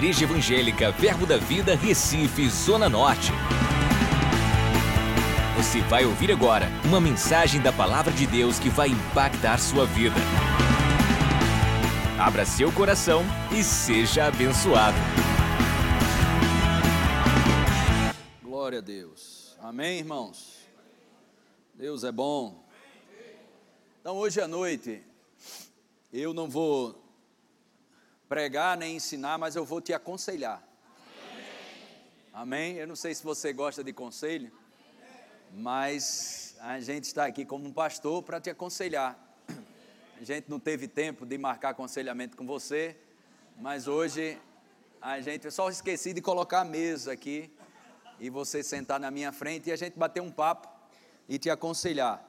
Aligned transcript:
Igreja 0.00 0.24
Evangélica 0.24 0.90
Verbo 0.92 1.26
da 1.26 1.36
Vida, 1.36 1.76
Recife, 1.76 2.48
Zona 2.48 2.88
Norte. 2.88 3.32
Você 5.58 5.82
vai 5.82 6.06
ouvir 6.06 6.32
agora 6.32 6.68
uma 6.86 6.98
mensagem 6.98 7.60
da 7.60 7.70
Palavra 7.70 8.10
de 8.10 8.26
Deus 8.26 8.58
que 8.58 8.70
vai 8.70 8.88
impactar 8.88 9.58
sua 9.58 9.84
vida. 9.84 10.16
Abra 12.18 12.46
seu 12.46 12.72
coração 12.72 13.22
e 13.52 13.62
seja 13.62 14.24
abençoado. 14.24 14.96
Glória 18.42 18.78
a 18.78 18.82
Deus. 18.82 19.54
Amém, 19.60 19.98
irmãos? 19.98 20.66
Deus 21.74 22.04
é 22.04 22.10
bom. 22.10 22.64
Então, 24.00 24.16
hoje 24.16 24.40
à 24.40 24.48
noite, 24.48 25.02
eu 26.10 26.32
não 26.32 26.48
vou 26.48 26.99
pregar 28.30 28.78
nem 28.78 28.94
ensinar, 28.94 29.38
mas 29.38 29.56
eu 29.56 29.64
vou 29.64 29.80
te 29.80 29.92
aconselhar. 29.92 30.62
Amém? 32.32 32.76
Eu 32.76 32.86
não 32.86 32.94
sei 32.94 33.12
se 33.12 33.24
você 33.24 33.52
gosta 33.52 33.82
de 33.82 33.92
conselho, 33.92 34.52
mas 35.52 36.54
a 36.60 36.78
gente 36.78 37.06
está 37.06 37.26
aqui 37.26 37.44
como 37.44 37.66
um 37.66 37.72
pastor 37.72 38.22
para 38.22 38.40
te 38.40 38.48
aconselhar. 38.48 39.18
A 40.20 40.22
gente 40.22 40.48
não 40.48 40.60
teve 40.60 40.86
tempo 40.86 41.26
de 41.26 41.36
marcar 41.36 41.70
aconselhamento 41.70 42.36
com 42.36 42.46
você, 42.46 42.96
mas 43.58 43.88
hoje 43.88 44.38
a 45.02 45.20
gente 45.20 45.46
eu 45.46 45.50
só 45.50 45.68
esqueci 45.68 46.12
de 46.12 46.20
colocar 46.20 46.60
a 46.60 46.64
mesa 46.64 47.10
aqui 47.10 47.52
e 48.20 48.30
você 48.30 48.62
sentar 48.62 49.00
na 49.00 49.10
minha 49.10 49.32
frente 49.32 49.70
e 49.70 49.72
a 49.72 49.76
gente 49.76 49.98
bater 49.98 50.22
um 50.22 50.30
papo 50.30 50.68
e 51.28 51.36
te 51.36 51.50
aconselhar. 51.50 52.24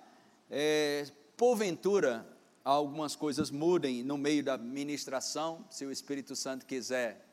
É, 0.50 1.06
porventura, 1.38 2.26
algumas 2.64 3.16
coisas 3.16 3.50
mudem 3.50 4.04
no 4.04 4.18
meio 4.18 4.44
da 4.44 4.58
ministração, 4.58 5.66
se 5.70 5.86
o 5.86 5.92
Espírito 5.92 6.36
Santo 6.36 6.66
quiser 6.66 7.28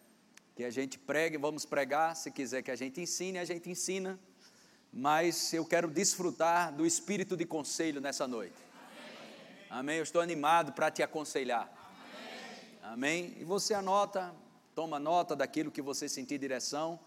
que 0.56 0.64
a 0.64 0.70
gente 0.70 0.98
pregue, 0.98 1.36
vamos 1.36 1.64
pregar, 1.64 2.16
se 2.16 2.30
quiser 2.30 2.62
que 2.62 2.70
a 2.70 2.77
gente 2.77 3.00
ensine, 3.00 3.38
a 3.38 3.44
gente 3.44 3.70
ensina, 3.70 4.19
mas 4.92 5.53
eu 5.53 5.64
quero 5.64 5.88
desfrutar 5.88 6.75
do 6.75 6.84
espírito 6.84 7.36
de 7.36 7.44
conselho 7.44 8.00
nessa 8.00 8.27
noite. 8.27 8.56
Amém. 9.70 9.80
Amém. 9.80 9.97
Eu 9.98 10.03
estou 10.03 10.20
animado 10.20 10.72
para 10.72 10.91
te 10.91 11.03
aconselhar. 11.03 11.70
Amém. 12.83 13.28
Amém. 13.28 13.36
E 13.38 13.44
você 13.44 13.75
anota, 13.75 14.34
toma 14.75 14.98
nota 14.98 15.36
daquilo 15.36 15.70
que 15.70 15.83
você 15.83 16.08
sentir 16.08 16.38
direção, 16.38 16.98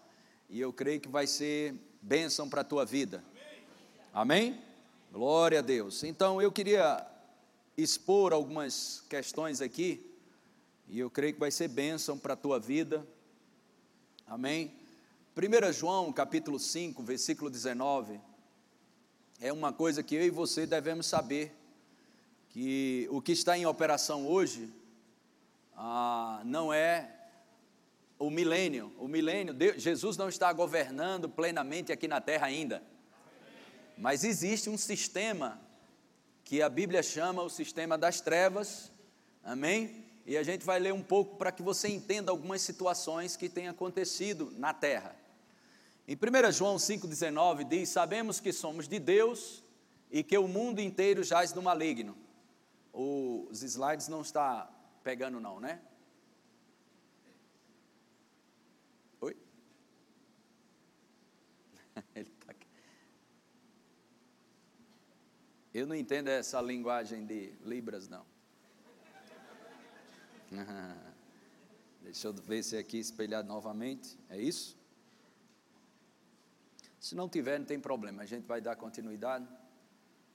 e 0.48 0.60
eu 0.60 0.72
creio 0.72 1.00
que 1.00 1.08
vai 1.08 1.26
ser 1.26 1.74
bênção 2.00 2.48
para 2.48 2.60
a 2.60 2.64
tua 2.64 2.86
vida. 2.86 3.22
Amém? 4.14 4.62
Glória 5.12 5.58
a 5.58 5.62
Deus. 5.62 6.04
Então 6.04 6.40
eu 6.40 6.50
queria 6.50 7.06
expor 7.82 8.32
algumas 8.32 9.02
questões 9.08 9.60
aqui, 9.60 10.04
e 10.88 10.98
eu 10.98 11.10
creio 11.10 11.34
que 11.34 11.40
vai 11.40 11.50
ser 11.50 11.68
bênção 11.68 12.18
para 12.18 12.34
a 12.34 12.36
tua 12.36 12.60
vida. 12.60 13.06
Amém? 14.26 14.74
1 15.36 15.72
João 15.72 16.12
capítulo 16.12 16.58
5, 16.58 17.02
versículo 17.02 17.48
19, 17.48 18.20
é 19.40 19.52
uma 19.52 19.72
coisa 19.72 20.02
que 20.02 20.14
eu 20.14 20.22
e 20.22 20.30
você 20.30 20.66
devemos 20.66 21.06
saber, 21.06 21.56
que 22.50 23.08
o 23.10 23.22
que 23.22 23.32
está 23.32 23.56
em 23.56 23.64
operação 23.64 24.26
hoje 24.26 24.70
ah, 25.74 26.42
não 26.44 26.72
é 26.72 27.10
o 28.18 28.28
milênio. 28.28 28.92
O 28.98 29.08
milênio, 29.08 29.54
Deus, 29.54 29.82
Jesus 29.82 30.18
não 30.18 30.28
está 30.28 30.52
governando 30.52 31.28
plenamente 31.28 31.90
aqui 31.90 32.06
na 32.06 32.20
terra 32.20 32.46
ainda. 32.46 32.82
Mas 33.96 34.22
existe 34.22 34.68
um 34.68 34.76
sistema 34.76 35.60
que 36.52 36.60
a 36.60 36.68
Bíblia 36.68 37.02
chama 37.02 37.42
o 37.42 37.48
sistema 37.48 37.96
das 37.96 38.20
trevas, 38.20 38.92
amém? 39.42 40.04
E 40.26 40.36
a 40.36 40.42
gente 40.42 40.66
vai 40.66 40.78
ler 40.78 40.92
um 40.92 41.02
pouco 41.02 41.36
para 41.36 41.50
que 41.50 41.62
você 41.62 41.88
entenda 41.88 42.30
algumas 42.30 42.60
situações 42.60 43.36
que 43.36 43.48
têm 43.48 43.68
acontecido 43.68 44.52
na 44.58 44.74
terra. 44.74 45.16
Em 46.06 46.14
1 46.14 46.52
João 46.52 46.76
5,19 46.76 47.66
diz: 47.66 47.88
Sabemos 47.88 48.38
que 48.38 48.52
somos 48.52 48.86
de 48.86 48.98
Deus 48.98 49.64
e 50.10 50.22
que 50.22 50.36
o 50.36 50.46
mundo 50.46 50.78
inteiro 50.78 51.24
jaz 51.24 51.54
no 51.54 51.62
maligno. 51.62 52.14
Os 52.92 53.62
slides 53.62 54.08
não 54.08 54.20
está 54.20 54.70
pegando, 55.02 55.40
não, 55.40 55.58
né? 55.58 55.80
Oi? 59.22 59.34
Ele 62.14 62.31
Eu 65.74 65.86
não 65.86 65.94
entendo 65.94 66.28
essa 66.28 66.60
linguagem 66.60 67.24
de 67.24 67.54
Libras, 67.64 68.06
não. 68.06 68.26
Deixa 72.02 72.28
eu 72.28 72.34
ver 72.34 72.62
se 72.62 72.76
é 72.76 72.80
aqui 72.80 72.98
espelhado 72.98 73.48
novamente. 73.48 74.18
É 74.28 74.38
isso? 74.38 74.76
Se 77.00 77.14
não 77.14 77.26
tiver, 77.26 77.58
não 77.58 77.64
tem 77.64 77.80
problema. 77.80 78.22
A 78.22 78.26
gente 78.26 78.46
vai 78.46 78.60
dar 78.60 78.76
continuidade. 78.76 79.48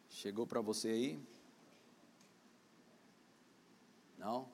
Chegou 0.10 0.48
para 0.48 0.60
você 0.60 0.90
aí? 0.90 1.20
Não? 4.18 4.50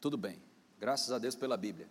Tudo 0.00 0.18
bem. 0.18 0.42
Graças 0.80 1.12
a 1.12 1.18
Deus 1.20 1.36
pela 1.36 1.56
Bíblia. 1.56 1.88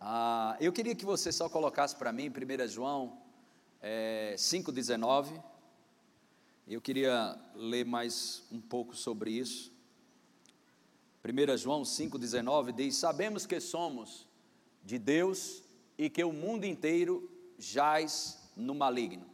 Ah, 0.00 0.56
eu 0.60 0.72
queria 0.72 0.94
que 0.94 1.04
você 1.04 1.32
só 1.32 1.48
colocasse 1.48 1.96
para 1.96 2.12
mim, 2.12 2.30
1 2.30 2.68
João 2.68 3.20
é, 3.82 4.34
eh, 4.34 4.36
5,19. 4.36 5.42
Eu 6.68 6.80
queria 6.80 7.38
ler 7.54 7.84
mais 7.84 8.42
um 8.50 8.60
pouco 8.60 8.96
sobre 8.96 9.30
isso. 9.30 9.72
1 11.24 11.56
João 11.56 11.82
5,19 11.82 12.72
diz: 12.72 12.96
Sabemos 12.96 13.46
que 13.46 13.60
somos 13.60 14.26
de 14.84 14.98
Deus 14.98 15.62
e 15.96 16.10
que 16.10 16.24
o 16.24 16.32
mundo 16.32 16.64
inteiro 16.64 17.30
jaz 17.56 18.50
no 18.56 18.74
maligno. 18.74 19.24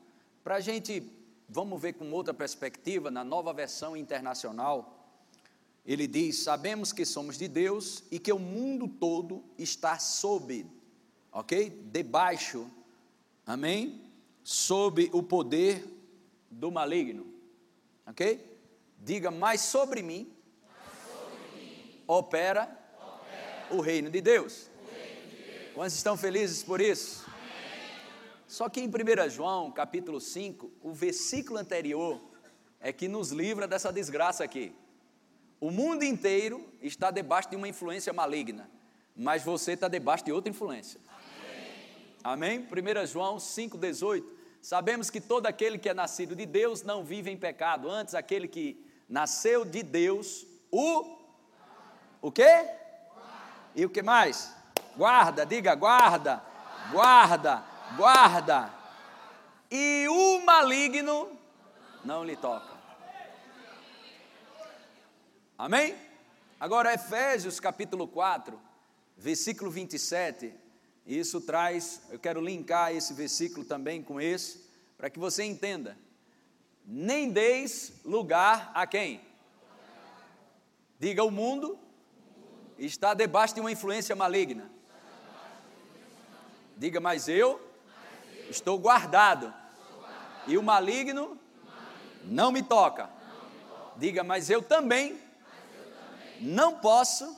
Para 0.44 0.56
a 0.56 0.60
gente, 0.60 1.10
vamos 1.48 1.80
ver 1.80 1.94
com 1.94 2.12
outra 2.12 2.34
perspectiva, 2.34 3.10
na 3.10 3.24
nova 3.24 3.50
versão 3.54 3.96
internacional, 3.96 5.08
ele 5.86 6.06
diz: 6.06 6.40
Sabemos 6.40 6.92
que 6.92 7.06
somos 7.06 7.38
de 7.38 7.48
Deus 7.48 8.04
e 8.10 8.18
que 8.18 8.30
o 8.30 8.38
mundo 8.38 8.86
todo 8.86 9.42
está 9.56 9.98
sob, 9.98 10.66
ok? 11.32 11.70
Debaixo, 11.90 12.70
amém? 13.46 14.02
Sob 14.44 15.08
o 15.14 15.22
poder 15.22 16.01
do 16.52 16.70
maligno. 16.70 17.26
Ok? 18.06 18.58
Diga, 18.98 19.30
mas 19.30 19.62
sobre 19.62 20.02
mim, 20.02 20.32
sobre 21.06 21.60
mim 21.60 22.02
opera, 22.06 22.64
opera, 23.00 23.66
o 23.70 23.80
reino 23.80 24.10
de 24.10 24.20
Deus. 24.20 24.70
Reino 24.92 25.28
de 25.30 25.36
Deus. 25.36 25.74
Quantos 25.74 25.94
estão 25.94 26.16
felizes 26.16 26.62
por 26.62 26.80
isso? 26.80 27.24
Amém. 27.26 27.42
Só 28.46 28.68
que 28.68 28.80
em 28.80 28.86
1 28.86 29.30
João, 29.30 29.72
capítulo 29.72 30.20
5, 30.20 30.70
o 30.82 30.92
versículo 30.92 31.58
anterior 31.58 32.20
é 32.80 32.92
que 32.92 33.08
nos 33.08 33.30
livra 33.30 33.66
dessa 33.66 33.92
desgraça 33.92 34.44
aqui. 34.44 34.74
O 35.58 35.70
mundo 35.70 36.04
inteiro 36.04 36.68
está 36.80 37.10
debaixo 37.10 37.50
de 37.50 37.56
uma 37.56 37.68
influência 37.68 38.12
maligna, 38.12 38.68
mas 39.16 39.42
você 39.42 39.72
está 39.72 39.88
debaixo 39.88 40.24
de 40.24 40.32
outra 40.32 40.50
influência. 40.50 41.00
Amém? 42.22 42.66
Amém? 42.66 42.68
1 43.04 43.06
João 43.06 43.36
5,18 43.36 44.41
Sabemos 44.62 45.10
que 45.10 45.20
todo 45.20 45.46
aquele 45.46 45.76
que 45.76 45.88
é 45.88 45.94
nascido 45.94 46.34
de 46.36 46.46
Deus 46.46 46.82
não 46.82 47.04
vive 47.04 47.30
em 47.30 47.36
pecado, 47.36 47.90
antes 47.90 48.14
aquele 48.14 48.46
que 48.46 48.86
nasceu 49.08 49.64
de 49.64 49.82
Deus, 49.82 50.46
o 50.70 51.20
o 52.22 52.30
quê? 52.30 52.70
E 53.74 53.84
o 53.84 53.90
que 53.90 54.00
mais? 54.00 54.54
Guarda, 54.96 55.44
diga 55.44 55.74
guarda, 55.74 56.40
guarda, 56.92 57.64
guarda. 57.96 58.72
E 59.68 60.06
o 60.08 60.40
maligno 60.44 61.36
não 62.04 62.22
lhe 62.22 62.36
toca. 62.36 62.72
Amém? 65.58 65.96
Agora 66.60 66.94
Efésios 66.94 67.58
capítulo 67.58 68.06
4, 68.06 68.60
versículo 69.16 69.68
27, 69.68 70.54
isso 71.04 71.40
traz, 71.40 72.02
eu 72.10 72.18
quero 72.20 72.40
linkar 72.40 72.94
esse 72.94 73.12
versículo 73.12 73.66
também 73.66 74.00
com 74.00 74.20
esse, 74.20 74.61
para 75.02 75.10
que 75.10 75.18
você 75.18 75.42
entenda. 75.42 75.98
Nem 76.86 77.28
deis 77.28 77.92
lugar 78.04 78.70
a 78.72 78.86
quem? 78.86 79.20
Diga 80.96 81.24
o 81.24 81.30
mundo 81.30 81.76
está 82.78 83.12
debaixo 83.12 83.52
de 83.52 83.60
uma 83.60 83.72
influência 83.72 84.14
maligna. 84.14 84.70
Diga, 86.76 87.00
mas 87.00 87.26
eu 87.26 87.60
estou 88.48 88.78
guardado. 88.78 89.52
E 90.46 90.56
o 90.56 90.62
maligno 90.62 91.36
não 92.22 92.52
me 92.52 92.62
toca. 92.62 93.10
Diga, 93.96 94.22
mas 94.22 94.50
eu 94.50 94.62
também 94.62 95.20
não 96.38 96.78
posso 96.78 97.36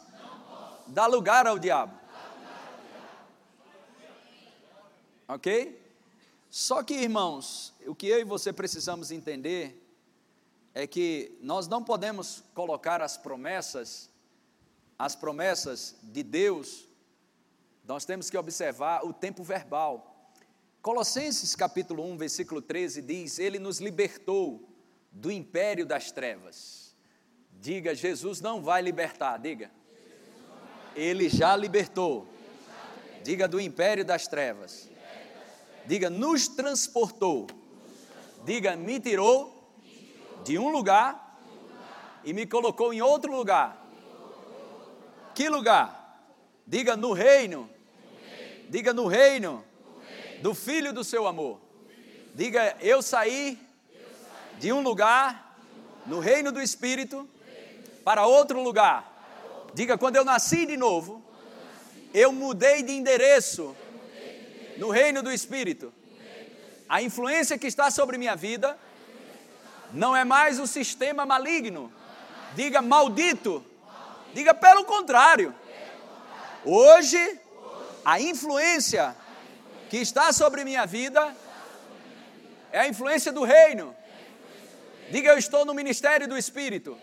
dar 0.86 1.06
lugar 1.06 1.46
ao 1.46 1.58
diabo. 1.58 1.98
Ok? 5.26 5.83
Só 6.56 6.84
que, 6.84 6.94
irmãos, 6.94 7.74
o 7.84 7.96
que 7.96 8.06
eu 8.06 8.20
e 8.20 8.22
você 8.22 8.52
precisamos 8.52 9.10
entender 9.10 9.84
é 10.72 10.86
que 10.86 11.36
nós 11.40 11.66
não 11.66 11.82
podemos 11.82 12.44
colocar 12.54 13.02
as 13.02 13.16
promessas, 13.16 14.08
as 14.96 15.16
promessas 15.16 15.96
de 16.00 16.22
Deus, 16.22 16.88
Nós 17.84 18.04
temos 18.04 18.30
que 18.30 18.38
observar 18.38 19.04
o 19.04 19.12
tempo 19.12 19.42
verbal. 19.42 20.32
Colossenses 20.80 21.56
capítulo 21.56 22.04
1, 22.04 22.18
versículo 22.18 22.62
13 22.62 23.02
diz: 23.02 23.40
Ele 23.40 23.58
nos 23.58 23.80
libertou 23.80 24.62
do 25.10 25.32
império 25.32 25.84
das 25.84 26.12
trevas. 26.12 26.94
Diga, 27.60 27.96
Jesus 27.96 28.40
não 28.40 28.62
vai 28.62 28.80
libertar, 28.80 29.38
diga. 29.38 29.72
Ele 30.94 31.28
já 31.28 31.56
libertou. 31.56 32.28
Diga 33.24 33.48
do 33.48 33.60
império 33.60 34.04
das 34.04 34.28
trevas. 34.28 34.93
Diga, 35.86 36.08
nos 36.08 36.48
transportou. 36.48 37.46
Diga, 38.44 38.76
me 38.76 38.98
tirou 39.00 39.72
de 40.44 40.58
um 40.58 40.68
lugar 40.68 41.38
e 42.24 42.32
me 42.32 42.46
colocou 42.46 42.92
em 42.92 43.02
outro 43.02 43.34
lugar. 43.34 43.86
Que 45.34 45.48
lugar? 45.48 46.04
Diga 46.66 46.96
no 46.96 47.12
reino. 47.12 47.68
Diga 48.68 48.92
no 48.92 49.06
reino 49.06 49.64
do 50.40 50.54
filho 50.54 50.92
do 50.92 51.04
seu 51.04 51.26
amor. 51.26 51.60
Diga, 52.34 52.76
eu 52.80 53.02
saí 53.02 53.58
de 54.58 54.72
um 54.72 54.80
lugar 54.80 55.58
no 56.06 56.18
reino 56.18 56.50
do 56.50 56.60
espírito 56.60 57.28
para 58.04 58.26
outro 58.26 58.62
lugar. 58.62 59.12
Diga, 59.74 59.98
quando 59.98 60.16
eu 60.16 60.24
nasci 60.24 60.66
de 60.66 60.76
novo, 60.76 61.22
eu 62.12 62.32
mudei 62.32 62.82
de 62.82 62.92
endereço 62.92 63.76
no 64.76 64.90
reino 64.90 65.22
do 65.22 65.32
espírito. 65.32 65.92
A 66.88 67.02
influência 67.02 67.58
que 67.58 67.66
está 67.66 67.90
sobre 67.90 68.18
minha 68.18 68.36
vida 68.36 68.78
não 69.92 70.14
é 70.14 70.24
mais 70.24 70.58
o 70.58 70.66
sistema 70.66 71.24
maligno. 71.24 71.92
Diga 72.54 72.82
maldito. 72.82 73.64
Diga 74.32 74.52
pelo 74.52 74.84
contrário. 74.84 75.54
Hoje, 76.64 77.40
a 78.04 78.20
influência 78.20 79.16
que 79.88 79.98
está 79.98 80.32
sobre 80.32 80.64
minha 80.64 80.86
vida 80.86 81.34
é 82.72 82.80
a 82.80 82.88
influência 82.88 83.32
do 83.32 83.44
reino. 83.44 83.94
Diga 85.10 85.30
eu 85.30 85.38
estou 85.38 85.64
no 85.64 85.74
ministério 85.74 86.26
do 86.26 86.36
Espírito. 86.36 86.98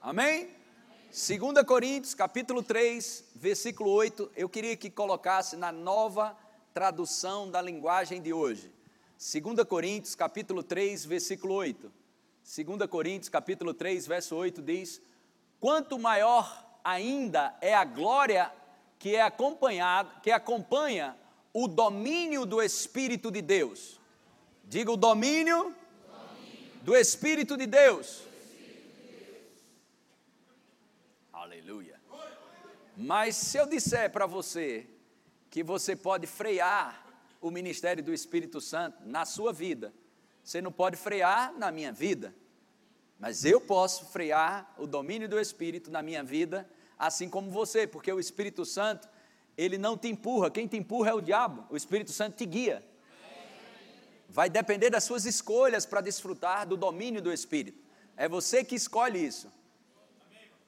Amém? 0.00 0.53
2 1.14 1.62
Coríntios, 1.64 2.12
capítulo 2.12 2.60
3, 2.60 3.26
versículo 3.36 3.88
8, 3.88 4.32
eu 4.34 4.48
queria 4.48 4.76
que 4.76 4.90
colocasse 4.90 5.56
na 5.56 5.70
nova 5.70 6.36
tradução 6.72 7.48
da 7.48 7.62
linguagem 7.62 8.20
de 8.20 8.32
hoje. 8.32 8.72
2 9.16 9.62
Coríntios, 9.62 10.16
capítulo 10.16 10.60
3, 10.60 11.04
versículo 11.04 11.54
8. 11.54 11.92
2 12.66 12.90
Coríntios, 12.90 13.28
capítulo 13.28 13.72
3, 13.72 14.08
verso 14.08 14.34
8 14.34 14.60
diz: 14.60 15.00
Quanto 15.60 16.00
maior 16.00 16.80
ainda 16.82 17.56
é 17.60 17.72
a 17.72 17.84
glória 17.84 18.52
que 18.98 19.14
é 19.14 19.22
acompanhada, 19.22 20.10
que 20.20 20.32
acompanha 20.32 21.16
o 21.52 21.68
domínio 21.68 22.44
do 22.44 22.60
Espírito 22.60 23.30
de 23.30 23.40
Deus. 23.40 24.00
Diga 24.64 24.90
o 24.90 24.96
domínio, 24.96 25.72
do 26.82 26.96
Espírito 26.96 27.56
de 27.56 27.68
Deus. 27.68 28.34
Aleluia. 31.44 32.00
Mas 32.96 33.36
se 33.36 33.58
eu 33.58 33.66
disser 33.66 34.10
para 34.10 34.26
você 34.26 34.86
que 35.50 35.62
você 35.62 35.96
pode 35.96 36.26
frear 36.26 37.04
o 37.40 37.50
ministério 37.50 38.02
do 38.02 38.12
Espírito 38.12 38.60
Santo 38.60 38.98
na 39.04 39.24
sua 39.24 39.52
vida, 39.52 39.92
você 40.42 40.60
não 40.60 40.70
pode 40.70 40.96
frear 40.96 41.52
na 41.56 41.70
minha 41.72 41.92
vida. 41.92 42.34
Mas 43.18 43.44
eu 43.44 43.60
posso 43.60 44.06
frear 44.06 44.74
o 44.78 44.86
domínio 44.86 45.28
do 45.28 45.40
Espírito 45.40 45.90
na 45.90 46.02
minha 46.02 46.22
vida, 46.22 46.68
assim 46.98 47.28
como 47.28 47.50
você, 47.50 47.86
porque 47.86 48.12
o 48.12 48.20
Espírito 48.20 48.64
Santo, 48.64 49.08
ele 49.56 49.78
não 49.78 49.96
te 49.96 50.08
empurra, 50.08 50.50
quem 50.50 50.66
te 50.66 50.76
empurra 50.76 51.10
é 51.10 51.14
o 51.14 51.20
diabo, 51.20 51.64
o 51.70 51.76
Espírito 51.76 52.12
Santo 52.12 52.36
te 52.36 52.46
guia. 52.46 52.84
Vai 54.28 54.50
depender 54.50 54.90
das 54.90 55.04
suas 55.04 55.24
escolhas 55.24 55.86
para 55.86 56.00
desfrutar 56.00 56.66
do 56.66 56.76
domínio 56.76 57.22
do 57.22 57.32
Espírito. 57.32 57.82
É 58.16 58.28
você 58.28 58.64
que 58.64 58.74
escolhe 58.74 59.24
isso. 59.24 59.52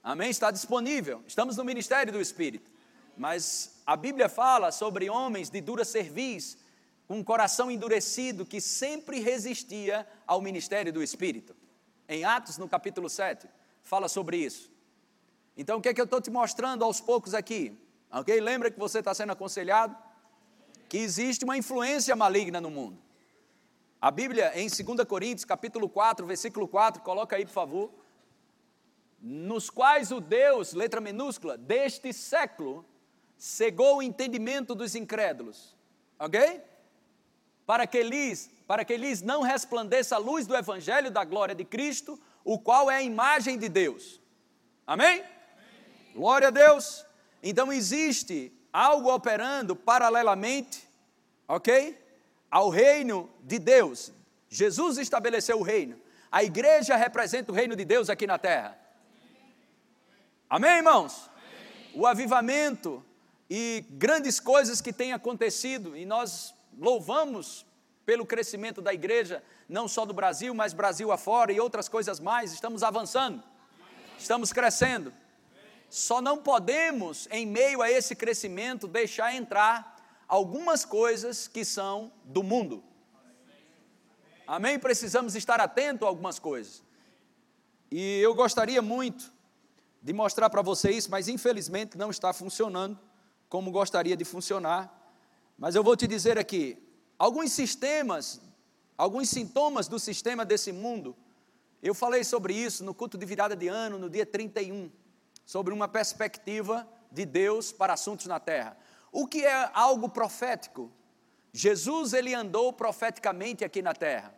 Amém? 0.07 0.31
Está 0.31 0.53
disponível. 0.53 1.21
Estamos 1.27 1.57
no 1.57 1.65
ministério 1.65 2.13
do 2.13 2.21
Espírito. 2.21 2.71
Mas 3.17 3.83
a 3.85 3.97
Bíblia 3.97 4.29
fala 4.29 4.71
sobre 4.71 5.11
homens 5.11 5.51
de 5.51 5.61
dura 5.61 5.85
cerviz, 5.85 6.57
com 7.09 7.19
um 7.19 7.25
coração 7.25 7.73
endurecido, 7.73 8.47
que 8.47 8.61
sempre 8.61 9.19
resistia 9.19 10.07
ao 10.25 10.41
ministério 10.41 10.93
do 10.93 11.03
Espírito. 11.03 11.57
Em 12.09 12.25
Atos, 12.25 12.57
no 12.57 12.69
capítulo 12.69 13.11
7, 13.11 13.49
fala 13.83 14.09
sobre 14.09 14.37
isso. 14.37 14.71
Então, 15.57 15.79
o 15.79 15.83
que 15.83 15.89
é 15.89 15.95
que 15.95 16.01
eu 16.01 16.05
estou 16.05 16.21
te 16.21 16.31
mostrando 16.31 16.85
aos 16.85 17.01
poucos 17.01 17.35
aqui? 17.35 17.77
Ok? 18.13 18.41
Lembra 18.41 18.71
que 18.71 18.79
você 18.79 19.01
está 19.01 19.13
sendo 19.13 19.33
aconselhado? 19.33 19.97
Que 20.89 20.99
existe 20.99 21.45
uma 21.45 21.59
influência 21.59 22.15
maligna 22.15 22.61
no 22.61 22.71
mundo. 22.71 22.97
A 24.01 24.13
Bíblia, 24.13 24.53
em 24.55 24.69
2 24.69 25.05
Coríntios, 25.09 25.45
capítulo 25.45 25.89
4, 25.89 26.25
versículo 26.25 26.69
4, 26.69 27.03
coloca 27.03 27.35
aí, 27.35 27.45
por 27.45 27.53
favor 27.53 28.06
nos 29.29 29.69
quais 29.69 30.13
o 30.13 30.21
Deus, 30.21 30.73
letra 30.73 31.01
minúscula, 31.01 31.59
deste 31.59 32.13
século, 32.13 32.87
cegou 33.37 33.97
o 33.97 34.03
entendimento 34.03 34.73
dos 34.73 34.95
incrédulos, 34.95 35.77
ok? 36.17 36.63
Para 37.67 37.89
que 37.89 38.05
lhes, 38.05 38.49
para 38.69 38.85
que 38.85 38.97
lhes 38.97 39.23
não 39.23 39.43
resplandeça 39.43 40.15
a 40.15 40.19
luz 40.19 40.47
do 40.47 40.55
Evangelho 40.55 41.11
da 41.11 41.25
glória 41.25 41.57
de 41.57 41.65
Cristo, 41.65 42.17
o 42.45 42.57
qual 42.57 42.89
é 42.89 42.99
a 42.99 43.03
imagem 43.03 43.59
de 43.59 43.69
Deus. 43.69 44.21
Amém? 44.87 45.15
Amém. 45.15 45.25
Glória 46.15 46.47
a 46.47 46.53
Deus. 46.53 47.05
Então 47.43 47.73
existe 47.73 48.53
algo 48.73 49.13
operando 49.13 49.75
paralelamente, 49.75 50.89
ok? 51.49 52.01
Ao 52.49 52.69
reino 52.69 53.29
de 53.43 53.59
Deus. 53.59 54.13
Jesus 54.49 54.99
estabeleceu 54.99 55.59
o 55.59 55.65
reino. 55.65 56.01
A 56.31 56.45
igreja 56.45 56.95
representa 56.95 57.51
o 57.51 57.55
reino 57.55 57.75
de 57.75 57.85
Deus 57.85 58.09
aqui 58.09 58.25
na 58.25 58.39
terra. 58.39 58.86
Amém, 60.49 60.77
irmãos? 60.77 61.29
Amém. 61.29 61.93
O 61.95 62.07
avivamento 62.07 63.05
e 63.51 63.85
grandes 63.91 64.39
coisas 64.39 64.81
que 64.81 64.93
têm 64.93 65.13
acontecido, 65.13 65.97
e 65.97 66.07
nós 66.07 66.55
louvamos 66.79 67.67
pelo 68.05 68.25
crescimento 68.25 68.81
da 68.81 68.95
igreja, 68.95 69.43
não 69.69 69.89
só 69.89 70.07
do 70.07 70.15
Brasil, 70.15 70.55
mas 70.55 70.73
Brasil 70.73 71.11
afora 71.11 71.53
e 71.53 71.59
outras 71.59 71.89
coisas 71.89 72.21
mais, 72.21 72.53
estamos 72.53 72.85
avançando, 72.85 73.43
estamos 74.17 74.53
crescendo. 74.53 75.13
Só 75.91 76.23
não 76.23 76.39
podemos, 76.39 77.27
em 77.33 77.45
meio 77.45 77.83
a 77.83 77.91
esse 77.91 78.15
crescimento, 78.15 78.87
deixar 78.87 79.35
entrar 79.35 79.97
algumas 80.29 80.85
coisas 80.85 81.49
que 81.49 81.65
são 81.65 82.13
do 82.25 82.45
mundo. 82.45 82.85
Amém? 84.47 84.79
Precisamos 84.79 85.35
estar 85.35 85.61
atento 85.61 86.05
a 86.05 86.09
algumas 86.09 86.39
coisas. 86.39 86.85
E 87.91 88.21
eu 88.21 88.33
gostaria 88.33 88.81
muito 88.81 89.35
de 90.07 90.13
mostrar 90.13 90.49
para 90.49 90.63
você 90.63 90.93
isso, 90.93 91.11
mas 91.11 91.27
infelizmente 91.27 91.99
não 91.99 92.11
está 92.11 92.33
funcionando 92.33 92.97
como 93.49 93.73
gostaria 93.73 94.17
de 94.17 94.25
funcionar. 94.25 95.13
Mas 95.59 95.75
eu 95.75 95.83
vou 95.83 95.97
te 95.97 96.07
dizer 96.07 96.39
aqui, 96.39 96.79
alguns 97.19 97.51
sistemas, 97.51 98.41
alguns 98.97 99.29
sintomas 99.29 99.89
do 99.89 99.99
sistema 99.99 100.45
desse 100.45 100.71
mundo, 100.71 101.17
eu 101.83 101.93
falei 101.93 102.23
sobre 102.23 102.55
isso 102.55 102.85
no 102.85 102.95
culto 102.95 103.19
de 103.19 103.27
virada 103.27 103.57
de 103.57 103.67
ano, 103.67 103.99
no 103.99 104.09
dia 104.09 104.25
31, 104.25 104.93
sobre 105.45 105.75
uma 105.75 105.89
perspectiva 105.89 106.89
de 107.11 107.27
Deus 107.27 107.73
para 107.73 107.95
assuntos 107.95 108.27
na 108.27 108.39
terra. 108.39 108.77
O 109.11 109.27
que 109.27 109.45
é 109.45 109.71
algo 109.75 110.09
profético? 110.09 110.89
Jesus 111.53 112.13
ele 112.13 112.33
andou 112.33 112.73
profeticamente 112.73 113.65
aqui 113.65 113.83
na 113.83 113.93
terra. 113.93 114.33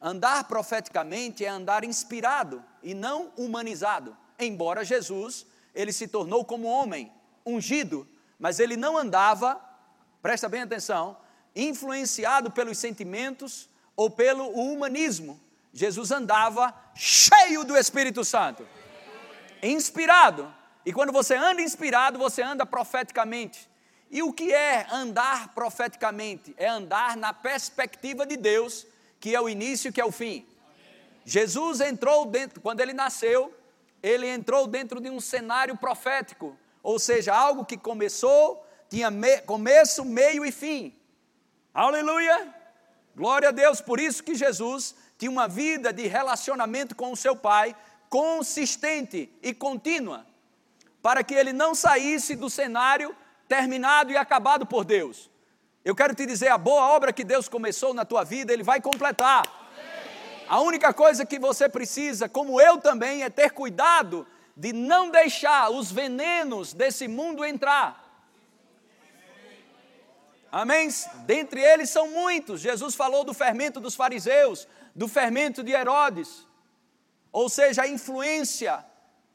Andar 0.00 0.46
profeticamente 0.46 1.44
é 1.44 1.48
andar 1.48 1.82
inspirado 1.82 2.64
e 2.84 2.94
não 2.94 3.32
humanizado 3.36 4.16
embora 4.44 4.84
Jesus, 4.84 5.46
ele 5.74 5.92
se 5.92 6.06
tornou 6.08 6.44
como 6.44 6.66
homem, 6.66 7.12
ungido, 7.44 8.08
mas 8.38 8.60
ele 8.60 8.76
não 8.76 8.96
andava, 8.96 9.60
presta 10.20 10.48
bem 10.48 10.62
atenção, 10.62 11.16
influenciado 11.54 12.50
pelos 12.50 12.78
sentimentos 12.78 13.68
ou 13.96 14.10
pelo 14.10 14.48
humanismo. 14.48 15.40
Jesus 15.72 16.10
andava 16.10 16.74
cheio 16.94 17.64
do 17.64 17.76
Espírito 17.76 18.24
Santo, 18.24 18.66
inspirado. 19.62 20.52
E 20.84 20.92
quando 20.92 21.12
você 21.12 21.34
anda 21.34 21.62
inspirado, 21.62 22.18
você 22.18 22.42
anda 22.42 22.66
profeticamente. 22.66 23.70
E 24.10 24.22
o 24.22 24.32
que 24.32 24.52
é 24.52 24.86
andar 24.90 25.54
profeticamente? 25.54 26.54
É 26.58 26.68
andar 26.68 27.16
na 27.16 27.32
perspectiva 27.32 28.26
de 28.26 28.36
Deus, 28.36 28.86
que 29.18 29.34
é 29.34 29.40
o 29.40 29.48
início, 29.48 29.92
que 29.92 30.00
é 30.00 30.04
o 30.04 30.12
fim. 30.12 30.46
Jesus 31.24 31.80
entrou 31.80 32.26
dentro, 32.26 32.60
quando 32.60 32.80
ele 32.80 32.92
nasceu, 32.92 33.54
ele 34.02 34.26
entrou 34.26 34.66
dentro 34.66 35.00
de 35.00 35.08
um 35.08 35.20
cenário 35.20 35.76
profético, 35.76 36.56
ou 36.82 36.98
seja, 36.98 37.34
algo 37.34 37.64
que 37.64 37.76
começou, 37.76 38.66
tinha 38.88 39.10
me, 39.10 39.40
começo, 39.42 40.04
meio 40.04 40.44
e 40.44 40.50
fim. 40.50 40.94
Aleluia! 41.72 42.54
Glória 43.14 43.48
a 43.50 43.52
Deus, 43.52 43.80
por 43.80 44.00
isso 44.00 44.24
que 44.24 44.34
Jesus 44.34 44.94
tinha 45.18 45.30
uma 45.30 45.46
vida 45.46 45.92
de 45.92 46.06
relacionamento 46.06 46.96
com 46.96 47.12
o 47.12 47.16
seu 47.16 47.36
Pai 47.36 47.76
consistente 48.08 49.32
e 49.42 49.54
contínua. 49.54 50.26
para 51.02 51.24
que 51.24 51.34
ele 51.34 51.52
não 51.52 51.74
saísse 51.74 52.36
do 52.36 52.48
cenário 52.48 53.14
terminado 53.48 54.12
e 54.12 54.16
acabado 54.16 54.64
por 54.64 54.84
Deus. 54.84 55.28
Eu 55.84 55.96
quero 55.96 56.14
te 56.14 56.24
dizer, 56.24 56.48
a 56.48 56.56
boa 56.56 56.92
obra 56.94 57.12
que 57.12 57.24
Deus 57.24 57.48
começou 57.48 57.92
na 57.92 58.04
tua 58.04 58.22
vida, 58.22 58.52
Ele 58.52 58.62
vai 58.62 58.80
completar. 58.80 59.42
A 60.52 60.60
única 60.60 60.92
coisa 60.92 61.24
que 61.24 61.38
você 61.38 61.66
precisa, 61.66 62.28
como 62.28 62.60
eu 62.60 62.76
também, 62.76 63.22
é 63.22 63.30
ter 63.30 63.52
cuidado 63.52 64.26
de 64.54 64.70
não 64.70 65.10
deixar 65.10 65.70
os 65.70 65.90
venenos 65.90 66.74
desse 66.74 67.08
mundo 67.08 67.42
entrar. 67.42 68.04
Amém? 70.52 70.90
Dentre 71.24 71.62
eles 71.62 71.88
são 71.88 72.06
muitos. 72.10 72.60
Jesus 72.60 72.94
falou 72.94 73.24
do 73.24 73.32
fermento 73.32 73.80
dos 73.80 73.94
fariseus, 73.94 74.68
do 74.94 75.08
fermento 75.08 75.62
de 75.62 75.72
Herodes. 75.72 76.46
Ou 77.32 77.48
seja, 77.48 77.84
a 77.84 77.88
influência 77.88 78.84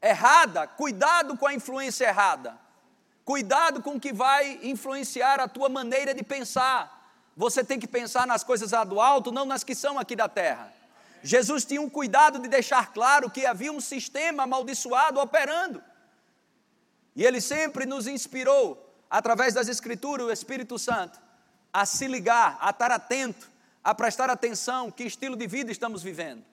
errada, 0.00 0.68
cuidado 0.68 1.36
com 1.36 1.48
a 1.48 1.52
influência 1.52 2.06
errada. 2.06 2.56
Cuidado 3.24 3.82
com 3.82 3.96
o 3.96 4.00
que 4.00 4.12
vai 4.12 4.60
influenciar 4.62 5.40
a 5.40 5.48
tua 5.48 5.68
maneira 5.68 6.14
de 6.14 6.22
pensar. 6.22 7.12
Você 7.36 7.64
tem 7.64 7.80
que 7.80 7.88
pensar 7.88 8.24
nas 8.24 8.44
coisas 8.44 8.70
lá 8.70 8.84
do 8.84 9.00
alto, 9.00 9.32
não 9.32 9.44
nas 9.44 9.64
que 9.64 9.74
são 9.74 9.98
aqui 9.98 10.14
da 10.14 10.28
terra. 10.28 10.77
Jesus 11.22 11.64
tinha 11.64 11.80
um 11.80 11.88
cuidado 11.88 12.38
de 12.38 12.48
deixar 12.48 12.92
claro 12.92 13.30
que 13.30 13.46
havia 13.46 13.72
um 13.72 13.80
sistema 13.80 14.44
amaldiçoado 14.44 15.20
operando. 15.20 15.82
E 17.16 17.24
ele 17.24 17.40
sempre 17.40 17.84
nos 17.84 18.06
inspirou, 18.06 18.94
através 19.10 19.54
das 19.54 19.68
Escrituras, 19.68 20.26
o 20.26 20.32
Espírito 20.32 20.78
Santo, 20.78 21.18
a 21.72 21.84
se 21.84 22.06
ligar, 22.06 22.56
a 22.60 22.70
estar 22.70 22.90
atento, 22.90 23.50
a 23.82 23.94
prestar 23.94 24.30
atenção 24.30 24.90
que 24.90 25.04
estilo 25.04 25.36
de 25.36 25.46
vida 25.46 25.72
estamos 25.72 26.02
vivendo. 26.02 26.44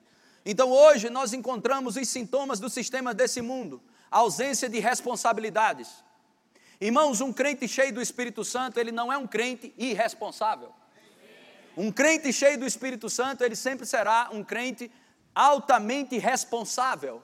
Então 0.44 0.70
hoje 0.70 1.10
nós 1.10 1.32
encontramos 1.32 1.96
os 1.96 2.08
sintomas 2.08 2.60
do 2.60 2.70
sistema 2.70 3.12
desse 3.12 3.42
mundo, 3.42 3.82
a 4.10 4.18
ausência 4.18 4.68
de 4.68 4.78
responsabilidades. 4.78 6.04
Irmãos, 6.80 7.20
um 7.20 7.32
crente 7.32 7.66
cheio 7.66 7.92
do 7.92 8.02
Espírito 8.02 8.44
Santo, 8.44 8.78
ele 8.78 8.92
não 8.92 9.12
é 9.12 9.16
um 9.16 9.26
crente 9.26 9.74
irresponsável. 9.76 10.72
Um 11.76 11.92
crente 11.92 12.32
cheio 12.32 12.58
do 12.58 12.66
Espírito 12.66 13.10
Santo, 13.10 13.44
ele 13.44 13.54
sempre 13.54 13.84
será 13.84 14.30
um 14.32 14.42
crente 14.42 14.90
altamente 15.34 16.16
responsável. 16.16 17.22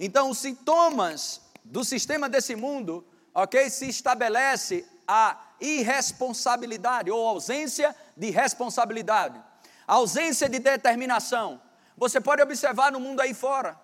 Então, 0.00 0.30
os 0.30 0.38
sintomas 0.38 1.40
do 1.64 1.84
sistema 1.84 2.28
desse 2.28 2.56
mundo, 2.56 3.06
ok, 3.32 3.70
se 3.70 3.88
estabelece 3.88 4.84
a 5.06 5.38
irresponsabilidade 5.60 7.10
ou 7.10 7.26
ausência 7.26 7.94
de 8.16 8.30
responsabilidade, 8.30 9.40
a 9.86 9.94
ausência 9.94 10.48
de 10.48 10.58
determinação. 10.58 11.60
Você 11.96 12.20
pode 12.20 12.42
observar 12.42 12.90
no 12.90 13.00
mundo 13.00 13.20
aí 13.20 13.32
fora. 13.32 13.78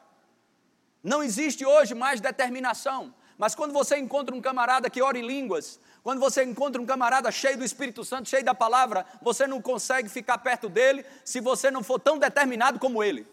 Não 1.02 1.22
existe 1.22 1.64
hoje 1.64 1.94
mais 1.94 2.20
determinação. 2.20 3.14
Mas 3.36 3.54
quando 3.54 3.72
você 3.72 3.96
encontra 3.98 4.34
um 4.34 4.40
camarada 4.40 4.88
que 4.88 5.02
ora 5.02 5.18
em 5.18 5.26
línguas, 5.26 5.80
quando 6.04 6.20
você 6.20 6.44
encontra 6.44 6.80
um 6.82 6.84
camarada 6.84 7.32
cheio 7.32 7.56
do 7.56 7.64
Espírito 7.64 8.04
Santo, 8.04 8.28
cheio 8.28 8.44
da 8.44 8.54
palavra, 8.54 9.06
você 9.22 9.46
não 9.46 9.62
consegue 9.62 10.06
ficar 10.06 10.36
perto 10.36 10.68
dele 10.68 11.02
se 11.24 11.40
você 11.40 11.70
não 11.70 11.82
for 11.82 11.98
tão 11.98 12.18
determinado 12.18 12.78
como 12.78 13.02
ele. 13.02 13.26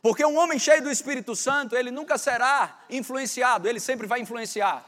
Porque 0.00 0.24
um 0.24 0.38
homem 0.38 0.58
cheio 0.58 0.82
do 0.82 0.90
Espírito 0.90 1.36
Santo, 1.36 1.76
ele 1.76 1.90
nunca 1.90 2.16
será 2.16 2.80
influenciado, 2.88 3.68
ele 3.68 3.80
sempre 3.80 4.06
vai 4.06 4.20
influenciar. 4.20 4.82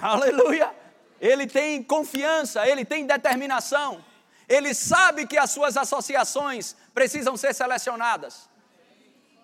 Aleluia! 0.00 0.74
Ele 1.20 1.46
tem 1.46 1.80
confiança, 1.80 2.66
ele 2.66 2.84
tem 2.84 3.06
determinação. 3.06 4.04
Ele 4.48 4.74
sabe 4.74 5.28
que 5.28 5.38
as 5.38 5.52
suas 5.52 5.76
associações 5.76 6.74
precisam 6.92 7.36
ser 7.36 7.54
selecionadas. 7.54 8.48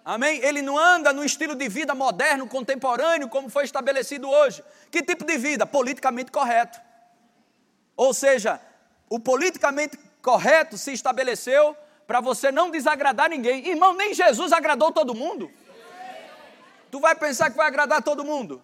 Amém? 0.05 0.41
Ele 0.43 0.63
não 0.63 0.79
anda 0.79 1.13
no 1.13 1.25
estilo 1.25 1.55
de 1.55 1.69
vida 1.69 1.95
moderno, 1.95 2.47
contemporâneo, 2.47 3.29
como 3.29 3.49
foi 3.49 3.65
estabelecido 3.65 4.29
hoje. 4.29 4.65
Que 4.91 5.03
tipo 5.03 5.25
de 5.25 5.37
vida? 5.37 5.67
Politicamente 5.67 6.33
correto. 6.33 6.81
Ou 7.97 8.15
seja, 8.15 8.61
o 9.09 9.19
politicamente 9.19 9.99
correto 10.23 10.79
se 10.79 10.93
estabeleceu 10.93 11.77
para 12.07 12.21
você 12.21 12.51
não 12.51 12.71
desagradar 12.71 13.29
ninguém. 13.29 13.69
Irmão, 13.69 13.95
nem 13.95 14.15
Jesus 14.15 14.53
agradou 14.53 14.91
todo 14.91 15.15
mundo. 15.15 15.51
Tu 16.91 16.99
vai 16.99 17.15
pensar 17.15 17.51
que 17.51 17.57
vai 17.57 17.67
agradar 17.67 18.03
todo 18.03 18.25
mundo? 18.25 18.63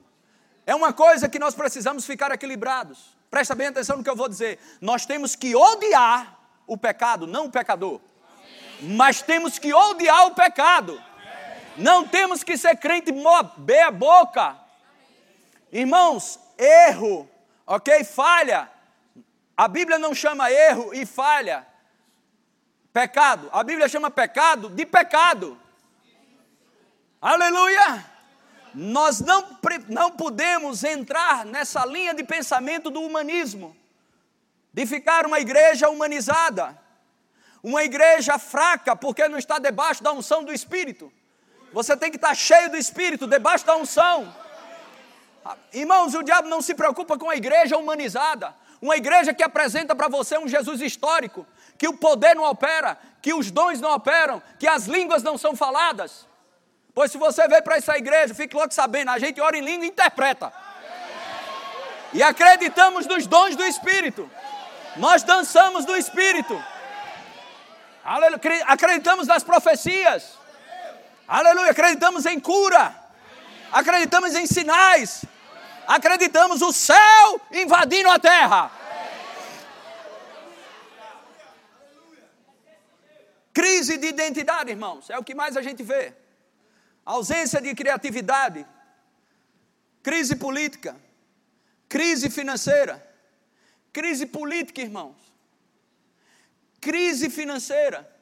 É 0.67 0.75
uma 0.75 0.93
coisa 0.93 1.29
que 1.29 1.39
nós 1.39 1.55
precisamos 1.55 2.05
ficar 2.05 2.33
equilibrados. 2.33 3.17
Presta 3.31 3.55
bem 3.55 3.69
atenção 3.69 3.99
no 3.99 4.03
que 4.03 4.11
eu 4.11 4.17
vou 4.17 4.29
dizer. 4.29 4.59
Nós 4.81 5.07
temos 5.07 5.37
que 5.37 5.55
odiar 5.55 6.39
o 6.67 6.77
pecado, 6.77 7.27
não 7.27 7.47
o 7.47 7.51
pecador. 7.51 8.01
Mas 8.81 9.23
temos 9.23 9.59
que 9.59 9.73
odiar 9.73 10.27
o 10.27 10.35
pecado. 10.35 11.01
Não 11.79 12.07
temos 12.07 12.43
que 12.43 12.57
ser 12.57 12.77
crente 12.77 13.13
meia 13.13 13.91
boca. 13.91 14.57
Irmãos, 15.71 16.39
erro, 16.57 17.29
ok? 17.67 18.05
Falha. 18.05 18.71
A 19.57 19.69
Bíblia 19.69 19.99
não 19.99 20.15
chama 20.15 20.51
erro 20.51 20.93
e 20.95 21.05
falha 21.07 21.67
pecado. 22.97 23.51
A 23.53 23.63
Bíblia 23.63 23.91
chama 23.91 24.11
pecado 24.11 24.71
de 24.71 24.87
pecado. 24.87 25.61
Aleluia! 27.21 28.03
Nós 28.73 29.21
não, 29.21 29.59
não 29.87 30.11
podemos 30.13 30.83
entrar 30.83 31.45
nessa 31.45 31.85
linha 31.85 32.15
de 32.15 32.25
pensamento 32.25 32.91
do 32.91 33.03
humanismo, 33.03 33.77
de 34.73 34.87
ficar 34.87 35.27
uma 35.27 35.39
igreja 35.39 35.91
humanizada, 35.91 36.79
uma 37.63 37.85
igreja 37.85 38.39
fraca, 38.39 38.97
porque 38.97 39.29
não 39.29 39.39
está 39.39 39.59
debaixo 39.59 40.03
da 40.03 40.13
unção 40.13 40.43
do 40.43 40.51
Espírito. 40.51 41.13
Você 41.77 41.95
tem 41.95 42.11
que 42.11 42.17
estar 42.17 42.35
cheio 42.35 42.71
do 42.71 42.79
Espírito, 42.79 43.27
debaixo 43.27 43.67
da 43.67 43.77
unção. 43.77 44.35
Irmãos, 45.75 46.15
o 46.15 46.23
diabo 46.23 46.49
não 46.49 46.63
se 46.63 46.75
preocupa 46.75 47.19
com 47.19 47.29
a 47.29 47.37
igreja 47.37 47.77
humanizada, 47.77 48.55
uma 48.81 48.97
igreja 48.97 49.35
que 49.35 49.43
apresenta 49.43 49.95
para 49.95 50.09
você 50.09 50.39
um 50.39 50.49
Jesus 50.49 50.81
histórico, 50.81 51.47
que 51.77 51.87
o 51.87 51.93
poder 51.93 52.35
não 52.35 52.45
opera, 52.45 52.97
que 53.21 53.35
os 53.35 53.51
dons 53.51 53.79
não 53.79 53.93
operam, 53.93 54.43
que 54.59 54.67
as 54.67 54.87
línguas 54.87 55.23
não 55.23 55.37
são 55.37 55.55
faladas. 55.55 56.27
Pois 56.95 57.13
se 57.13 57.19
você 57.19 57.47
veio 57.47 57.63
para 57.63 57.77
essa 57.77 57.95
igreja, 57.99 58.33
fique 58.33 58.57
logo 58.57 58.73
sabendo, 58.73 59.11
a 59.11 59.19
gente 59.19 59.39
ora 59.39 59.59
em 59.59 59.61
língua 59.61 59.85
e 59.85 59.91
interpreta. 59.91 60.51
E 62.15 62.23
acreditamos 62.23 63.07
nos 63.07 63.27
dons 63.27 63.55
do 63.55 63.65
Espírito. 63.65 64.31
Nós 64.97 65.23
dançamos 65.23 65.85
do 65.85 65.95
Espírito. 65.95 66.59
Acreditamos 68.67 69.27
nas 69.27 69.45
profecias. 69.45 70.46
Aleluia. 71.27 71.71
Acreditamos 71.71 72.25
em 72.27 72.39
cura. 72.39 72.95
Acreditamos 73.73 74.35
em 74.35 74.47
sinais. 74.47 75.25
Acreditamos 75.87 76.63
o 76.63 76.73
céu 76.73 77.41
invadindo 77.53 78.11
a 78.11 78.19
terra. 78.19 78.71
Crise 83.53 83.97
de 83.97 84.09
identidade, 84.09 84.71
irmãos, 84.71 85.09
é 85.09 85.19
o 85.19 85.25
que 85.25 85.35
mais 85.35 85.57
a 85.57 85.63
gente 85.63 85.83
vê 85.83 86.15
ausência 87.07 87.61
de 87.61 87.73
criatividade, 87.75 88.67
crise 90.03 90.35
política, 90.35 90.97
crise 91.89 92.29
financeira, 92.29 92.95
crise 93.93 94.27
política, 94.27 94.83
irmãos, 94.83 95.17
crise 96.81 97.31
financeira. 97.31 98.13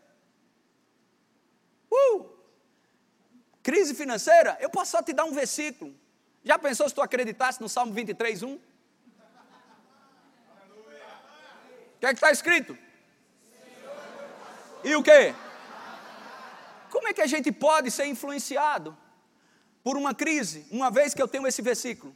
Uh! 1.90 2.33
Crise 3.64 3.94
financeira, 3.94 4.59
eu 4.61 4.68
posso 4.68 4.90
só 4.90 5.02
te 5.02 5.14
dar 5.14 5.25
um 5.25 5.33
versículo. 5.33 5.94
Já 6.44 6.59
pensou 6.59 6.87
se 6.87 6.94
tu 6.94 7.00
acreditasse 7.00 7.62
no 7.62 7.68
Salmo 7.68 7.94
23, 7.94 8.42
1? 8.42 8.52
O 8.52 8.61
que 11.99 12.04
é 12.04 12.09
que 12.11 12.14
está 12.16 12.30
escrito? 12.30 12.76
E 14.85 14.94
o 14.94 15.02
que? 15.02 15.35
Como 16.90 17.09
é 17.09 17.14
que 17.14 17.23
a 17.23 17.26
gente 17.26 17.50
pode 17.50 17.90
ser 17.90 18.04
influenciado 18.04 18.94
por 19.83 19.97
uma 19.97 20.14
crise, 20.14 20.66
uma 20.71 20.90
vez 20.90 21.14
que 21.14 21.23
eu 21.23 21.26
tenho 21.26 21.47
esse 21.47 21.62
versículo? 21.62 22.14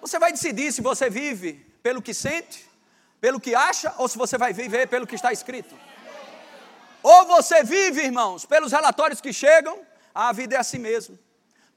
Você 0.00 0.18
vai 0.18 0.32
decidir 0.32 0.72
se 0.72 0.80
você 0.80 1.10
vive 1.10 1.52
pelo 1.82 2.00
que 2.00 2.14
sente, 2.14 2.66
pelo 3.20 3.38
que 3.38 3.54
acha, 3.54 3.94
ou 3.98 4.08
se 4.08 4.16
você 4.16 4.38
vai 4.38 4.54
viver 4.54 4.88
pelo 4.88 5.06
que 5.06 5.16
está 5.16 5.34
escrito. 5.34 5.78
Ou 7.02 7.26
você 7.26 7.62
vive, 7.62 8.00
irmãos, 8.04 8.46
pelos 8.46 8.72
relatórios 8.72 9.20
que 9.20 9.34
chegam, 9.34 9.89
a 10.14 10.32
vida 10.32 10.56
é 10.56 10.58
assim 10.58 10.78
mesmo. 10.78 11.18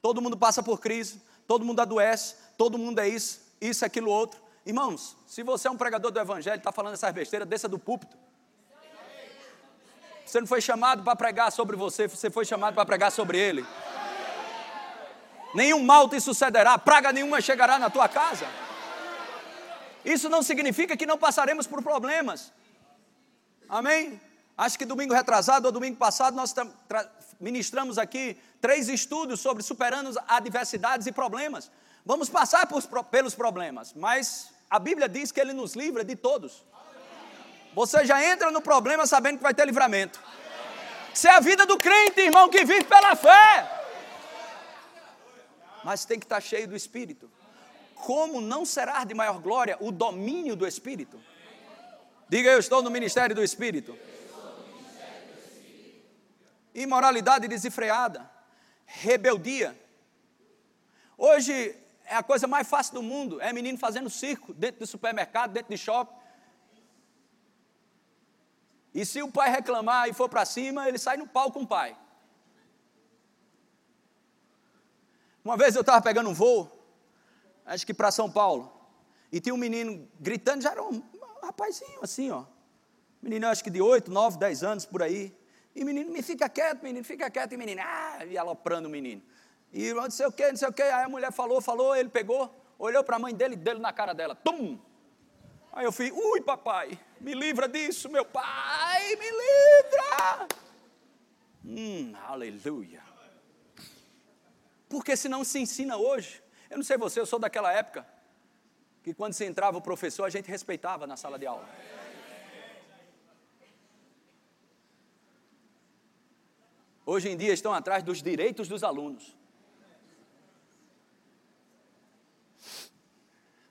Todo 0.02 0.20
mundo 0.20 0.36
passa 0.36 0.62
por 0.62 0.80
crise, 0.80 1.20
todo 1.46 1.64
mundo 1.64 1.80
adoece, 1.80 2.36
todo 2.58 2.76
mundo 2.78 2.98
é 2.98 3.08
isso, 3.08 3.40
isso, 3.60 3.84
aquilo, 3.84 4.10
outro. 4.10 4.40
Irmãos, 4.66 5.16
se 5.26 5.42
você 5.42 5.68
é 5.68 5.70
um 5.70 5.76
pregador 5.76 6.10
do 6.10 6.18
evangelho, 6.18 6.58
está 6.58 6.72
falando 6.72 6.94
essas 6.94 7.12
besteiras, 7.12 7.48
desça 7.48 7.68
do 7.68 7.78
púlpito. 7.78 8.16
Você 10.24 10.40
não 10.40 10.46
foi 10.46 10.60
chamado 10.60 11.02
para 11.02 11.14
pregar 11.14 11.52
sobre 11.52 11.76
você, 11.76 12.08
você 12.08 12.30
foi 12.30 12.44
chamado 12.44 12.74
para 12.74 12.84
pregar 12.84 13.12
sobre 13.12 13.38
ele. 13.38 13.64
Nenhum 15.54 15.82
mal 15.84 16.08
te 16.08 16.20
sucederá, 16.20 16.76
praga 16.78 17.12
nenhuma 17.12 17.40
chegará 17.40 17.78
na 17.78 17.88
tua 17.88 18.08
casa. 18.08 18.46
Isso 20.04 20.28
não 20.28 20.42
significa 20.42 20.96
que 20.96 21.06
não 21.06 21.16
passaremos 21.16 21.66
por 21.66 21.82
problemas. 21.82 22.52
Amém? 23.68 24.20
Acho 24.56 24.78
que 24.78 24.84
domingo 24.84 25.14
retrasado 25.14 25.66
ou 25.66 25.72
domingo 25.72 25.96
passado 25.96 26.34
nós 26.34 26.54
ministramos 27.40 27.98
aqui 27.98 28.36
três 28.60 28.88
estudos 28.88 29.40
sobre 29.40 29.62
superando 29.62 30.18
adversidades 30.28 31.06
e 31.06 31.12
problemas. 31.12 31.70
Vamos 32.04 32.28
passar 32.28 32.66
por, 32.66 32.82
pelos 33.04 33.34
problemas, 33.34 33.92
mas 33.94 34.50
a 34.68 34.78
Bíblia 34.78 35.08
diz 35.08 35.32
que 35.32 35.40
Ele 35.40 35.52
nos 35.52 35.74
livra 35.74 36.04
de 36.04 36.16
todos. 36.16 36.64
Você 37.74 38.04
já 38.04 38.24
entra 38.24 38.50
no 38.50 38.60
problema 38.60 39.06
sabendo 39.06 39.38
que 39.38 39.42
vai 39.42 39.54
ter 39.54 39.66
livramento. 39.66 40.20
Isso 41.12 41.28
é 41.28 41.30
a 41.30 41.40
vida 41.40 41.64
do 41.64 41.78
crente, 41.78 42.20
irmão, 42.20 42.48
que 42.48 42.64
vive 42.64 42.84
pela 42.84 43.14
fé. 43.16 43.70
Mas 45.84 46.04
tem 46.04 46.18
que 46.18 46.24
estar 46.24 46.40
cheio 46.40 46.66
do 46.66 46.76
Espírito. 46.76 47.30
Como 47.94 48.40
não 48.40 48.64
será 48.64 49.04
de 49.04 49.14
maior 49.14 49.38
glória 49.38 49.76
o 49.80 49.90
domínio 49.90 50.56
do 50.56 50.66
Espírito? 50.66 51.20
Diga, 52.28 52.50
eu 52.50 52.58
estou 52.58 52.82
no 52.82 52.90
ministério 52.90 53.34
do 53.34 53.42
Espírito. 53.42 53.96
Imoralidade 56.74 57.46
desenfreada, 57.46 58.28
rebeldia. 58.84 59.78
Hoje 61.16 61.76
é 62.04 62.16
a 62.16 62.22
coisa 62.22 62.46
mais 62.46 62.68
fácil 62.68 62.94
do 62.94 63.02
mundo, 63.02 63.40
é 63.40 63.52
menino 63.52 63.78
fazendo 63.78 64.10
circo 64.10 64.52
dentro 64.52 64.80
do 64.80 64.86
supermercado, 64.86 65.52
dentro 65.52 65.70
de 65.70 65.78
shopping. 65.78 66.14
E 68.92 69.06
se 69.06 69.22
o 69.22 69.30
pai 69.30 69.50
reclamar 69.50 70.08
e 70.08 70.12
for 70.12 70.28
para 70.28 70.44
cima, 70.44 70.88
ele 70.88 70.98
sai 70.98 71.16
no 71.16 71.26
pau 71.26 71.50
com 71.52 71.62
o 71.62 71.66
pai. 71.66 71.96
Uma 75.44 75.56
vez 75.56 75.74
eu 75.74 75.82
estava 75.82 76.00
pegando 76.00 76.30
um 76.30 76.34
voo, 76.34 76.70
acho 77.66 77.86
que 77.86 77.92
para 77.92 78.10
São 78.10 78.30
Paulo, 78.30 78.72
e 79.30 79.40
tinha 79.40 79.54
um 79.54 79.58
menino 79.58 80.08
gritando, 80.18 80.62
já 80.62 80.70
era 80.70 80.82
um 80.82 81.02
rapazinho 81.42 82.00
assim, 82.02 82.30
ó. 82.30 82.44
Menino, 83.20 83.46
acho 83.46 83.62
que 83.62 83.70
de 83.70 83.80
8, 83.80 84.10
9, 84.10 84.38
10 84.38 84.62
anos 84.62 84.86
por 84.86 85.02
aí. 85.02 85.36
E 85.74 85.84
menino, 85.84 86.10
me 86.12 86.22
fica 86.22 86.48
quieto, 86.48 86.82
menino, 86.82 87.04
fica 87.04 87.30
quieto. 87.30 87.52
E 87.52 87.56
menino, 87.56 87.82
ah, 87.84 88.24
e 88.24 88.38
aloprando 88.38 88.88
o 88.88 88.90
menino. 88.90 89.22
E 89.72 89.92
não 89.92 90.10
sei 90.10 90.26
o 90.26 90.32
que, 90.32 90.48
não 90.48 90.56
sei 90.56 90.68
o 90.68 90.72
que. 90.72 90.82
Aí 90.82 91.04
a 91.04 91.08
mulher 91.08 91.32
falou, 91.32 91.60
falou, 91.60 91.96
ele 91.96 92.08
pegou, 92.08 92.54
olhou 92.78 93.02
para 93.02 93.16
a 93.16 93.18
mãe 93.18 93.34
dele 93.34 93.56
dele 93.56 93.80
na 93.80 93.92
cara 93.92 94.12
dela. 94.12 94.34
Tum! 94.34 94.78
Aí 95.72 95.84
eu 95.84 95.90
fui, 95.90 96.12
ui, 96.12 96.40
papai, 96.40 96.96
me 97.20 97.34
livra 97.34 97.68
disso, 97.68 98.08
meu 98.08 98.24
pai, 98.24 99.16
me 99.16 99.26
livra! 99.26 100.48
Hum, 101.64 102.12
aleluia. 102.28 103.02
Porque 104.88 105.16
se 105.16 105.28
não 105.28 105.42
se 105.42 105.58
ensina 105.58 105.96
hoje, 105.96 106.40
eu 106.70 106.76
não 106.76 106.84
sei 106.84 106.96
você, 106.96 107.18
eu 107.18 107.26
sou 107.26 107.40
daquela 107.40 107.72
época, 107.72 108.06
que 109.02 109.12
quando 109.12 109.32
se 109.32 109.44
entrava 109.44 109.76
o 109.76 109.82
professor, 109.82 110.24
a 110.24 110.30
gente 110.30 110.48
respeitava 110.48 111.04
na 111.06 111.16
sala 111.16 111.36
de 111.36 111.46
aula. 111.46 111.68
Hoje 117.06 117.28
em 117.28 117.36
dia 117.36 117.52
estão 117.52 117.72
atrás 117.72 118.02
dos 118.02 118.22
direitos 118.22 118.68
dos 118.68 118.82
alunos. 118.82 119.36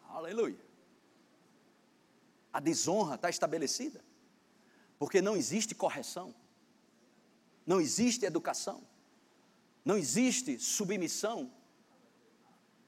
Aleluia 0.08 0.74
a 2.54 2.60
desonra 2.60 3.16
está 3.16 3.30
estabelecida. 3.30 4.06
Porque 5.00 5.22
não 5.22 5.36
existe 5.36 5.74
correção, 5.74 6.34
não 7.66 7.82
existe 7.82 8.26
educação, 8.26 8.88
não 9.84 9.98
existe 9.98 10.60
submissão 10.60 11.52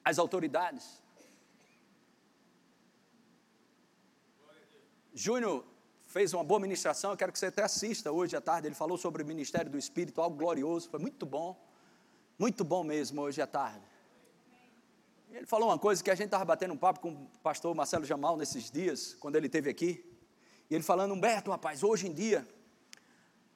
às 0.04 0.20
autoridades. 0.20 1.02
Júnior 5.14 5.66
fez 6.15 6.34
uma 6.34 6.45
boa 6.45 6.62
ministração, 6.62 7.12
eu 7.12 7.17
quero 7.17 7.29
que 7.29 7.38
você 7.38 7.48
até 7.48 7.62
assista 7.62 8.10
hoje 8.10 8.38
à 8.38 8.39
tarde. 8.39 8.69
Ele 8.69 8.74
falou 8.74 8.98
sobre 8.98 9.22
o 9.22 9.25
ministério 9.25 9.69
do 9.69 9.77
Espírito, 9.77 10.22
algo 10.22 10.38
glorioso, 10.38 10.89
foi 10.89 10.98
muito 10.98 11.25
bom, 11.25 11.62
muito 12.39 12.63
bom 12.63 12.86
mesmo 12.86 13.21
hoje 13.21 13.41
à 13.41 13.45
tarde. 13.45 13.86
Ele 15.30 15.45
falou 15.45 15.67
uma 15.67 15.78
coisa 15.78 16.01
que 16.01 16.10
a 16.10 16.15
gente 16.15 16.28
estava 16.28 16.45
batendo 16.45 16.73
um 16.73 16.78
papo 16.78 17.01
com 17.01 17.10
o 17.10 17.30
pastor 17.43 17.75
Marcelo 17.75 18.06
Jamal 18.06 18.38
nesses 18.38 18.71
dias, 18.71 19.13
quando 19.19 19.36
ele 19.36 19.47
esteve 19.47 19.69
aqui. 19.69 20.10
E 20.69 20.75
ele 20.75 20.86
falando, 20.86 21.13
Humberto, 21.13 21.51
rapaz, 21.51 21.84
hoje 21.84 22.08
em 22.08 22.13
dia, 22.13 22.47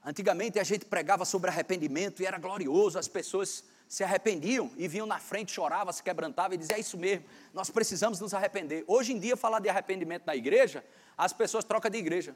antigamente 0.03 0.59
a 0.59 0.63
gente 0.65 0.83
pregava 0.83 1.23
sobre 1.23 1.49
arrependimento 1.49 2.21
e 2.21 2.25
era 2.25 2.37
glorioso, 2.37 2.99
as 2.99 3.07
pessoas 3.07 3.63
se 3.87 4.03
arrependiam 4.03 4.69
e 4.75 4.85
vinham 4.85 5.07
na 5.07 5.17
frente, 5.17 5.53
choravam, 5.53 5.93
se 5.93 6.03
quebrantavam 6.03 6.55
e 6.55 6.57
diziam, 6.57 6.75
é 6.75 6.81
isso 6.81 6.97
mesmo, 6.97 7.23
nós 7.53 7.69
precisamos 7.69 8.19
nos 8.19 8.33
arrepender. 8.33 8.83
Hoje 8.85 9.13
em 9.13 9.17
dia, 9.17 9.37
falar 9.37 9.61
de 9.61 9.69
arrependimento 9.69 10.25
na 10.25 10.35
igreja, 10.35 10.83
as 11.17 11.31
pessoas 11.31 11.63
trocam 11.63 11.89
de 11.89 11.97
igreja. 11.97 12.35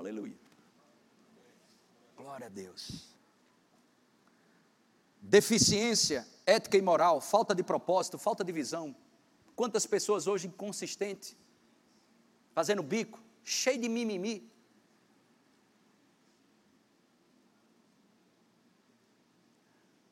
Aleluia. 0.00 0.38
Glória 2.16 2.46
a 2.46 2.50
Deus 2.50 3.10
deficiência 5.20 6.26
ética 6.46 6.76
e 6.76 6.82
moral, 6.82 7.20
falta 7.20 7.54
de 7.54 7.62
propósito, 7.62 8.18
falta 8.18 8.42
de 8.42 8.52
visão. 8.52 8.94
Quantas 9.54 9.86
pessoas 9.86 10.26
hoje 10.26 10.48
inconsistentes, 10.48 11.36
fazendo 12.52 12.82
bico, 12.82 13.20
cheio 13.44 13.80
de 13.80 13.88
mimimi. 13.88 14.50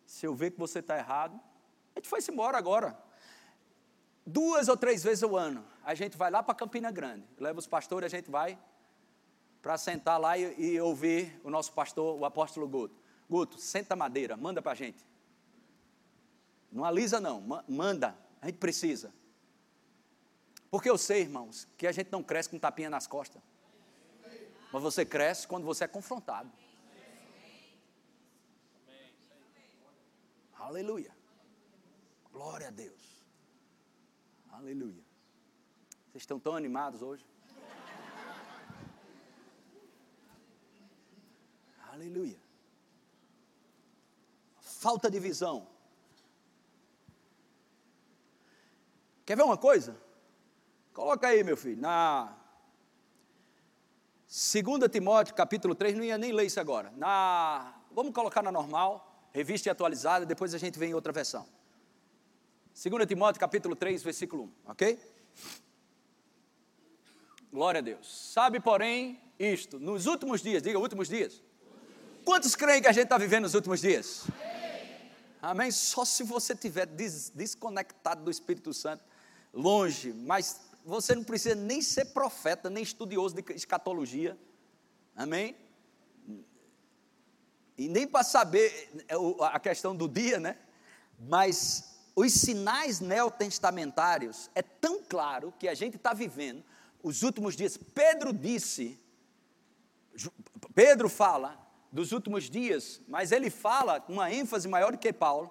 Se 0.04 0.26
eu 0.26 0.34
ver 0.34 0.50
que 0.50 0.58
você 0.58 0.80
está 0.80 0.98
errado, 0.98 1.40
a 1.94 1.98
gente 1.98 2.08
foi-se 2.08 2.30
embora 2.30 2.58
agora. 2.58 2.98
Duas 4.26 4.68
ou 4.68 4.76
três 4.76 5.02
vezes 5.02 5.22
ao 5.22 5.36
ano, 5.36 5.64
a 5.82 5.94
gente 5.94 6.18
vai 6.18 6.30
lá 6.30 6.42
para 6.42 6.54
Campina 6.54 6.90
Grande, 6.90 7.26
leva 7.38 7.58
os 7.58 7.66
pastores, 7.66 8.12
a 8.12 8.16
gente 8.16 8.30
vai 8.30 8.58
para 9.62 9.76
sentar 9.76 10.20
lá 10.20 10.38
e, 10.38 10.74
e, 10.74 10.80
ouvir 10.80 11.40
o 11.44 11.50
nosso 11.50 11.72
pastor, 11.72 12.18
o 12.18 12.24
apóstolo 12.24 12.68
Guto. 12.68 12.94
Guto, 13.28 13.58
senta 13.58 13.94
madeira, 13.96 14.36
manda 14.36 14.62
para 14.62 14.72
a 14.72 14.74
gente. 14.74 15.04
Não 16.70 16.84
alisa, 16.84 17.20
não, 17.20 17.62
manda, 17.66 18.16
a 18.40 18.46
gente 18.46 18.58
precisa. 18.58 19.12
Porque 20.70 20.88
eu 20.88 20.98
sei, 20.98 21.22
irmãos, 21.22 21.66
que 21.76 21.86
a 21.86 21.92
gente 21.92 22.10
não 22.12 22.22
cresce 22.22 22.48
com 22.48 22.58
tapinha 22.58 22.90
nas 22.90 23.06
costas. 23.06 23.42
Mas 24.72 24.82
você 24.82 25.04
cresce 25.04 25.46
quando 25.46 25.64
você 25.64 25.84
é 25.84 25.88
confrontado. 25.88 26.50
Aleluia. 30.58 31.16
Glória 32.30 32.68
a 32.68 32.70
Deus. 32.70 33.24
Aleluia. 34.50 35.02
Vocês 36.10 36.22
estão 36.22 36.38
tão 36.38 36.54
animados 36.54 37.00
hoje? 37.00 37.24
Aleluia. 41.98 42.38
Falta 44.60 45.10
de 45.10 45.18
visão 45.18 45.66
Quer 49.28 49.36
ver 49.36 49.42
uma 49.42 49.58
coisa? 49.58 49.94
Coloca 50.94 51.28
aí, 51.28 51.44
meu 51.44 51.54
filho, 51.54 51.78
na 51.78 52.34
2 54.26 54.90
Timóteo, 54.90 55.34
capítulo 55.34 55.74
3, 55.74 55.94
não 55.94 56.02
ia 56.02 56.16
nem 56.16 56.32
ler 56.32 56.46
isso 56.46 56.58
agora. 56.58 56.90
Na, 56.96 57.74
vamos 57.90 58.14
colocar 58.14 58.42
na 58.42 58.50
normal, 58.50 59.28
revista 59.30 59.68
e 59.68 59.70
atualizada, 59.70 60.24
depois 60.24 60.54
a 60.54 60.58
gente 60.58 60.78
vem 60.78 60.92
em 60.92 60.94
outra 60.94 61.12
versão. 61.12 61.46
2 62.82 63.06
Timóteo, 63.06 63.38
capítulo 63.38 63.76
3, 63.76 64.02
versículo 64.02 64.44
1, 64.44 64.70
ok? 64.70 64.98
Glória 67.52 67.80
a 67.80 67.82
Deus. 67.82 68.32
Sabe, 68.32 68.60
porém, 68.60 69.20
isto, 69.38 69.78
nos 69.78 70.06
últimos 70.06 70.40
dias, 70.40 70.62
diga 70.62 70.78
últimos 70.78 71.06
dias. 71.06 71.42
Quantos 72.28 72.54
creem 72.54 72.82
que 72.82 72.88
a 72.88 72.92
gente 72.92 73.04
está 73.04 73.16
vivendo 73.16 73.44
nos 73.44 73.54
últimos 73.54 73.80
dias? 73.80 74.26
Amém? 75.40 75.70
Só 75.70 76.04
se 76.04 76.22
você 76.22 76.52
estiver 76.52 76.84
des 76.84 77.30
desconectado 77.30 78.22
do 78.22 78.30
Espírito 78.30 78.74
Santo 78.74 79.02
longe, 79.50 80.12
mas 80.12 80.60
você 80.84 81.14
não 81.14 81.24
precisa 81.24 81.54
nem 81.54 81.80
ser 81.80 82.04
profeta, 82.12 82.68
nem 82.68 82.82
estudioso 82.82 83.34
de 83.34 83.54
escatologia, 83.54 84.36
amém? 85.16 85.56
E 87.78 87.88
nem 87.88 88.06
para 88.06 88.22
saber 88.22 88.90
é, 89.08 89.14
a 89.46 89.58
questão 89.58 89.96
do 89.96 90.06
dia, 90.06 90.38
né? 90.38 90.58
Mas 91.18 91.98
os 92.14 92.30
sinais 92.30 93.00
neotestamentários 93.00 94.50
é 94.54 94.60
tão 94.60 95.02
claro 95.02 95.50
que 95.58 95.66
a 95.66 95.72
gente 95.72 95.96
está 95.96 96.12
vivendo 96.12 96.62
os 97.02 97.22
últimos 97.22 97.56
dias. 97.56 97.78
Pedro 97.78 98.34
disse, 98.34 99.00
Pedro 100.74 101.08
fala 101.08 101.66
dos 101.90 102.12
últimos 102.12 102.50
dias, 102.50 103.00
mas 103.08 103.32
ele 103.32 103.50
fala 103.50 104.00
com 104.00 104.14
uma 104.14 104.32
ênfase 104.32 104.68
maior 104.68 104.92
do 104.92 104.98
que 104.98 105.12
Paulo. 105.12 105.50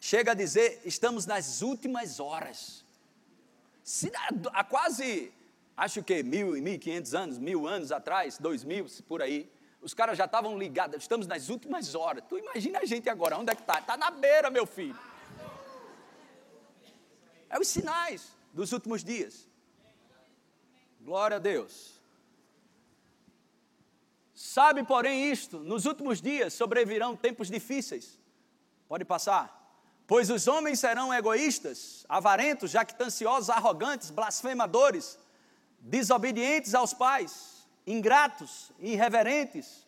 Chega 0.00 0.32
a 0.32 0.34
dizer: 0.34 0.80
estamos 0.84 1.26
nas 1.26 1.62
últimas 1.62 2.20
horas. 2.20 2.84
Se, 3.82 4.10
há 4.52 4.64
quase, 4.64 5.32
acho 5.76 6.02
que 6.02 6.22
mil, 6.22 6.52
mil 6.62 6.78
quinhentos 6.78 7.14
anos, 7.14 7.38
mil 7.38 7.66
anos 7.66 7.90
atrás, 7.90 8.38
dois 8.38 8.64
mil, 8.64 8.86
por 9.06 9.22
aí, 9.22 9.50
os 9.80 9.94
caras 9.94 10.18
já 10.18 10.24
estavam 10.24 10.58
ligados, 10.58 10.96
estamos 10.96 11.26
nas 11.26 11.48
últimas 11.48 11.94
horas. 11.94 12.24
Tu 12.28 12.38
imagina 12.38 12.80
a 12.80 12.84
gente 12.84 13.08
agora, 13.08 13.38
onde 13.38 13.52
é 13.52 13.54
que 13.54 13.62
está? 13.62 13.78
Está 13.78 13.96
na 13.96 14.10
beira, 14.10 14.50
meu 14.50 14.66
filho. 14.66 14.98
É 17.48 17.58
os 17.58 17.68
sinais 17.68 18.36
dos 18.52 18.72
últimos 18.72 19.02
dias. 19.02 19.48
Glória 21.00 21.36
a 21.36 21.40
Deus. 21.40 21.97
Sabe, 24.38 24.84
porém, 24.84 25.32
isto: 25.32 25.58
nos 25.58 25.84
últimos 25.84 26.22
dias 26.22 26.54
sobrevirão 26.54 27.16
tempos 27.16 27.48
difíceis. 27.48 28.16
Pode 28.86 29.04
passar. 29.04 29.52
Pois 30.06 30.30
os 30.30 30.46
homens 30.46 30.78
serão 30.78 31.12
egoístas, 31.12 32.06
avarentos, 32.08 32.70
jactanciosos, 32.70 33.50
arrogantes, 33.50 34.10
blasfemadores, 34.10 35.18
desobedientes 35.80 36.72
aos 36.72 36.94
pais, 36.94 37.66
ingratos, 37.84 38.70
irreverentes, 38.78 39.84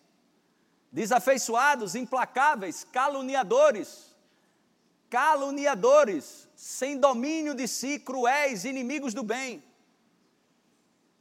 desafeiçoados, 0.91 1.95
implacáveis, 1.95 2.83
caluniadores, 2.83 4.17
caluniadores, 5.09 6.49
sem 6.57 6.99
domínio 6.99 7.55
de 7.55 7.69
si, 7.69 8.01
cruéis, 8.01 8.65
inimigos 8.65 9.15
do 9.15 9.23
bem. 9.23 9.63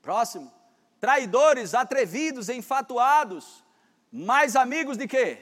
Próximo. 0.01 0.58
Traidores, 0.99 1.73
atrevidos, 1.73 2.49
enfatuados, 2.49 3.63
mais 4.11 4.55
amigos 4.55 4.97
de 4.97 5.07
quê? 5.07 5.39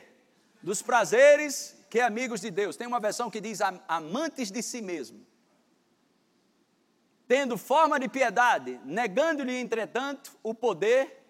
Dos 0.61 0.81
prazeres 0.81 1.75
que 1.89 1.99
amigos 1.99 2.41
de 2.41 2.51
Deus. 2.51 2.75
Tem 2.75 2.87
uma 2.87 2.99
versão 2.99 3.29
que 3.29 3.41
diz 3.41 3.59
amantes 3.87 4.51
de 4.51 4.61
si 4.61 4.81
mesmo. 4.81 5.25
Tendo 7.27 7.57
forma 7.57 7.99
de 7.99 8.07
piedade, 8.07 8.79
negando-lhe, 8.85 9.55
entretanto, 9.55 10.37
o 10.41 10.53
poder, 10.53 11.23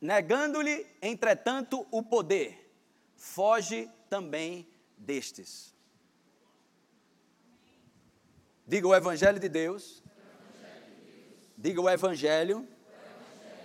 negando-lhe, 0.00 0.86
entretanto, 1.02 1.86
o 1.90 2.02
poder, 2.02 2.72
foge 3.16 3.90
também 4.08 4.68
destes. 4.96 5.74
Diga 8.66 8.86
o 8.86 8.94
Evangelho 8.94 9.40
de 9.40 9.48
Deus. 9.48 10.00
Diga 11.58 11.80
o 11.80 11.90
Evangelho. 11.90 12.68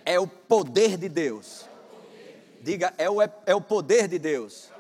É 0.06 0.20
o 0.20 0.28
poder 0.28 0.98
de 0.98 1.10
Deus. 1.10 1.68
Diga, 2.62 2.94
é 2.98 3.10
o, 3.10 3.22
é 3.22 3.56
o 3.56 3.62
poder 3.62 4.08
de 4.08 4.20
Deus. 4.20 4.72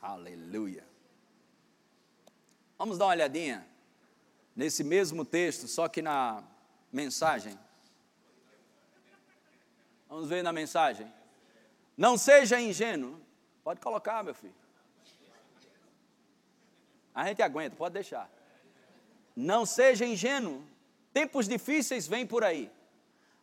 Aleluia. 0.00 0.84
Vamos 2.78 2.98
dar 2.98 3.06
uma 3.06 3.12
olhadinha 3.12 3.66
nesse 4.54 4.82
mesmo 4.82 5.24
texto, 5.24 5.68
só 5.68 5.88
que 5.88 6.00
na 6.00 6.42
mensagem. 6.92 7.58
Vamos 10.08 10.28
ver 10.28 10.42
na 10.42 10.52
mensagem. 10.52 11.12
Não 11.96 12.16
seja 12.16 12.60
ingênuo. 12.60 13.20
Pode 13.62 13.80
colocar, 13.80 14.22
meu 14.22 14.34
filho. 14.34 14.54
A 17.14 17.26
gente 17.26 17.42
aguenta, 17.42 17.74
pode 17.74 17.94
deixar. 17.94 18.30
Não 19.34 19.66
seja 19.66 20.04
ingênuo. 20.04 20.62
Tempos 21.12 21.48
difíceis 21.48 22.06
vêm 22.06 22.26
por 22.26 22.44
aí. 22.44 22.70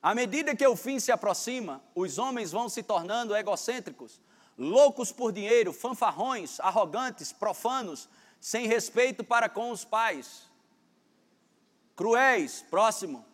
À 0.03 0.13
medida 0.13 0.53
que 0.53 0.67
o 0.67 0.75
fim 0.75 0.99
se 0.99 1.13
aproxima, 1.13 1.81
os 1.95 2.17
homens 2.17 2.51
vão 2.51 2.67
se 2.67 2.83
tornando 2.83 3.33
egocêntricos, 3.33 4.19
loucos 4.57 5.13
por 5.13 5.31
dinheiro, 5.31 5.71
fanfarrões, 5.71 6.59
arrogantes, 6.59 7.31
profanos, 7.31 8.09
sem 8.37 8.67
respeito 8.67 9.23
para 9.23 9.47
com 9.47 9.71
os 9.71 9.85
pais, 9.85 10.49
cruéis, 11.95 12.65
próximo, 12.69 13.25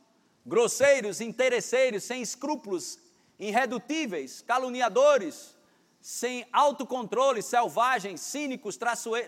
grosseiros, 0.46 1.22
interesseiros, 1.22 2.04
sem 2.04 2.22
escrúpulos, 2.22 3.00
irredutíveis, 3.40 4.44
caluniadores, 4.44 5.56
sem 6.00 6.46
autocontrole, 6.54 7.42
selvagens, 7.42 8.22
cínicos, 8.22 8.78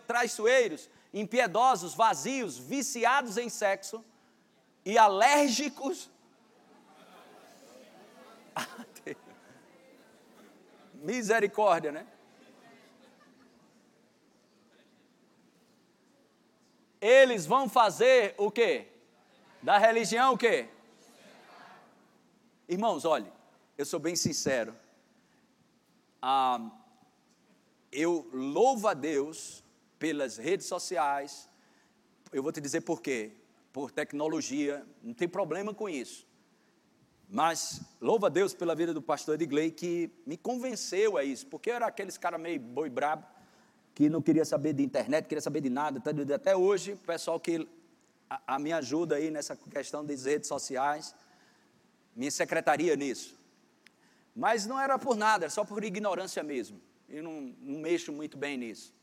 traiçoeiros, 0.06 0.88
impiedosos, 1.12 1.95
vazios, 1.95 2.60
viciados 2.60 3.36
em 3.38 3.49
sexo 3.49 4.06
e 4.86 4.95
alérgicos. 4.95 6.11
Misericórdia, 10.96 11.92
né? 11.92 12.08
Eles 17.00 17.46
vão 17.48 17.68
fazer 17.68 18.36
o 18.38 18.52
quê? 18.52 18.88
Da 19.62 19.78
religião 19.78 20.34
o 20.34 20.38
quê? 20.38 20.70
Irmãos, 22.70 23.06
olhe, 23.06 23.32
eu 23.78 23.86
sou 23.86 24.00
bem 24.00 24.16
sincero. 24.16 24.76
Ah, 26.22 26.70
eu 27.92 28.30
louvo 28.32 28.88
a 28.88 28.94
Deus 28.94 29.64
pelas 29.98 30.38
redes 30.38 30.68
sociais. 30.68 31.50
Eu 32.32 32.44
vou 32.44 32.52
te 32.52 32.62
dizer 32.62 32.82
por 32.82 33.02
quê. 33.02 33.32
Por 33.74 33.92
tecnologia, 33.92 34.86
não 35.02 35.14
tem 35.14 35.28
problema 35.28 35.74
com 35.74 35.90
isso. 35.90 36.28
Mas 37.34 37.82
louva 38.02 38.28
a 38.28 38.30
Deus 38.30 38.54
pela 38.54 38.76
vida 38.76 38.94
do 38.94 39.02
pastor 39.02 39.36
Edgley 39.36 39.72
que 39.72 40.12
me 40.26 40.36
convenceu 40.36 41.17
a 41.17 41.24
isso, 41.24 41.48
porque 41.48 41.72
eu 41.72 41.76
era 41.76 41.88
aqueles 41.88 42.17
cara 42.17 42.38
meio 42.38 42.60
boi 42.60 42.89
brabo, 42.89 43.26
que 43.96 44.10
não 44.10 44.22
queria 44.22 44.44
saber 44.44 44.74
de 44.74 44.84
internet, 44.84 45.30
queria 45.30 45.41
saber 45.41 45.62
de 45.62 45.70
nada. 45.70 46.02
Até 46.36 46.58
hoje, 46.58 46.91
o 46.91 46.98
pessoal 46.98 47.39
que 47.39 47.65
a, 48.30 48.56
a 48.56 48.60
me 48.60 48.74
ajuda 48.74 49.15
aí 49.15 49.32
nessa 49.32 49.56
questão 49.56 50.04
das 50.06 50.26
redes 50.26 50.50
sociais, 50.50 51.15
minha 52.13 52.30
secretaria 52.30 52.98
nisso. 52.98 53.39
Mas 54.36 54.65
não 54.65 54.78
era 54.78 55.00
por 55.00 55.15
nada, 55.15 55.50
só 55.50 55.63
por 55.63 55.86
ignorância 55.86 56.44
mesmo. 56.44 56.82
Eu 57.08 57.24
não, 57.24 57.56
não 57.62 57.80
mexo 57.80 58.12
muito 58.12 58.38
bem 58.38 58.58
nisso. 58.58 58.94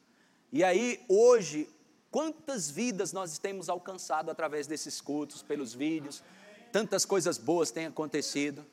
E 0.52 0.62
aí, 0.62 1.02
hoje, 1.08 1.66
quantas 2.10 2.70
vidas 2.70 3.10
nós 3.10 3.38
temos 3.38 3.70
alcançado 3.70 4.30
através 4.30 4.66
desses 4.66 5.00
cultos, 5.00 5.42
pelos 5.42 5.74
vídeos, 5.74 6.22
tantas 6.72 7.04
coisas 7.04 7.38
boas 7.38 7.70
têm 7.70 7.86
acontecido. 7.86 8.64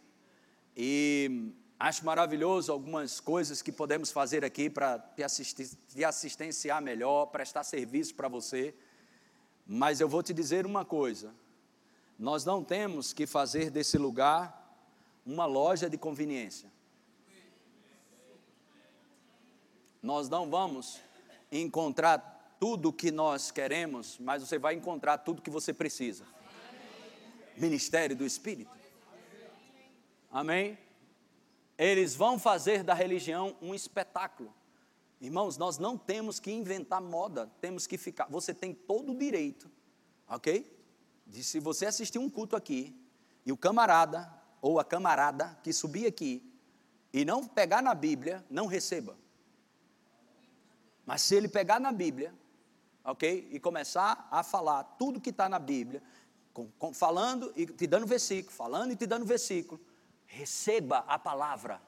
E 0.75 1.51
acho 1.79 2.05
maravilhoso 2.05 2.71
algumas 2.71 3.19
coisas 3.19 3.61
que 3.61 3.71
podemos 3.71 4.11
fazer 4.11 4.43
aqui 4.43 4.69
para 4.69 4.99
te, 4.99 5.77
te 5.87 6.03
assistenciar 6.03 6.81
melhor, 6.81 7.27
prestar 7.27 7.63
serviço 7.63 8.15
para 8.15 8.27
você. 8.27 8.73
Mas 9.65 9.99
eu 9.99 10.07
vou 10.07 10.21
te 10.21 10.33
dizer 10.33 10.65
uma 10.65 10.85
coisa: 10.85 11.33
nós 12.19 12.45
não 12.45 12.63
temos 12.63 13.13
que 13.13 13.25
fazer 13.25 13.69
desse 13.69 13.97
lugar 13.97 14.63
uma 15.25 15.45
loja 15.45 15.89
de 15.89 15.97
conveniência. 15.97 16.71
Nós 20.01 20.29
não 20.29 20.49
vamos 20.49 21.01
encontrar 21.51 22.55
tudo 22.59 22.89
o 22.89 22.93
que 22.93 23.11
nós 23.11 23.49
queremos, 23.49 24.17
mas 24.19 24.43
você 24.43 24.59
vai 24.59 24.75
encontrar 24.75 25.17
tudo 25.17 25.41
que 25.41 25.49
você 25.49 25.73
precisa. 25.73 26.34
Ministério 27.57 28.15
do 28.15 28.25
Espírito. 28.25 28.71
Amém? 30.31 30.77
Eles 31.77 32.15
vão 32.15 32.39
fazer 32.39 32.83
da 32.83 32.93
religião 32.93 33.55
um 33.61 33.73
espetáculo. 33.73 34.53
Irmãos, 35.19 35.57
nós 35.57 35.77
não 35.77 35.97
temos 35.97 36.39
que 36.39 36.51
inventar 36.51 37.01
moda, 37.01 37.49
temos 37.61 37.87
que 37.87 37.97
ficar. 37.97 38.27
Você 38.29 38.53
tem 38.53 38.73
todo 38.73 39.11
o 39.11 39.17
direito, 39.17 39.71
ok? 40.27 40.71
De 41.25 41.43
se 41.43 41.59
você 41.59 41.85
assistir 41.85 42.19
um 42.19 42.29
culto 42.29 42.55
aqui 42.55 42.95
e 43.45 43.51
o 43.51 43.57
camarada 43.57 44.31
ou 44.61 44.79
a 44.79 44.85
camarada 44.85 45.57
que 45.63 45.71
subir 45.71 46.05
aqui 46.05 46.43
e 47.13 47.23
não 47.23 47.47
pegar 47.47 47.81
na 47.81 47.93
Bíblia, 47.93 48.45
não 48.49 48.67
receba. 48.67 49.17
Mas 51.05 51.21
se 51.21 51.35
ele 51.35 51.47
pegar 51.47 51.79
na 51.79 51.91
Bíblia, 51.91 52.33
ok? 53.03 53.47
E 53.51 53.59
começar 53.59 54.27
a 54.31 54.43
falar 54.43 54.83
tudo 54.83 55.21
que 55.21 55.29
está 55.29 55.47
na 55.47 55.59
Bíblia, 55.59 56.01
com, 56.55 56.71
com, 56.79 56.93
falando 56.93 57.51
e 57.53 57.67
te 57.67 57.85
dando 57.85 58.07
versículo, 58.07 58.55
falando 58.55 58.93
e 58.93 58.95
te 58.95 59.05
dando 59.05 59.25
versículo, 59.25 59.79
receba 60.25 60.99
a 60.99 61.19
palavra. 61.19 61.81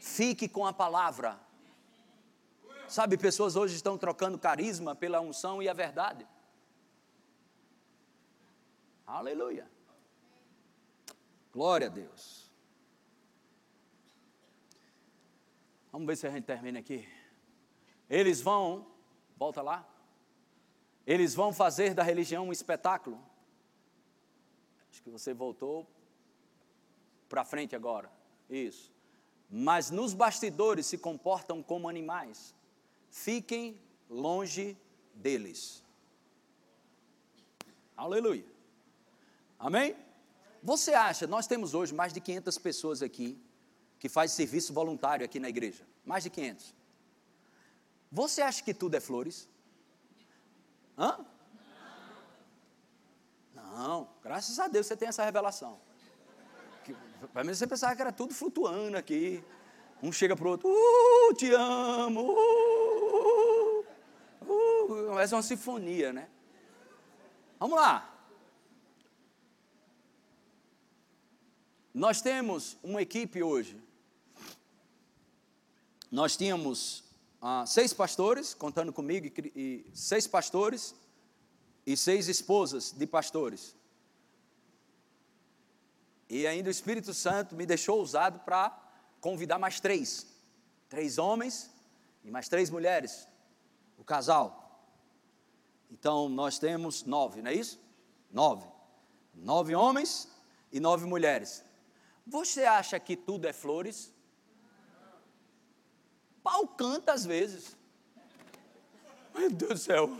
Fique 0.00 0.48
com 0.48 0.66
a 0.66 0.72
palavra. 0.72 1.38
Sabe, 2.88 3.16
pessoas 3.16 3.54
hoje 3.54 3.76
estão 3.76 3.96
trocando 3.96 4.36
carisma 4.36 4.96
pela 4.96 5.20
unção 5.20 5.62
e 5.62 5.68
a 5.68 5.72
verdade. 5.72 6.26
Aleluia. 9.06 9.70
Glória 11.52 11.86
a 11.86 11.90
Deus. 11.90 12.50
Vamos 15.92 16.08
ver 16.08 16.16
se 16.16 16.26
a 16.26 16.30
gente 16.30 16.46
termina 16.46 16.80
aqui. 16.80 17.08
Eles 18.10 18.40
vão, 18.40 18.88
volta 19.36 19.62
lá, 19.62 19.86
eles 21.06 21.32
vão 21.32 21.52
fazer 21.52 21.94
da 21.94 22.02
religião 22.02 22.48
um 22.48 22.52
espetáculo. 22.52 23.31
Acho 24.92 25.02
que 25.02 25.08
você 25.08 25.32
voltou 25.32 25.88
para 27.26 27.46
frente 27.46 27.74
agora. 27.74 28.12
Isso. 28.48 28.92
Mas 29.50 29.90
nos 29.90 30.12
bastidores 30.12 30.84
se 30.84 30.98
comportam 30.98 31.62
como 31.62 31.88
animais. 31.88 32.54
Fiquem 33.10 33.80
longe 34.10 34.76
deles. 35.14 35.82
Aleluia. 37.96 38.44
Amém? 39.58 39.96
Você 40.62 40.92
acha, 40.92 41.26
nós 41.26 41.46
temos 41.46 41.72
hoje 41.72 41.94
mais 41.94 42.12
de 42.12 42.20
500 42.20 42.58
pessoas 42.58 43.02
aqui 43.02 43.40
que 43.98 44.10
faz 44.10 44.32
serviço 44.32 44.74
voluntário 44.74 45.24
aqui 45.24 45.40
na 45.40 45.48
igreja. 45.48 45.86
Mais 46.04 46.22
de 46.22 46.28
500. 46.28 46.74
Você 48.10 48.42
acha 48.42 48.62
que 48.62 48.74
tudo 48.74 48.94
é 48.94 49.00
flores? 49.00 49.48
Hã? 50.98 51.24
Não, 53.72 54.06
graças 54.22 54.58
a 54.58 54.68
Deus 54.68 54.86
você 54.86 54.96
tem 54.96 55.08
essa 55.08 55.24
revelação. 55.24 55.80
Para 57.32 57.42
mim 57.42 57.54
você 57.54 57.66
pensava 57.66 57.96
que 57.96 58.02
era 58.02 58.12
tudo 58.12 58.34
flutuando 58.34 58.96
aqui. 58.96 59.42
Um 60.02 60.12
chega 60.12 60.36
para 60.36 60.46
o 60.46 60.50
outro, 60.50 60.68
uh, 60.68 61.34
te 61.34 61.52
amo, 61.52 62.32
uh, 62.32 63.84
uh, 64.42 65.18
é 65.18 65.26
uma 65.26 65.42
sinfonia, 65.42 66.12
né? 66.12 66.28
Vamos 67.58 67.76
lá. 67.76 68.08
Nós 71.94 72.20
temos 72.20 72.76
uma 72.82 73.00
equipe 73.00 73.42
hoje. 73.42 73.80
Nós 76.10 76.36
tínhamos 76.36 77.04
ah, 77.40 77.64
seis 77.64 77.92
pastores, 77.92 78.54
contando 78.54 78.92
comigo, 78.92 79.26
e, 79.26 79.52
e 79.54 79.96
seis 79.96 80.26
pastores 80.26 80.94
e 81.86 81.96
seis 81.96 82.28
esposas 82.28 82.92
de 82.92 83.06
pastores. 83.06 83.76
E 86.28 86.46
ainda 86.46 86.68
o 86.68 86.70
Espírito 86.70 87.12
Santo 87.12 87.54
me 87.54 87.66
deixou 87.66 88.00
usado 88.00 88.40
para 88.40 88.70
convidar 89.20 89.58
mais 89.58 89.80
três. 89.80 90.26
Três 90.88 91.18
homens 91.18 91.70
e 92.24 92.30
mais 92.30 92.48
três 92.48 92.70
mulheres. 92.70 93.28
O 93.98 94.04
casal. 94.04 94.88
Então 95.90 96.28
nós 96.28 96.58
temos 96.58 97.04
nove, 97.04 97.42
não 97.42 97.50
é 97.50 97.54
isso? 97.54 97.78
Nove. 98.30 98.66
Nove 99.34 99.74
homens 99.74 100.28
e 100.70 100.80
nove 100.80 101.04
mulheres. 101.04 101.62
Você 102.26 102.64
acha 102.64 102.98
que 102.98 103.16
tudo 103.16 103.46
é 103.46 103.52
flores? 103.52 104.12
Pau 106.42 106.66
canta 106.66 107.12
às 107.12 107.24
vezes. 107.24 107.76
Meu 109.34 109.50
Deus 109.50 109.72
do 109.72 109.78
céu. 109.78 110.10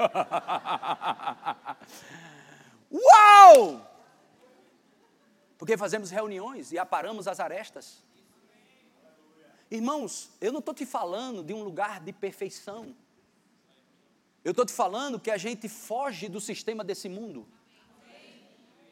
Uau! 2.90 3.86
Porque 5.58 5.76
fazemos 5.76 6.10
reuniões 6.10 6.72
e 6.72 6.78
aparamos 6.78 7.28
as 7.28 7.38
arestas. 7.38 8.02
Irmãos, 9.70 10.30
eu 10.40 10.52
não 10.52 10.60
estou 10.60 10.74
te 10.74 10.84
falando 10.84 11.44
de 11.44 11.52
um 11.52 11.62
lugar 11.62 12.00
de 12.00 12.12
perfeição. 12.12 12.94
Eu 14.42 14.50
estou 14.50 14.64
te 14.64 14.72
falando 14.72 15.20
que 15.20 15.30
a 15.30 15.36
gente 15.36 15.68
foge 15.68 16.28
do 16.28 16.40
sistema 16.40 16.82
desse 16.82 17.08
mundo. 17.08 17.46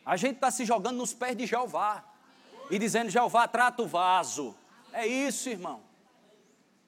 A 0.04 0.16
gente 0.16 0.36
está 0.36 0.50
se 0.50 0.64
jogando 0.64 0.96
nos 0.96 1.12
pés 1.12 1.36
de 1.36 1.46
Jeová 1.46 2.04
e 2.70 2.78
dizendo: 2.78 3.10
Jeová, 3.10 3.48
trata 3.48 3.82
o 3.82 3.86
vaso. 3.86 4.54
É 4.92 5.06
isso, 5.06 5.48
irmão. 5.48 5.82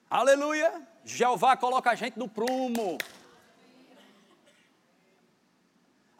Aleluia. 0.09 0.87
Jeová 1.03 1.57
coloca 1.57 1.91
a 1.91 1.95
gente 1.95 2.17
no 2.17 2.29
prumo. 2.29 2.97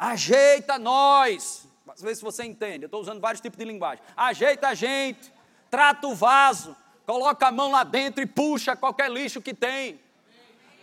Ajeita 0.02 0.80
nós. 0.80 1.68
Às 1.88 2.02
vezes 2.02 2.24
você 2.24 2.44
entende, 2.44 2.86
eu 2.86 2.88
estou 2.88 3.02
usando 3.02 3.22
vários 3.22 3.40
tipos 3.40 3.60
de 3.60 3.66
linguagem. 3.66 4.04
Ajeita 4.18 4.70
a 4.70 4.74
gente, 4.74 5.32
trata 5.70 6.08
o 6.08 6.16
vaso, 6.16 6.76
coloca 7.06 7.46
a 7.46 7.52
mão 7.52 7.70
lá 7.70 7.84
dentro 7.84 8.20
e 8.24 8.26
puxa 8.26 8.76
qualquer 8.76 9.12
lixo 9.12 9.40
que 9.40 9.54
tem. 9.54 10.02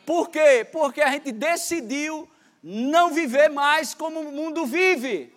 Por 0.07 0.29
quê? 0.29 0.65
Porque 0.71 1.01
a 1.01 1.11
gente 1.11 1.33
decidiu 1.33 2.31
não 2.63 3.13
viver 3.13 3.51
mais 3.51 3.93
como 3.93 4.21
o 4.21 4.31
mundo 4.31 4.65
vive. 4.65 5.35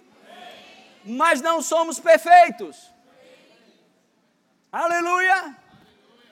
Mas 1.04 1.42
não 1.42 1.60
somos 1.60 2.00
perfeitos. 2.00 2.92
Aleluia! 4.72 5.58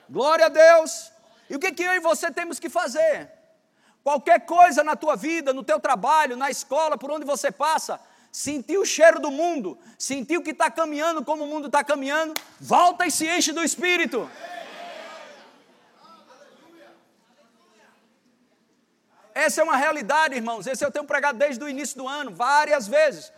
Glória 0.08 0.46
a 0.46 0.48
Deus! 0.48 1.10
E 1.48 1.56
o 1.56 1.58
que, 1.58 1.72
que 1.72 1.82
eu 1.82 1.94
e 1.94 1.98
você 1.98 2.30
temos 2.30 2.60
que 2.60 2.68
fazer? 2.68 3.39
Qualquer 4.02 4.40
coisa 4.46 4.82
na 4.82 4.96
tua 4.96 5.14
vida, 5.14 5.52
no 5.52 5.62
teu 5.62 5.78
trabalho, 5.78 6.36
na 6.36 6.50
escola, 6.50 6.96
por 6.96 7.10
onde 7.10 7.24
você 7.24 7.52
passa, 7.52 8.00
sentir 8.32 8.78
o 8.78 8.86
cheiro 8.86 9.20
do 9.20 9.30
mundo, 9.30 9.78
sentir 9.98 10.38
o 10.38 10.42
que 10.42 10.50
está 10.50 10.70
caminhando 10.70 11.24
como 11.24 11.44
o 11.44 11.46
mundo 11.46 11.66
está 11.66 11.84
caminhando, 11.84 12.34
volta 12.58 13.06
e 13.06 13.10
se 13.10 13.26
enche 13.28 13.52
do 13.52 13.62
Espírito. 13.62 14.30
Essa 19.34 19.60
é 19.60 19.64
uma 19.64 19.76
realidade, 19.76 20.34
irmãos. 20.34 20.66
Esse 20.66 20.84
eu 20.84 20.90
tenho 20.90 21.04
pregado 21.04 21.38
desde 21.38 21.62
o 21.62 21.68
início 21.68 21.96
do 21.96 22.08
ano, 22.08 22.30
várias 22.30 22.88
vezes. 22.88 23.32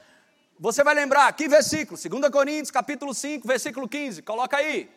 Você 0.59 0.85
vai 0.85 0.95
lembrar, 0.95 1.33
que 1.33 1.49
versículo? 1.49 1.99
2 2.01 2.31
Coríntios, 2.31 2.71
capítulo 2.71 3.13
5, 3.13 3.47
versículo 3.47 3.89
15. 3.89 4.23
Coloca 4.23 4.57
aí. 4.57 4.91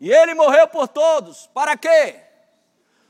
E 0.00 0.12
ele 0.12 0.34
morreu 0.34 0.68
por 0.68 0.86
todos. 0.86 1.46
Para 1.48 1.76
quê? 1.76 2.27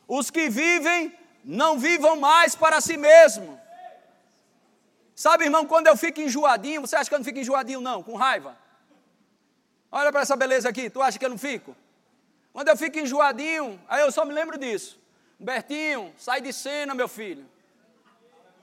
Os 0.09 0.31
que 0.31 0.49
vivem 0.49 1.15
não 1.45 1.79
vivam 1.79 2.17
mais 2.17 2.57
para 2.57 2.81
si 2.81 2.97
mesmo. 2.97 3.61
Sabe, 5.15 5.45
irmão, 5.45 5.67
quando 5.67 5.89
eu 5.89 5.97
fico 5.97 6.21
enjoadinho, 6.21 6.81
você 6.81 6.97
acha 6.97 7.11
que 7.11 7.15
eu 7.15 7.19
não 7.19 7.25
fico 7.25 7.39
enjoadinho, 7.39 7.81
não, 7.81 8.03
com 8.03 8.15
raiva? 8.17 8.57
Olha 9.93 10.11
para 10.11 10.23
essa 10.23 10.37
beleza 10.37 10.69
aqui, 10.69 10.89
tu 10.89 11.03
acha 11.03 11.19
que 11.19 11.25
eu 11.25 11.31
não 11.31 11.39
fico? 11.39 11.77
Quando 12.53 12.69
eu 12.69 12.77
fico 12.77 12.99
enjoadinho, 12.99 13.81
aí 13.89 14.01
eu 14.01 14.11
só 14.11 14.25
me 14.25 14.33
lembro 14.33 14.57
disso. 14.57 14.99
Bertinho, 15.39 16.15
sai 16.17 16.41
de 16.41 16.53
cena, 16.53 16.95
meu 16.95 17.09
filho. 17.09 17.47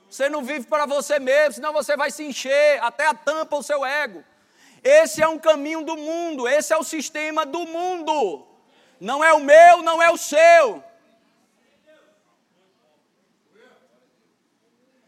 Você 0.10 0.30
não 0.30 0.44
vive 0.44 0.66
para 0.66 0.86
você 0.86 1.20
mesmo, 1.20 1.54
senão 1.54 1.74
você 1.74 1.96
vai 1.96 2.10
se 2.10 2.24
encher 2.24 2.82
até 2.82 3.08
a 3.08 3.14
tampa 3.14 3.56
o 3.56 3.64
seu 3.64 3.86
ego. 3.86 4.24
Esse 4.84 5.22
é 5.22 5.28
um 5.28 5.38
caminho 5.38 5.84
do 5.84 5.98
mundo, 5.98 6.48
esse 6.48 6.74
é 6.74 6.78
o 6.78 6.84
sistema 6.84 7.46
do 7.46 7.66
mundo. 7.66 8.48
Não 9.00 9.24
é 9.24 9.34
o 9.34 9.40
meu, 9.40 9.82
não 9.82 10.02
é 10.02 10.10
o 10.10 10.18
seu. 10.18 10.84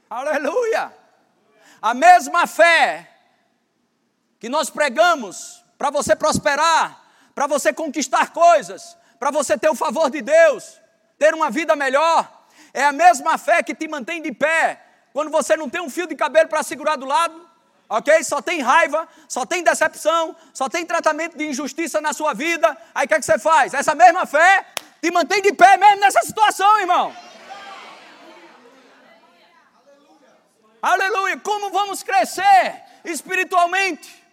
Aleluia! 0.09 0.93
A 1.81 1.93
mesma 1.93 2.47
fé 2.47 3.09
que 4.39 4.47
nós 4.47 4.69
pregamos 4.69 5.63
para 5.77 5.89
você 5.89 6.15
prosperar, 6.15 7.03
para 7.35 7.47
você 7.47 7.73
conquistar 7.73 8.31
coisas, 8.31 8.97
para 9.19 9.31
você 9.31 9.57
ter 9.57 9.69
o 9.69 9.75
favor 9.75 10.09
de 10.09 10.21
Deus, 10.21 10.79
ter 11.19 11.33
uma 11.33 11.51
vida 11.51 11.75
melhor, 11.75 12.45
é 12.73 12.83
a 12.83 12.91
mesma 12.91 13.37
fé 13.37 13.61
que 13.61 13.75
te 13.75 13.87
mantém 13.87 14.21
de 14.21 14.31
pé 14.31 14.81
quando 15.11 15.29
você 15.29 15.57
não 15.57 15.69
tem 15.69 15.81
um 15.81 15.89
fio 15.89 16.07
de 16.07 16.15
cabelo 16.15 16.47
para 16.47 16.63
segurar 16.63 16.95
do 16.95 17.05
lado, 17.05 17.47
ok? 17.89 18.23
Só 18.23 18.41
tem 18.41 18.61
raiva, 18.61 19.07
só 19.27 19.45
tem 19.45 19.63
decepção, 19.63 20.35
só 20.53 20.69
tem 20.69 20.85
tratamento 20.85 21.37
de 21.37 21.47
injustiça 21.47 21.99
na 21.99 22.13
sua 22.13 22.33
vida. 22.33 22.77
Aí 22.93 23.05
o 23.05 23.07
que, 23.07 23.13
é 23.15 23.19
que 23.19 23.25
você 23.25 23.39
faz? 23.39 23.73
Essa 23.73 23.93
mesma 23.95 24.25
fé 24.25 24.65
te 25.01 25.11
mantém 25.11 25.41
de 25.41 25.53
pé 25.53 25.77
mesmo 25.77 25.99
nessa 26.01 26.21
situação, 26.21 26.79
irmão. 26.79 27.15
Aleluia! 30.81 31.39
Como 31.39 31.71
vamos 31.71 32.03
crescer 32.03 32.83
espiritualmente? 33.03 34.23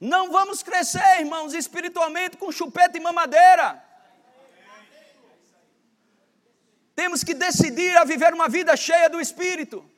Não 0.00 0.32
vamos 0.32 0.62
crescer, 0.62 1.20
irmãos, 1.20 1.54
espiritualmente 1.54 2.36
com 2.36 2.50
chupeta 2.50 2.98
e 2.98 3.00
mamadeira. 3.00 3.82
Temos 6.94 7.22
que 7.22 7.34
decidir 7.34 7.96
a 7.96 8.04
viver 8.04 8.34
uma 8.34 8.48
vida 8.48 8.76
cheia 8.76 9.08
do 9.08 9.20
Espírito. 9.20 9.88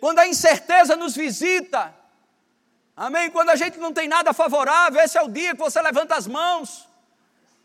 Quando 0.00 0.20
a 0.20 0.26
incerteza 0.26 0.96
nos 0.96 1.14
visita, 1.14 1.94
amém? 2.96 3.30
Quando 3.30 3.50
a 3.50 3.56
gente 3.56 3.78
não 3.78 3.92
tem 3.92 4.08
nada 4.08 4.32
favorável, 4.32 5.00
esse 5.00 5.16
é 5.16 5.22
o 5.22 5.28
dia 5.28 5.52
que 5.52 5.60
você 5.60 5.80
levanta 5.80 6.14
as 6.14 6.26
mãos, 6.26 6.88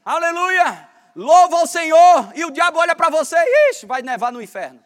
aleluia, 0.05 0.88
louva 1.15 1.57
ao 1.57 1.67
Senhor, 1.67 2.31
e 2.35 2.45
o 2.45 2.51
diabo 2.51 2.79
olha 2.79 2.95
para 2.95 3.09
você, 3.09 3.35
ixi, 3.69 3.85
vai 3.85 4.01
nevar 4.01 4.31
no 4.31 4.41
inferno. 4.41 4.83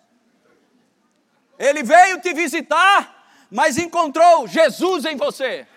Ele 1.58 1.84
veio 1.84 2.20
te 2.20 2.34
visitar, 2.34 3.46
mas 3.50 3.78
encontrou 3.78 4.48
Jesus 4.48 5.06
em 5.06 5.16
você. 5.16 5.68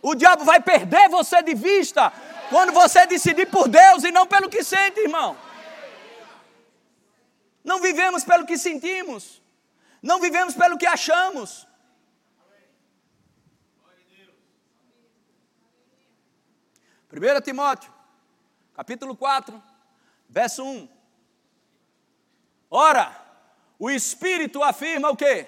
O 0.00 0.14
diabo 0.14 0.44
vai 0.44 0.60
perder 0.60 1.08
você 1.08 1.42
de 1.42 1.54
vista 1.54 2.12
quando 2.48 2.72
você 2.72 3.06
decidir 3.06 3.46
por 3.46 3.68
Deus 3.68 4.04
e 4.04 4.12
não 4.12 4.26
pelo 4.26 4.48
que 4.48 4.62
sente, 4.62 5.00
irmão. 5.00 5.36
Não 7.64 7.80
vivemos 7.80 8.22
pelo 8.22 8.46
que 8.46 8.56
sentimos. 8.56 9.42
Não 10.00 10.20
vivemos 10.20 10.54
pelo 10.54 10.78
que 10.78 10.86
achamos. 10.86 11.66
Primeiro 17.08 17.40
Timóteo 17.40 17.95
capítulo 18.76 19.16
4, 19.16 19.62
verso 20.28 20.62
1. 20.62 20.86
Ora, 22.70 23.10
o 23.78 23.90
Espírito 23.90 24.62
afirma 24.62 25.08
o 25.08 25.16
quê? 25.16 25.46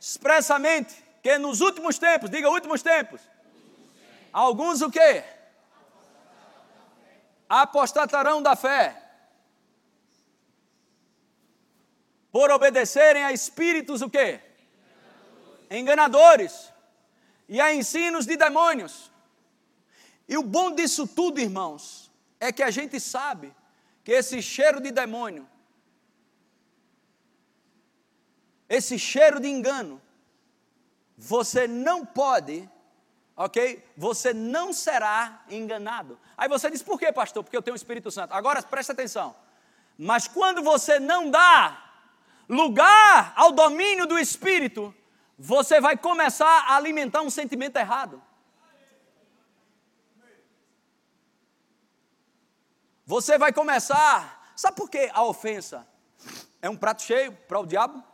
Expressamente, 0.00 1.02
que 1.20 1.36
nos 1.36 1.60
últimos 1.60 1.98
tempos, 1.98 2.30
diga 2.30 2.48
últimos 2.48 2.80
tempos, 2.80 3.20
alguns 4.32 4.82
o 4.82 4.90
quê? 4.90 5.24
Apostatarão 7.48 8.40
da 8.40 8.54
fé, 8.54 9.02
por 12.30 12.52
obedecerem 12.52 13.24
a 13.24 13.32
espíritos 13.32 14.00
o 14.00 14.08
quê? 14.08 14.40
Enganadores, 15.68 16.72
e 17.48 17.60
a 17.60 17.74
ensinos 17.74 18.26
de 18.26 18.36
demônios 18.36 19.10
e 20.28 20.36
o 20.36 20.42
bom 20.42 20.74
disso 20.74 21.06
tudo, 21.06 21.40
irmãos, 21.40 22.12
é 22.38 22.52
que 22.52 22.62
a 22.62 22.70
gente 22.70 23.00
sabe 23.00 23.54
que 24.04 24.12
esse 24.12 24.42
cheiro 24.42 24.80
de 24.80 24.90
demônio, 24.90 25.48
esse 28.68 28.98
cheiro 28.98 29.40
de 29.40 29.48
engano, 29.48 30.00
você 31.16 31.66
não 31.66 32.04
pode, 32.04 32.68
ok? 33.34 33.82
Você 33.96 34.34
não 34.34 34.72
será 34.72 35.42
enganado. 35.48 36.18
Aí 36.36 36.48
você 36.48 36.70
diz, 36.70 36.82
por 36.82 36.98
quê, 36.98 37.10
pastor? 37.10 37.42
Porque 37.42 37.56
eu 37.56 37.62
tenho 37.62 37.74
o 37.74 37.76
Espírito 37.76 38.10
Santo. 38.10 38.34
Agora 38.34 38.62
presta 38.62 38.92
atenção. 38.92 39.34
Mas 39.96 40.28
quando 40.28 40.62
você 40.62 41.00
não 41.00 41.30
dá 41.30 41.90
lugar 42.48 43.32
ao 43.34 43.50
domínio 43.50 44.06
do 44.06 44.18
Espírito, 44.18 44.94
você 45.38 45.80
vai 45.80 45.96
começar 45.96 46.66
a 46.68 46.76
alimentar 46.76 47.22
um 47.22 47.30
sentimento 47.30 47.76
errado. 47.76 48.22
Você 53.08 53.38
vai 53.38 53.54
começar. 53.54 54.52
Sabe 54.54 54.76
por 54.76 54.90
que 54.90 55.10
a 55.14 55.24
ofensa 55.24 55.88
é 56.60 56.68
um 56.68 56.76
prato 56.76 57.00
cheio 57.00 57.32
para 57.48 57.58
o 57.58 57.64
diabo? 57.64 58.04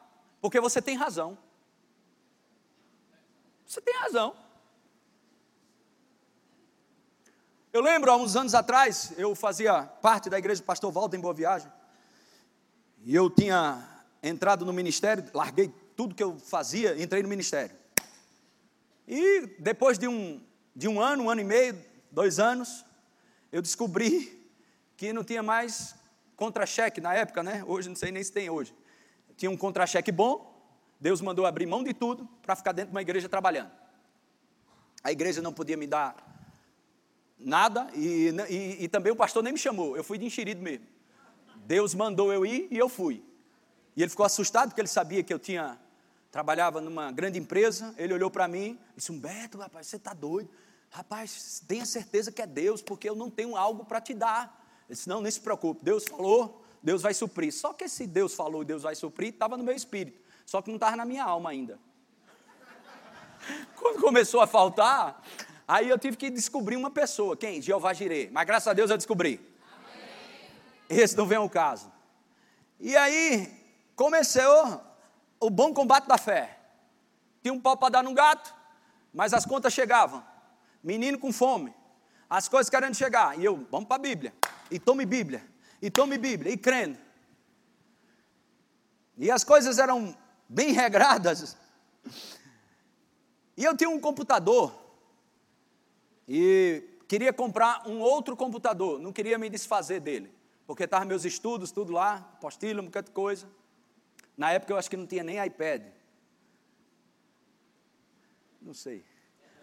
Porque 0.40 0.60
você 0.60 0.80
tem 0.80 0.96
razão. 0.96 1.36
Você 3.66 3.80
tem 3.80 3.92
razão. 3.96 4.36
Eu 7.72 7.82
lembro, 7.82 8.08
há 8.08 8.16
uns 8.16 8.36
anos 8.36 8.54
atrás, 8.54 9.12
eu 9.16 9.34
fazia 9.34 9.82
parte 9.82 10.30
da 10.30 10.38
igreja 10.38 10.62
do 10.62 10.64
pastor 10.64 10.92
Valdo 10.92 11.16
em 11.16 11.20
Boa 11.20 11.34
Viagem. 11.34 11.68
E 13.02 13.12
eu 13.12 13.28
tinha 13.28 13.84
entrado 14.22 14.64
no 14.64 14.72
ministério, 14.72 15.28
larguei 15.34 15.74
tudo 15.96 16.14
que 16.14 16.22
eu 16.22 16.38
fazia, 16.38 17.02
entrei 17.02 17.20
no 17.20 17.28
ministério. 17.28 17.74
E 19.08 19.56
depois 19.58 19.98
de 19.98 20.06
um, 20.06 20.40
de 20.72 20.86
um 20.86 21.00
ano, 21.00 21.24
um 21.24 21.30
ano 21.30 21.40
e 21.40 21.44
meio, 21.44 21.84
dois 22.12 22.38
anos, 22.38 22.84
eu 23.50 23.60
descobri 23.60 24.43
que 24.96 25.12
não 25.12 25.24
tinha 25.24 25.42
mais 25.42 25.94
contra-cheque 26.36 27.00
na 27.00 27.14
época, 27.14 27.42
né? 27.42 27.64
Hoje 27.66 27.88
não 27.88 27.96
sei 27.96 28.10
nem 28.10 28.22
se 28.22 28.32
tem 28.32 28.50
hoje. 28.50 28.74
Tinha 29.36 29.50
um 29.50 29.56
contra-cheque 29.56 30.12
bom, 30.12 30.52
Deus 31.00 31.20
mandou 31.20 31.46
abrir 31.46 31.66
mão 31.66 31.82
de 31.82 31.92
tudo 31.92 32.28
para 32.42 32.54
ficar 32.56 32.72
dentro 32.72 32.90
de 32.90 32.94
uma 32.94 33.02
igreja 33.02 33.28
trabalhando. 33.28 33.70
A 35.02 35.12
igreja 35.12 35.42
não 35.42 35.52
podia 35.52 35.76
me 35.76 35.86
dar 35.86 36.16
nada 37.38 37.88
e, 37.94 38.30
e, 38.48 38.84
e 38.84 38.88
também 38.88 39.12
o 39.12 39.16
pastor 39.16 39.42
nem 39.42 39.52
me 39.52 39.58
chamou, 39.58 39.96
eu 39.96 40.04
fui 40.04 40.16
de 40.16 40.24
enxerido 40.24 40.62
mesmo. 40.62 40.86
Deus 41.66 41.94
mandou 41.94 42.32
eu 42.32 42.44
ir 42.44 42.68
e 42.70 42.78
eu 42.78 42.88
fui. 42.88 43.24
E 43.96 44.02
ele 44.02 44.10
ficou 44.10 44.24
assustado 44.24 44.68
porque 44.68 44.80
ele 44.80 44.88
sabia 44.88 45.22
que 45.22 45.32
eu 45.32 45.38
tinha 45.38 45.78
trabalhava 46.34 46.80
numa 46.80 47.12
grande 47.12 47.38
empresa. 47.38 47.94
Ele 47.96 48.12
olhou 48.12 48.28
para 48.28 48.48
mim 48.48 48.76
e 48.92 48.96
disse: 48.96 49.12
Humberto, 49.12 49.58
rapaz, 49.58 49.86
você 49.86 49.96
está 49.96 50.12
doido. 50.12 50.50
Rapaz, 50.90 51.62
tenha 51.66 51.86
certeza 51.86 52.32
que 52.32 52.42
é 52.42 52.46
Deus, 52.46 52.82
porque 52.82 53.08
eu 53.08 53.14
não 53.14 53.30
tenho 53.30 53.56
algo 53.56 53.84
para 53.84 54.00
te 54.00 54.12
dar. 54.12 54.63
Disse: 54.94 55.08
Não, 55.08 55.20
nem 55.20 55.30
se 55.30 55.40
preocupe, 55.40 55.84
Deus 55.84 56.04
falou, 56.04 56.64
Deus 56.82 57.02
vai 57.02 57.12
suprir. 57.12 57.52
Só 57.52 57.72
que 57.72 57.84
esse 57.84 58.06
Deus 58.06 58.32
falou 58.32 58.62
e 58.62 58.64
Deus 58.64 58.82
vai 58.84 58.94
suprir 58.94 59.30
estava 59.30 59.56
no 59.56 59.64
meu 59.64 59.74
espírito, 59.74 60.18
só 60.46 60.62
que 60.62 60.70
não 60.70 60.76
estava 60.76 60.96
na 60.96 61.04
minha 61.04 61.24
alma 61.24 61.50
ainda. 61.50 61.78
Quando 63.76 64.00
começou 64.00 64.40
a 64.40 64.46
faltar, 64.46 65.20
aí 65.66 65.88
eu 65.88 65.98
tive 65.98 66.16
que 66.16 66.30
descobrir 66.30 66.76
uma 66.76 66.90
pessoa. 66.90 67.36
Quem? 67.36 67.60
Jeová 67.60 67.92
Jireh. 67.92 68.30
Mas 68.30 68.46
graças 68.46 68.68
a 68.68 68.72
Deus 68.72 68.90
eu 68.90 68.96
descobri. 68.96 69.40
Amém. 69.72 71.02
Esse 71.02 71.16
não 71.16 71.26
vem 71.26 71.38
ao 71.38 71.50
caso. 71.50 71.90
E 72.78 72.96
aí 72.96 73.52
começou 73.96 74.80
o 75.40 75.50
bom 75.50 75.74
combate 75.74 76.06
da 76.06 76.16
fé. 76.16 76.56
Tinha 77.42 77.52
um 77.52 77.60
pau 77.60 77.76
para 77.76 77.90
dar 77.90 78.02
no 78.04 78.14
gato, 78.14 78.54
mas 79.12 79.34
as 79.34 79.44
contas 79.44 79.72
chegavam. 79.72 80.24
Menino 80.82 81.18
com 81.18 81.32
fome, 81.32 81.74
as 82.30 82.48
coisas 82.48 82.70
querendo 82.70 82.94
chegar. 82.94 83.38
E 83.38 83.44
eu, 83.44 83.66
vamos 83.70 83.88
para 83.88 83.96
a 83.96 83.98
Bíblia 83.98 84.32
e 84.70 84.78
tome 84.78 85.04
Bíblia, 85.04 85.44
e 85.80 85.90
tome 85.90 86.18
Bíblia, 86.18 86.52
e 86.52 86.56
crendo. 86.56 86.98
E 89.16 89.30
as 89.30 89.44
coisas 89.44 89.78
eram 89.78 90.16
bem 90.48 90.72
regradas. 90.72 91.56
E 93.56 93.64
eu 93.64 93.76
tinha 93.76 93.88
um 93.88 94.00
computador, 94.00 94.74
e 96.26 96.82
queria 97.06 97.32
comprar 97.32 97.86
um 97.86 98.00
outro 98.00 98.36
computador, 98.36 98.98
não 98.98 99.12
queria 99.12 99.38
me 99.38 99.48
desfazer 99.48 100.00
dele, 100.00 100.32
porque 100.66 100.84
estavam 100.84 101.06
meus 101.06 101.24
estudos, 101.24 101.70
tudo 101.70 101.92
lá, 101.92 102.16
apostila, 102.34 102.82
um 102.82 102.86
bocado 102.86 103.06
de 103.06 103.12
coisa. 103.12 103.48
Na 104.36 104.50
época 104.50 104.72
eu 104.72 104.76
acho 104.76 104.90
que 104.90 104.96
não 104.96 105.06
tinha 105.06 105.22
nem 105.22 105.44
iPad. 105.44 105.82
Não 108.60 108.74
sei. 108.74 109.04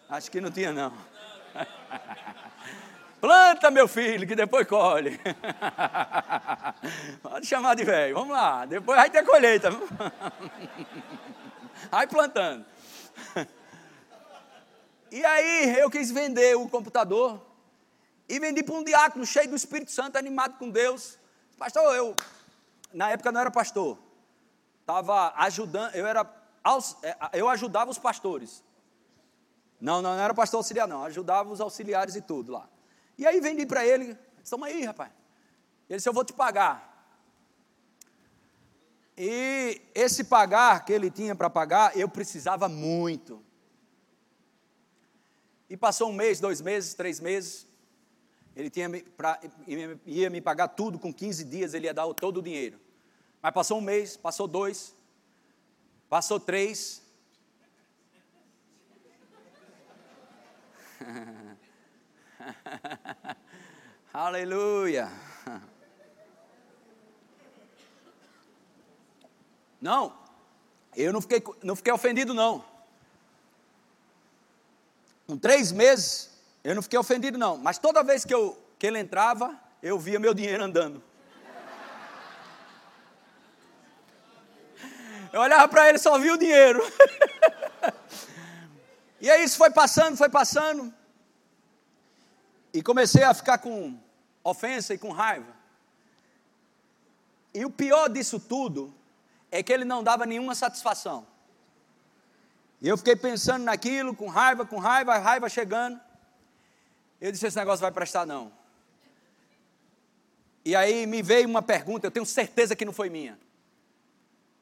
Acho 0.08 0.30
que 0.30 0.40
não 0.40 0.52
tinha, 0.52 0.72
não. 0.72 0.94
Planta, 3.22 3.70
meu 3.70 3.88
filho, 3.88 4.28
que 4.28 4.36
depois 4.36 4.68
colhe. 4.68 5.20
Pode 7.22 7.46
chamar 7.46 7.76
de 7.76 7.84
velho. 7.84 8.16
Vamos 8.16 8.34
lá. 8.34 8.66
Depois 8.66 8.98
vai 8.98 9.12
ter 9.12 9.24
colheita. 9.24 9.70
Vai 11.90 12.08
plantando. 12.08 12.66
E 15.12 15.26
aí 15.26 15.78
eu 15.78 15.90
quis 15.90 16.10
vender 16.10 16.56
o 16.56 16.68
computador. 16.68 17.40
E 18.28 18.40
vendi 18.40 18.64
para 18.64 18.76
um 18.76 18.84
diácono 18.84 19.26
cheio 19.26 19.50
do 19.50 19.56
Espírito 19.56 19.92
Santo, 19.92 20.18
animado 20.18 20.58
com 20.58 20.70
Deus. 20.70 21.20
Pastor, 21.58 21.96
eu, 21.96 22.16
na 22.94 23.12
época 23.12 23.32
não 23.32 23.42
era 23.42 23.52
pastor. 23.52 24.00
Estava 24.80 25.34
ajudando, 25.38 25.94
eu 25.96 26.08
era, 26.08 26.22
é, 27.04 27.16
eu 27.34 27.50
ajudava 27.50 27.92
os 27.92 27.98
pastores. 27.98 28.64
Não, 29.80 30.02
não, 30.02 30.16
não 30.16 30.24
era 30.24 30.34
pastor 30.34 30.60
auxiliar, 30.60 30.88
não. 30.88 31.04
Ajudava 31.04 31.52
os 31.52 31.60
auxiliares 31.60 32.16
e 32.16 32.22
tudo 32.22 32.54
lá. 32.54 32.70
E 33.22 33.28
aí 33.28 33.40
vendi 33.40 33.68
para 33.68 33.86
ele, 33.86 34.18
estamos 34.44 34.68
aí, 34.68 34.84
rapaz. 34.84 35.12
Ele 35.88 35.98
disse, 35.98 36.10
eu 36.10 36.14
vou 36.14 36.26
te 36.26 36.34
pagar. 36.34 36.90
E 39.16 39.80
esse 39.94 40.24
pagar 40.24 40.84
que 40.84 40.92
ele 40.92 41.12
tinha 41.12 41.36
para 41.36 41.48
pagar, 41.48 41.96
eu 41.96 42.10
precisava 42.10 42.68
muito. 42.68 43.40
E 45.70 45.78
passou 45.78 46.10
um 46.10 46.14
mês, 46.14 46.40
dois 46.40 46.62
meses, 46.62 46.96
três 46.96 47.20
meses. 47.20 47.68
Ele 48.56 48.72
tinha 48.72 48.90
pra, 49.16 49.40
ia 50.08 50.28
me 50.32 50.42
pagar 50.42 50.70
tudo, 50.70 50.98
com 50.98 51.14
15 51.14 51.44
dias 51.44 51.76
ele 51.76 51.86
ia 51.86 51.94
dar 51.94 52.12
todo 52.16 52.38
o 52.38 52.42
dinheiro. 52.42 52.80
Mas 53.40 53.54
passou 53.54 53.78
um 53.78 53.82
mês, 53.82 54.18
passou 54.18 54.48
dois, 54.48 54.96
passou 56.10 56.40
três. 56.40 57.04
Aleluia. 64.14 65.10
Não, 69.82 70.14
eu 70.96 71.12
não 71.12 71.22
fiquei, 71.22 71.44
não 71.64 71.76
fiquei 71.76 71.92
ofendido, 71.92 72.34
não. 72.34 72.64
Com 75.26 75.38
três 75.38 75.72
meses, 75.72 76.30
eu 76.64 76.76
não 76.76 76.82
fiquei 76.82 77.00
ofendido, 77.00 77.38
não. 77.38 77.58
Mas 77.58 77.78
toda 77.80 78.04
vez 78.04 78.24
que, 78.24 78.34
eu, 78.34 78.58
que 78.78 78.86
ele 78.86 79.00
entrava, 79.00 79.60
eu 79.82 79.98
via 79.98 80.20
meu 80.20 80.34
dinheiro 80.34 80.64
andando. 80.64 81.02
Eu 85.34 85.40
olhava 85.40 85.68
para 85.70 85.88
ele 85.88 85.98
só 85.98 86.20
via 86.20 86.34
o 86.34 86.38
dinheiro. 86.38 86.82
e 89.22 89.32
aí 89.32 89.44
isso 89.44 89.58
foi 89.58 89.72
passando, 89.72 90.18
foi 90.18 90.30
passando. 90.30 90.94
E 92.74 92.82
comecei 92.82 93.24
a 93.24 93.34
ficar 93.34 93.58
com 93.58 94.00
ofensa 94.44 94.94
e 94.94 94.98
com 94.98 95.12
raiva. 95.12 95.54
E 97.54 97.66
o 97.66 97.70
pior 97.70 98.08
disso 98.10 98.40
tudo 98.40 98.94
é 99.52 99.62
que 99.62 99.72
ele 99.74 99.84
não 99.84 100.04
dava 100.04 100.26
nenhuma 100.26 100.56
satisfação. 100.56 101.28
E 102.82 102.88
eu 102.88 102.98
fiquei 102.98 103.16
pensando 103.16 103.64
naquilo, 103.64 104.16
com 104.16 104.28
raiva, 104.28 104.66
com 104.66 104.80
raiva, 104.80 105.18
raiva 105.18 105.50
chegando. 105.50 106.00
Eu 107.20 107.32
disse: 107.32 107.46
esse 107.46 107.58
negócio 107.58 107.82
vai 107.82 107.92
prestar, 107.92 108.26
não. 108.26 108.52
E 110.64 110.76
aí 110.76 111.06
me 111.06 111.22
veio 111.22 111.48
uma 111.48 111.62
pergunta, 111.62 112.08
eu 112.08 112.12
tenho 112.12 112.26
certeza 112.26 112.76
que 112.76 112.86
não 112.86 112.94
foi 112.94 113.10
minha. 113.10 113.38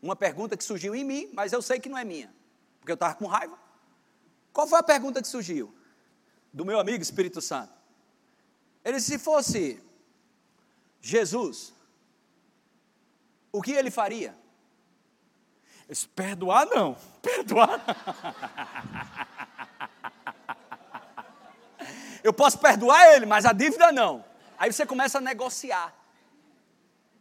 Uma 0.01 0.15
pergunta 0.15 0.57
que 0.57 0.63
surgiu 0.63 0.95
em 0.95 1.03
mim, 1.03 1.29
mas 1.33 1.53
eu 1.53 1.61
sei 1.61 1.79
que 1.79 1.89
não 1.89 1.97
é 1.97 2.05
minha, 2.05 2.33
porque 2.79 2.91
eu 2.91 2.95
estava 2.95 3.15
com 3.15 3.25
raiva. 3.25 3.57
Qual 4.51 4.65
foi 4.67 4.79
a 4.79 4.83
pergunta 4.83 5.21
que 5.21 5.27
surgiu? 5.27 5.73
Do 6.51 6.65
meu 6.65 6.79
amigo 6.79 7.01
Espírito 7.01 7.41
Santo. 7.41 7.78
Ele, 8.89 8.99
se 8.99 9.19
fosse 9.19 9.79
Jesus, 10.99 11.71
o 13.51 13.61
que 13.61 13.71
ele 13.71 13.91
faria? 13.91 14.35
Eu 15.87 15.93
disse, 15.93 16.07
perdoar 16.07 16.65
não, 16.65 16.97
perdoar. 17.21 17.79
Eu 22.23 22.33
posso 22.33 22.57
perdoar 22.57 23.13
ele, 23.13 23.27
mas 23.27 23.45
a 23.45 23.53
dívida 23.53 23.91
não. 23.91 24.25
Aí 24.57 24.73
você 24.73 24.87
começa 24.87 25.19
a 25.19 25.21
negociar 25.21 25.95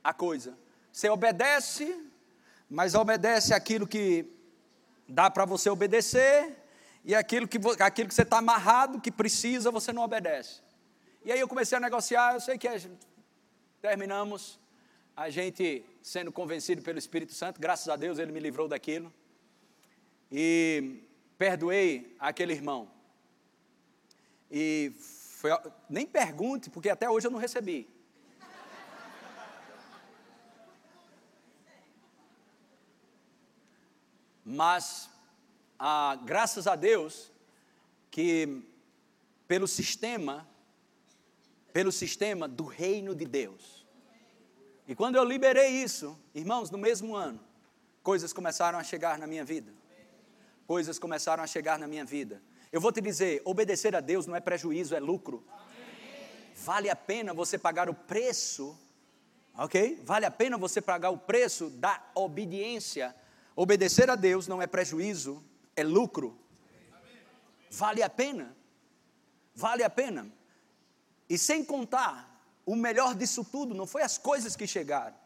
a 0.02 0.14
coisa. 0.14 0.58
Você 0.90 1.10
obedece, 1.10 2.10
mas 2.68 2.94
obedece 2.94 3.52
aquilo 3.52 3.86
que 3.86 4.26
dá 5.06 5.30
para 5.30 5.44
você 5.44 5.68
obedecer, 5.68 6.56
e 7.04 7.14
aquilo 7.14 7.46
que, 7.46 7.58
aquilo 7.78 8.08
que 8.08 8.14
você 8.14 8.22
está 8.22 8.38
amarrado, 8.38 9.00
que 9.00 9.12
precisa, 9.12 9.70
você 9.70 9.92
não 9.92 10.02
obedece. 10.02 10.66
E 11.28 11.32
aí 11.32 11.40
eu 11.40 11.46
comecei 11.46 11.76
a 11.76 11.80
negociar, 11.82 12.32
eu 12.32 12.40
sei 12.40 12.56
que 12.56 12.66
terminamos 13.82 14.58
a 15.14 15.28
gente 15.28 15.84
sendo 16.00 16.32
convencido 16.32 16.80
pelo 16.80 16.98
Espírito 16.98 17.34
Santo, 17.34 17.60
graças 17.60 17.86
a 17.90 17.96
Deus 17.96 18.18
ele 18.18 18.32
me 18.32 18.40
livrou 18.40 18.66
daquilo. 18.66 19.12
E 20.32 21.02
perdoei 21.36 22.16
aquele 22.18 22.54
irmão. 22.54 22.90
E 24.50 24.94
foi, 24.98 25.50
nem 25.86 26.06
pergunte, 26.06 26.70
porque 26.70 26.88
até 26.88 27.10
hoje 27.10 27.26
eu 27.26 27.30
não 27.30 27.38
recebi. 27.38 27.86
Mas, 34.42 35.10
ah, 35.78 36.18
graças 36.24 36.66
a 36.66 36.74
Deus, 36.74 37.30
que 38.10 38.62
pelo 39.46 39.68
sistema, 39.68 40.48
pelo 41.78 41.92
sistema 41.92 42.48
do 42.48 42.64
reino 42.64 43.14
de 43.14 43.24
Deus, 43.24 43.86
e 44.88 44.96
quando 44.96 45.14
eu 45.14 45.22
liberei 45.22 45.68
isso, 45.68 46.18
irmãos, 46.34 46.72
no 46.72 46.76
mesmo 46.76 47.14
ano, 47.14 47.38
coisas 48.02 48.32
começaram 48.32 48.80
a 48.80 48.82
chegar 48.82 49.16
na 49.16 49.28
minha 49.28 49.44
vida. 49.44 49.72
Coisas 50.66 50.98
começaram 50.98 51.40
a 51.40 51.46
chegar 51.46 51.78
na 51.78 51.86
minha 51.86 52.04
vida. 52.04 52.42
Eu 52.72 52.80
vou 52.80 52.90
te 52.90 53.00
dizer, 53.00 53.42
obedecer 53.44 53.94
a 53.94 54.00
Deus 54.00 54.26
não 54.26 54.34
é 54.34 54.40
prejuízo, 54.40 54.92
é 54.92 54.98
lucro. 54.98 55.46
Vale 56.64 56.90
a 56.90 56.96
pena 56.96 57.32
você 57.32 57.56
pagar 57.56 57.88
o 57.88 57.94
preço, 57.94 58.76
ok? 59.56 60.02
Vale 60.02 60.26
a 60.26 60.32
pena 60.32 60.58
você 60.58 60.80
pagar 60.80 61.10
o 61.10 61.18
preço 61.18 61.70
da 61.70 62.04
obediência. 62.12 63.14
Obedecer 63.54 64.10
a 64.10 64.16
Deus 64.16 64.48
não 64.48 64.60
é 64.60 64.66
prejuízo, 64.66 65.44
é 65.76 65.84
lucro. 65.84 66.36
Vale 67.70 68.02
a 68.02 68.10
pena. 68.10 68.56
Vale 69.54 69.84
a 69.84 69.90
pena. 69.90 70.37
E 71.28 71.36
sem 71.36 71.64
contar 71.64 72.28
o 72.68 72.76
melhor 72.76 73.14
disso 73.14 73.42
tudo 73.42 73.74
não 73.74 73.86
foi 73.86 74.02
as 74.02 74.18
coisas 74.18 74.54
que 74.54 74.66
chegaram. 74.66 75.16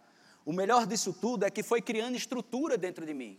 O 0.44 0.52
melhor 0.52 0.86
disso 0.86 1.12
tudo 1.12 1.44
é 1.44 1.50
que 1.50 1.60
foi 1.60 1.82
criando 1.82 2.16
estrutura 2.16 2.78
dentro 2.78 3.04
de 3.04 3.12
mim. 3.12 3.36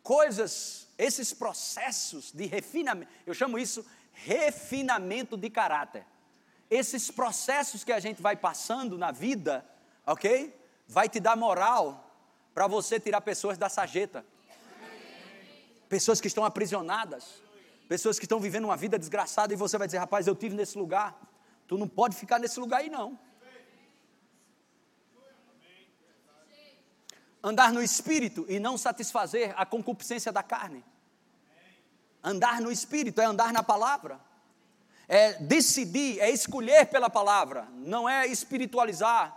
Coisas, 0.00 0.86
esses 0.96 1.32
processos 1.32 2.30
de 2.30 2.46
refinamento, 2.46 3.10
eu 3.26 3.34
chamo 3.34 3.58
isso 3.58 3.84
refinamento 4.12 5.36
de 5.36 5.50
caráter. 5.50 6.06
Esses 6.70 7.10
processos 7.10 7.82
que 7.82 7.92
a 7.92 7.98
gente 7.98 8.22
vai 8.22 8.36
passando 8.36 8.96
na 8.96 9.10
vida, 9.10 9.66
ok? 10.06 10.54
Vai 10.86 11.08
te 11.08 11.18
dar 11.18 11.36
moral 11.36 12.08
para 12.54 12.68
você 12.68 13.00
tirar 13.00 13.22
pessoas 13.22 13.58
da 13.58 13.68
sarjeta. 13.68 14.24
Pessoas 15.88 16.20
que 16.20 16.28
estão 16.28 16.44
aprisionadas, 16.44 17.42
pessoas 17.88 18.20
que 18.20 18.24
estão 18.24 18.38
vivendo 18.38 18.66
uma 18.66 18.76
vida 18.76 18.96
desgraçada 18.98 19.52
e 19.52 19.56
você 19.56 19.76
vai 19.76 19.88
dizer, 19.88 19.98
rapaz, 19.98 20.28
eu 20.28 20.36
tive 20.36 20.54
nesse 20.54 20.78
lugar. 20.78 21.27
Tu 21.68 21.76
não 21.76 21.86
pode 21.86 22.16
ficar 22.16 22.38
nesse 22.38 22.58
lugar 22.58 22.80
aí, 22.80 22.88
não. 22.88 23.18
Andar 27.44 27.72
no 27.72 27.82
espírito 27.82 28.46
e 28.48 28.58
não 28.58 28.76
satisfazer 28.76 29.54
a 29.56 29.64
concupiscência 29.64 30.32
da 30.32 30.42
carne. 30.42 30.84
Andar 32.24 32.60
no 32.60 32.72
espírito 32.72 33.20
é 33.20 33.26
andar 33.26 33.52
na 33.52 33.62
palavra. 33.62 34.18
É 35.06 35.34
decidir, 35.34 36.18
é 36.20 36.30
escolher 36.30 36.86
pela 36.86 37.08
palavra, 37.08 37.68
não 37.72 38.08
é 38.08 38.26
espiritualizar. 38.26 39.34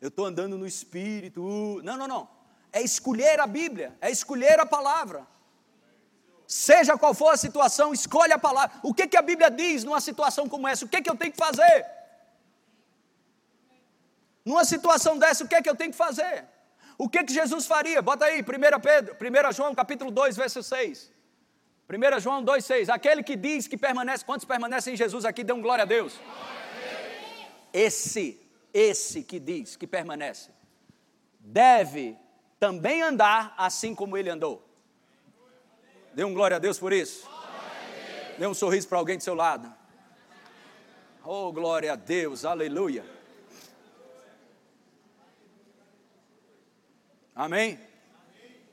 Eu 0.00 0.08
estou 0.08 0.26
andando 0.26 0.58
no 0.58 0.66
espírito. 0.66 1.42
Uh, 1.42 1.82
não, 1.82 1.96
não, 1.96 2.08
não. 2.08 2.28
É 2.72 2.82
escolher 2.82 3.40
a 3.40 3.46
Bíblia, 3.46 3.96
é 4.00 4.10
escolher 4.10 4.58
a 4.60 4.66
palavra. 4.66 5.26
Seja 6.46 6.96
qual 6.98 7.14
for 7.14 7.30
a 7.30 7.36
situação, 7.36 7.92
escolha 7.92 8.34
a 8.34 8.38
palavra. 8.38 8.76
O 8.82 8.92
que, 8.92 9.06
que 9.06 9.16
a 9.16 9.22
Bíblia 9.22 9.50
diz 9.50 9.82
numa 9.84 10.00
situação 10.00 10.48
como 10.48 10.68
essa? 10.68 10.84
O 10.84 10.88
que, 10.88 11.00
que 11.00 11.10
eu 11.10 11.16
tenho 11.16 11.32
que 11.32 11.38
fazer? 11.38 11.86
Numa 14.44 14.64
situação 14.64 15.18
dessa, 15.18 15.44
o 15.44 15.48
que, 15.48 15.60
que 15.62 15.68
eu 15.68 15.74
tenho 15.74 15.90
que 15.90 15.96
fazer? 15.96 16.44
O 16.98 17.08
que, 17.08 17.24
que 17.24 17.32
Jesus 17.32 17.66
faria? 17.66 18.02
Bota 18.02 18.26
aí, 18.26 18.42
1 18.42 18.44
Pedro, 18.80 19.16
1 19.20 19.52
João, 19.52 19.74
capítulo 19.74 20.10
2, 20.10 20.36
verso 20.36 20.62
6. 20.62 21.12
1 21.88 22.20
João 22.20 22.42
2, 22.42 22.64
6. 22.64 22.88
Aquele 22.88 23.22
que 23.22 23.36
diz 23.36 23.66
que 23.66 23.76
permanece, 23.76 24.24
quantos 24.24 24.44
permanecem 24.44 24.94
em 24.94 24.96
Jesus 24.96 25.24
aqui, 25.24 25.44
um 25.52 25.62
glória 25.62 25.82
a 25.82 25.86
Deus. 25.86 26.20
Esse, 27.72 28.40
esse 28.72 29.22
que 29.24 29.40
diz 29.40 29.76
que 29.76 29.86
permanece, 29.86 30.50
deve 31.40 32.16
também 32.60 33.02
andar 33.02 33.54
assim 33.58 33.94
como 33.94 34.16
ele 34.16 34.30
andou. 34.30 34.63
Dê 36.14 36.24
um 36.24 36.32
glória 36.32 36.56
a 36.56 36.60
Deus 36.60 36.78
por 36.78 36.92
isso. 36.92 37.28
Dê 38.38 38.46
um 38.46 38.54
sorriso 38.54 38.88
para 38.88 38.98
alguém 38.98 39.16
do 39.16 39.22
seu 39.22 39.34
lado. 39.34 39.72
Oh, 41.24 41.52
glória 41.52 41.92
a 41.92 41.96
Deus, 41.96 42.44
aleluia. 42.44 43.04
Amém? 47.34 47.80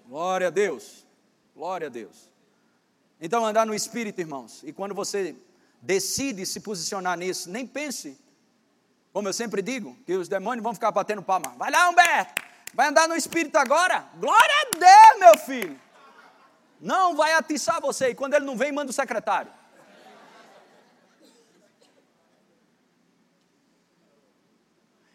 Glória 0.08 0.48
a 0.48 0.50
Deus, 0.50 1.06
glória 1.56 1.88
a 1.88 1.89
Deus. 1.89 2.30
Então, 3.20 3.46
andar 3.46 3.66
no 3.66 3.74
Espírito, 3.74 4.20
irmãos, 4.20 4.62
e 4.64 4.74
quando 4.74 4.94
você 4.94 5.36
decide 5.82 6.46
se 6.46 6.60
posicionar 6.60 7.18
nisso, 7.18 7.50
nem 7.50 7.66
pense, 7.66 8.20
como 9.14 9.28
eu 9.30 9.34
sempre 9.34 9.62
digo, 9.62 9.96
que 10.06 10.14
os 10.14 10.28
demônios 10.28 10.64
vão 10.64 10.74
ficar 10.74 10.92
batendo 10.92 11.24
palma. 11.24 11.56
Vai 11.58 11.72
lá, 11.72 11.89
Humberto, 11.89 12.44
vai 12.74 12.89
andar 12.89 13.08
no 13.08 13.16
Espírito 13.16 13.56
agora? 13.58 14.08
Glória 14.16 14.56
a 14.62 14.78
Deus, 14.78 15.20
meu 15.20 15.38
filho. 15.38 15.80
Não 16.82 17.16
vai 17.16 17.34
atiçar 17.34 17.80
você. 17.80 18.10
E 18.10 18.16
quando 18.16 18.34
ele 18.34 18.46
não 18.46 18.58
vem, 18.58 18.72
manda 18.72 18.90
o 18.90 18.94
secretário. 18.94 19.54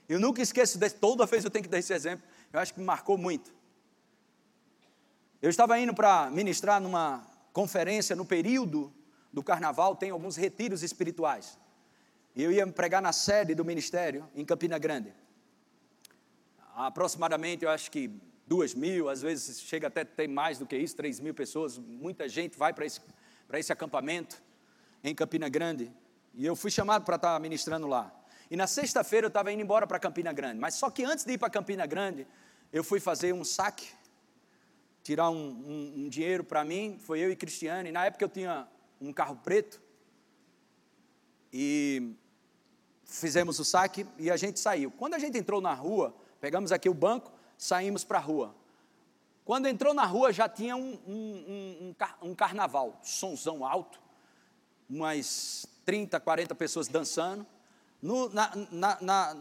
Eu 0.09 0.21
nunca 0.21 0.41
esqueço 0.41 0.79
desse, 0.79 0.95
toda 0.95 1.27
vez 1.27 1.45
eu 1.45 1.51
tenho 1.51 1.64
que 1.64 1.69
dar 1.69 1.79
esse 1.79 1.93
exemplo. 1.93 2.25
Eu 2.53 2.61
acho 2.61 2.73
que 2.73 2.79
me 2.79 2.87
marcou 2.87 3.19
muito. 3.19 3.53
Eu 5.43 5.51
estava 5.51 5.79
indo 5.81 5.93
para 5.93 6.31
ministrar 6.31 6.81
numa 6.81 7.27
conferência 7.53 8.14
no 8.14 8.25
período 8.25 8.93
do 9.33 9.43
carnaval, 9.43 9.97
tem 9.97 10.11
alguns 10.11 10.37
retiros 10.37 10.85
espirituais. 10.85 11.59
E 12.37 12.43
eu 12.43 12.53
ia 12.53 12.67
pregar 12.67 13.03
na 13.03 13.12
sede 13.12 13.55
do 13.55 13.64
ministério, 13.64 14.29
em 14.35 14.45
Campina 14.45 14.79
Grande. 14.79 15.12
Aproximadamente, 16.75 17.64
eu 17.64 17.71
acho 17.71 17.91
que 17.91 18.11
duas 18.47 18.74
mil, 18.74 19.09
às 19.09 19.22
vezes 19.22 19.61
chega 19.61 19.88
até 19.88 20.05
ter 20.05 20.28
mais 20.28 20.59
do 20.59 20.66
que 20.66 20.76
isso, 20.76 20.94
três 20.94 21.18
mil 21.18 21.34
pessoas, 21.34 21.78
muita 21.78 22.28
gente 22.28 22.57
vai 22.57 22.72
para 22.72 22.86
esse, 22.86 23.01
esse 23.55 23.72
acampamento 23.72 24.40
em 25.03 25.14
Campina 25.14 25.49
Grande, 25.49 25.92
e 26.34 26.47
eu 26.47 26.55
fui 26.55 26.70
chamado 26.70 27.05
para 27.05 27.16
estar 27.16 27.40
ministrando 27.40 27.86
lá. 27.86 28.12
E 28.51 28.57
na 28.57 28.66
sexta-feira 28.66 29.26
eu 29.26 29.28
estava 29.28 29.51
indo 29.53 29.62
embora 29.62 29.86
para 29.86 29.99
Campina 29.99 30.32
Grande, 30.32 30.61
mas 30.61 30.74
só 30.74 30.90
que 30.90 31.05
antes 31.05 31.24
de 31.24 31.32
ir 31.32 31.38
para 31.38 31.51
Campina 31.51 31.86
Grande, 31.86 32.26
eu 32.72 32.84
fui 32.84 33.01
fazer 33.01 33.32
um 33.32 33.42
saque, 33.42 33.88
tirar 35.03 35.30
um, 35.30 35.36
um, 35.36 35.92
um 36.05 36.09
dinheiro 36.09 36.44
para 36.44 36.64
mim, 36.64 36.99
foi 37.01 37.20
eu 37.20 37.30
e 37.30 37.36
Cristiane, 37.36 37.90
na 37.90 38.07
época 38.07 38.24
eu 38.24 38.28
tinha 38.28 38.68
um 39.01 39.12
carro 39.12 39.36
preto, 39.36 39.80
e 41.53 42.14
fizemos 43.05 43.59
o 43.59 43.64
saque 43.64 44.07
e 44.18 44.30
a 44.30 44.36
gente 44.36 44.61
saiu. 44.61 44.90
Quando 44.90 45.14
a 45.14 45.18
gente 45.18 45.38
entrou 45.38 45.61
na 45.61 45.72
rua, 45.72 46.14
pegamos 46.40 46.70
aqui 46.70 46.88
o 46.88 46.94
banco, 46.94 47.32
saímos 47.57 48.05
para 48.05 48.19
a 48.19 48.21
rua. 48.21 48.55
Quando 49.45 49.67
entrou 49.67 49.95
na 49.95 50.05
rua 50.05 50.33
já 50.33 50.49
tinha 50.49 50.77
um, 50.77 50.99
um, 51.07 51.95
um, 52.23 52.31
um 52.31 52.35
carnaval, 52.35 52.99
sonzão 53.03 53.65
alto, 53.65 54.01
umas 54.91 55.67
30, 55.85 56.19
40 56.19 56.55
pessoas 56.55 56.89
dançando, 56.89 57.47
no, 58.03 58.29
na, 58.29 58.53
na, 58.71 58.99
na, 59.01 59.37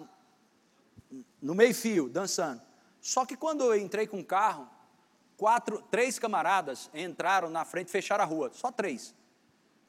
no 1.42 1.56
meio-fio, 1.56 2.08
dançando. 2.08 2.62
Só 3.02 3.26
que 3.26 3.36
quando 3.36 3.64
eu 3.64 3.78
entrei 3.78 4.08
com 4.08 4.20
o 4.20 4.26
carro, 4.26 4.70
quatro, 5.38 5.82
três 5.92 6.18
camaradas 6.18 6.90
entraram 6.94 7.50
na 7.50 7.66
frente 7.66 7.90
e 7.90 7.92
fecharam 7.92 8.24
a 8.24 8.28
rua, 8.28 8.52
só 8.54 8.72
três. 8.72 9.14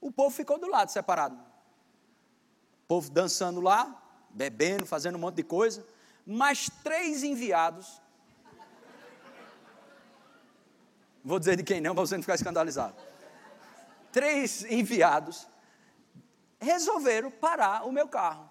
O 0.01 0.11
povo 0.11 0.35
ficou 0.35 0.59
do 0.59 0.66
lado, 0.66 0.91
separado. 0.91 1.37
O 1.37 2.87
povo 2.89 3.11
dançando 3.11 3.61
lá, 3.61 4.03
bebendo, 4.31 4.87
fazendo 4.87 5.16
um 5.16 5.20
monte 5.20 5.37
de 5.37 5.43
coisa. 5.43 5.87
Mas 6.27 6.70
três 6.83 7.22
enviados 7.22 8.01
Vou 11.27 11.41
dizer 11.41 11.57
de 11.57 11.64
quem 11.64 11.81
não, 11.81 11.93
para 11.93 12.07
você 12.07 12.14
não 12.14 12.22
ficar 12.22 12.37
escandalizado. 12.37 12.95
Três 14.12 14.62
enviados 14.62 15.49
resolveram 16.61 17.33
parar 17.33 17.85
o 17.85 17.91
meu 17.91 18.07
carro. 18.07 18.49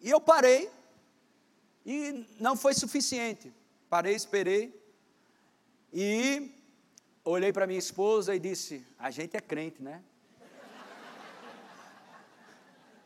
E 0.00 0.10
eu 0.10 0.20
parei, 0.20 0.68
e 1.86 2.26
não 2.40 2.56
foi 2.56 2.74
suficiente. 2.74 3.54
Parei, 3.88 4.16
esperei, 4.16 4.76
e 5.92 6.52
olhei 7.24 7.52
para 7.52 7.68
minha 7.68 7.78
esposa 7.78 8.34
e 8.34 8.40
disse: 8.40 8.84
A 8.98 9.12
gente 9.12 9.36
é 9.36 9.40
crente, 9.40 9.80
né? 9.80 10.02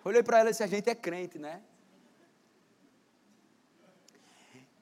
Olhei 0.02 0.22
para 0.22 0.38
ela 0.38 0.48
e 0.48 0.52
disse: 0.52 0.62
A 0.62 0.66
gente 0.66 0.88
é 0.88 0.94
crente, 0.94 1.38
né? 1.38 1.62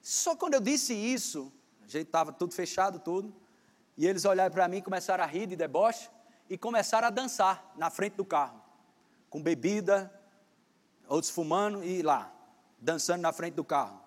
Só 0.01 0.37
quando 0.37 0.53
eu 0.53 0.61
disse 0.61 0.93
isso, 0.93 1.51
a 1.83 1.87
gente 1.87 2.05
estava 2.05 2.31
tudo 2.31 2.53
fechado, 2.53 2.97
tudo. 2.97 3.42
E 3.97 4.07
eles 4.07 4.25
olharam 4.25 4.51
para 4.51 4.67
mim, 4.67 4.81
começaram 4.81 5.23
a 5.23 5.27
rir 5.27 5.47
de 5.47 5.55
deboche 5.55 6.09
e 6.49 6.57
começaram 6.57 7.07
a 7.07 7.11
dançar 7.11 7.73
na 7.75 7.89
frente 7.89 8.15
do 8.15 8.25
carro, 8.25 8.61
com 9.29 9.41
bebida, 9.41 10.11
outros 11.07 11.31
fumando 11.31 11.83
e 11.83 12.01
lá, 12.01 12.31
dançando 12.79 13.21
na 13.21 13.31
frente 13.31 13.53
do 13.53 13.63
carro. 13.63 14.01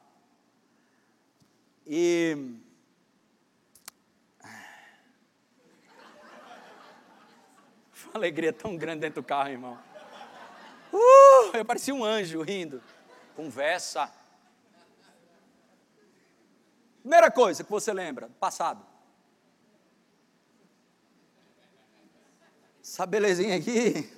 E. 1.86 2.58
Foi 7.92 8.10
uma 8.10 8.16
alegria 8.16 8.52
tão 8.52 8.76
grande 8.76 9.00
dentro 9.02 9.22
do 9.22 9.26
carro, 9.26 9.50
irmão. 9.50 9.78
Uh, 10.92 11.56
eu 11.56 11.64
parecia 11.64 11.94
um 11.94 12.04
anjo 12.04 12.42
rindo. 12.42 12.82
Conversa. 13.36 14.10
Primeira 17.00 17.30
coisa 17.30 17.62
que 17.62 17.70
você 17.70 17.92
lembra, 17.92 18.28
passado. 18.40 18.84
Essa 22.96 23.04
belezinha 23.04 23.56
aqui. 23.56 24.10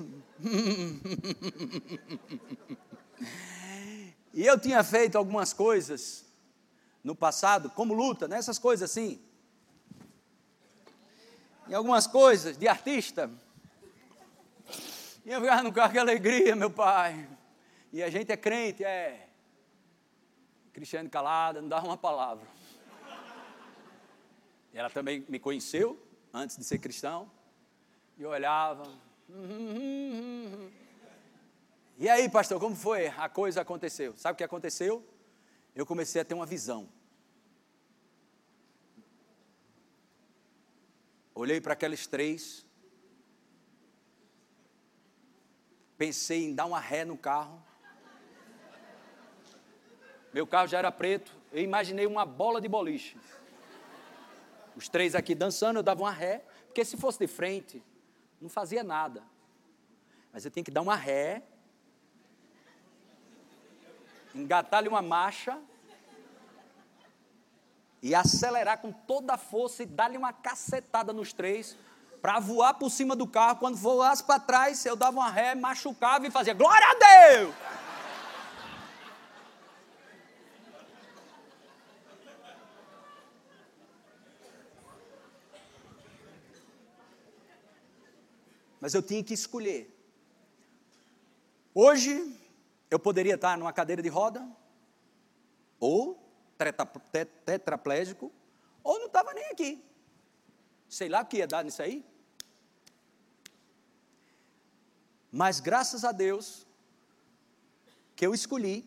e 4.33 4.47
eu 4.47 4.57
tinha 4.57 4.85
feito 4.85 5.19
algumas 5.19 5.53
coisas 5.53 6.25
no 7.03 7.13
passado, 7.13 7.71
como 7.71 7.93
luta, 7.93 8.29
nessas 8.29 8.57
né? 8.57 8.63
coisas 8.63 8.89
assim. 8.89 9.21
E 11.67 11.75
algumas 11.75 12.07
coisas 12.07 12.57
de 12.57 12.69
artista. 12.69 13.29
E 15.27 15.31
eu 15.33 15.41
ficava 15.41 15.65
no 15.65 15.73
carro, 15.73 15.91
que 15.91 15.99
alegria, 15.99 16.55
meu 16.55 16.71
pai. 16.71 17.29
E 17.93 18.01
a 18.01 18.09
gente 18.09 18.31
é 18.31 18.37
crente, 18.37 18.85
é. 18.85 19.29
Cristiano 20.73 21.11
calada, 21.11 21.61
não 21.61 21.69
dá 21.69 21.83
uma 21.83 21.97
palavra. 21.97 22.47
Ela 24.73 24.89
também 24.89 25.27
me 25.29 25.41
conheceu 25.41 26.01
antes 26.33 26.57
de 26.57 26.63
ser 26.63 26.79
cristão. 26.79 27.38
E 28.19 28.23
eu 28.23 28.31
olhava. 28.31 28.83
E 31.97 32.09
aí, 32.09 32.29
pastor, 32.29 32.59
como 32.59 32.75
foi? 32.75 33.07
A 33.07 33.29
coisa 33.29 33.61
aconteceu. 33.61 34.17
Sabe 34.17 34.35
o 34.35 34.37
que 34.37 34.43
aconteceu? 34.43 35.07
Eu 35.73 35.87
comecei 35.87 36.21
a 36.21 36.25
ter 36.25 36.35
uma 36.35 36.45
visão. 36.45 36.89
Olhei 41.33 41.61
para 41.61 41.75
aqueles 41.75 42.09
três. 42.09 42.67
Pensei 45.97 46.47
em 46.47 46.55
dar 46.57 46.67
uma 46.67 46.81
ré 46.81 47.05
no 47.05 47.17
carro. 47.17 47.63
Meu 50.35 50.45
carro 50.45 50.67
já 50.67 50.79
era 50.79 50.91
preto. 50.91 51.33
Eu 51.53 51.63
imaginei 51.63 52.07
uma 52.07 52.27
bola 52.27 52.61
de 52.61 52.67
boliche. 52.67 53.17
Os 54.75 54.89
três 54.89 55.15
aqui 55.15 55.37
dançando, 55.37 55.79
eu 55.79 55.83
dava 55.85 56.03
uma 56.03 56.11
ré, 56.11 56.45
porque 56.67 56.85
se 56.85 56.97
fosse 56.97 57.21
de 57.21 57.29
frente, 57.29 57.83
não 58.41 58.49
fazia 58.49 58.83
nada. 58.83 59.23
Mas 60.33 60.45
eu 60.45 60.51
tinha 60.51 60.65
que 60.65 60.71
dar 60.71 60.83
uma 60.83 60.95
ré, 60.95 61.43
engatar-lhe 64.35 64.89
uma 64.89 65.03
marcha 65.03 65.59
e 68.03 68.15
acelerar 68.15 68.79
com 68.79 68.93
toda 68.93 69.35
a 69.35 69.39
força 69.39 69.83
e 69.83 69.87
dar-lhe 69.87 70.17
uma 70.17 70.33
cacetada 70.33 71.13
nos 71.13 71.33
três 71.33 71.77
para 72.21 72.39
voar 72.39 72.75
por 72.75 72.91
cima 72.91 73.17
do 73.17 73.27
carro. 73.27 73.59
Quando 73.59 73.77
voasse 73.77 74.23
para 74.23 74.41
trás, 74.41 74.85
eu 74.85 74.97
dava 74.97 75.17
uma 75.17 75.31
ré, 75.31 75.55
machucava 75.55 76.27
e 76.27 76.31
fazia 76.31 76.55
glória 76.55 76.87
a 76.87 76.95
Deus! 76.95 77.55
Mas 88.81 88.95
eu 88.95 89.03
tinha 89.03 89.23
que 89.23 89.35
escolher. 89.35 89.95
Hoje, 91.75 92.37
eu 92.91 92.99
poderia 92.99 93.35
estar 93.35 93.57
numa 93.59 93.73
cadeira 93.73 94.03
de 94.03 94.09
roda, 94.09 94.47
ou 95.79 96.19
tetraplégico, 97.45 98.33
ou 98.83 98.99
não 98.99 99.07
estava 99.07 99.33
nem 99.33 99.47
aqui. 99.47 99.85
Sei 100.89 101.09
lá 101.09 101.21
o 101.21 101.27
que 101.27 101.39
ia 101.39 101.47
dar 101.47 101.65
nisso 101.65 101.83
aí. 101.83 102.05
Mas 105.31 105.61
graças 105.61 106.05
a 106.05 106.13
Deus 106.13 106.67
que 108.17 108.27
eu 108.27 108.35
escolhi 108.35 108.85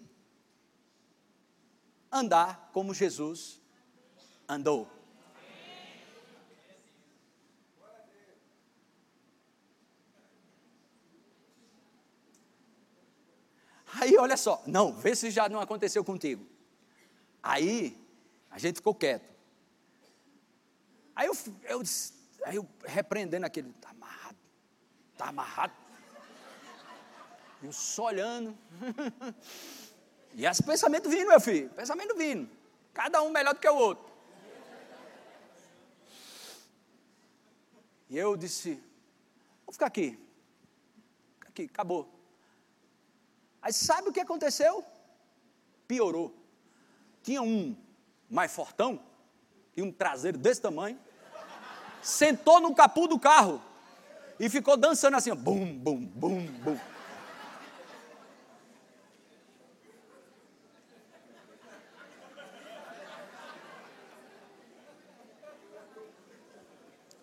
andar 2.11 2.69
como 2.73 2.93
Jesus 2.93 3.61
andou. 4.49 4.89
Aí, 14.01 14.17
olha 14.17 14.35
só, 14.35 14.63
não, 14.65 14.91
vê 14.91 15.15
se 15.15 15.29
já 15.29 15.47
não 15.47 15.59
aconteceu 15.59 16.03
contigo. 16.03 16.43
Aí, 17.43 17.95
a 18.49 18.57
gente 18.57 18.77
ficou 18.77 18.95
quieto. 18.95 19.29
Aí 21.15 21.27
eu, 21.27 21.37
eu, 21.65 21.83
aí 22.45 22.55
eu 22.55 22.67
repreendendo 22.83 23.45
aquele, 23.45 23.69
está 23.69 23.91
amarrado, 23.91 24.37
está 25.13 25.27
amarrado. 25.27 25.73
Eu 27.61 27.71
só 27.71 28.05
olhando. 28.05 28.57
e 30.33 30.47
esse 30.47 30.63
pensamento 30.63 31.07
vindo, 31.07 31.27
meu 31.27 31.39
filho, 31.39 31.69
pensamento 31.69 32.15
vindo. 32.15 32.49
Cada 32.95 33.21
um 33.21 33.29
melhor 33.29 33.53
do 33.53 33.59
que 33.59 33.69
o 33.69 33.75
outro. 33.75 34.11
E 38.09 38.17
eu 38.17 38.35
disse, 38.35 38.81
vou 39.63 39.73
ficar 39.73 39.85
aqui. 39.85 40.17
Aqui, 41.45 41.69
acabou. 41.71 42.20
Aí 43.61 43.71
sabe 43.71 44.09
o 44.09 44.13
que 44.13 44.19
aconteceu? 44.19 44.83
Piorou. 45.87 46.35
Tinha 47.21 47.41
um 47.41 47.75
mais 48.29 48.51
fortão, 48.51 48.99
e 49.75 49.81
um 49.81 49.91
traseiro 49.91 50.37
desse 50.37 50.61
tamanho, 50.61 50.99
sentou 52.01 52.59
no 52.59 52.73
capô 52.73 53.07
do 53.07 53.19
carro 53.19 53.61
e 54.39 54.49
ficou 54.49 54.75
dançando 54.75 55.17
assim, 55.17 55.33
bum, 55.33 55.77
bum, 55.77 55.97
bum, 55.97 56.45
bum. 56.45 56.79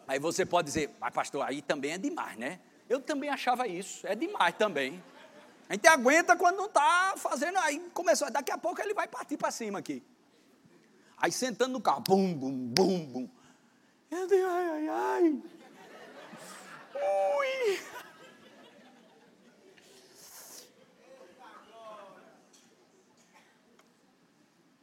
Aí 0.06 0.18
você 0.18 0.46
pode 0.46 0.66
dizer, 0.66 0.90
mas 0.98 1.12
pastor, 1.12 1.44
aí 1.46 1.60
também 1.60 1.92
é 1.92 1.98
demais, 1.98 2.38
né? 2.38 2.60
Eu 2.88 2.98
também 2.98 3.28
achava 3.28 3.66
isso, 3.66 4.06
é 4.06 4.14
demais 4.14 4.54
também. 4.56 5.02
A 5.68 5.74
gente 5.74 5.86
aguenta 5.86 6.34
quando 6.34 6.56
não 6.56 6.66
está 6.66 7.14
fazendo, 7.16 7.58
aí 7.58 7.78
começou, 7.92 8.30
daqui 8.30 8.50
a 8.50 8.56
pouco 8.56 8.80
ele 8.80 8.94
vai 8.94 9.06
partir 9.06 9.36
para 9.36 9.50
cima 9.50 9.78
aqui. 9.78 10.02
Aí 11.16 11.30
sentando 11.30 11.72
no 11.72 11.80
carro, 11.80 12.00
bum, 12.00 12.32
bum, 12.34 12.68
bum, 12.68 13.06
bum. 13.06 13.28
Eu 14.10 14.26
digo, 14.26 14.46
ai, 14.46 14.68
ai, 14.70 14.88
ai. 14.88 15.42
Ui. 17.38 17.80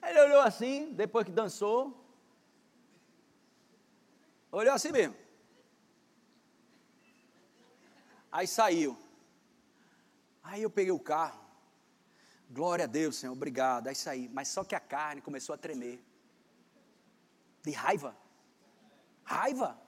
Ele 0.07 0.19
olhou 0.19 0.41
assim, 0.41 0.93
depois 0.93 1.25
que 1.25 1.31
dançou. 1.31 1.99
Olhou 4.51 4.73
assim 4.73 4.91
mesmo. 4.91 5.15
Aí 8.31 8.45
saiu. 8.45 9.04
Aí 10.45 10.61
eu 10.61 10.69
peguei 10.69 10.91
o 10.91 10.99
carro. 10.99 11.43
Glória 12.49 12.85
a 12.85 12.87
Deus, 12.87 13.15
Senhor, 13.15 13.33
obrigado. 13.33 13.87
Aí 13.87 13.95
saí. 13.95 14.29
Mas 14.29 14.47
só 14.47 14.63
que 14.63 14.75
a 14.75 14.79
carne 14.79 15.21
começou 15.21 15.55
a 15.55 15.57
tremer. 15.57 16.03
De 17.63 17.71
raiva. 17.71 18.15
Raiva. 19.23 19.79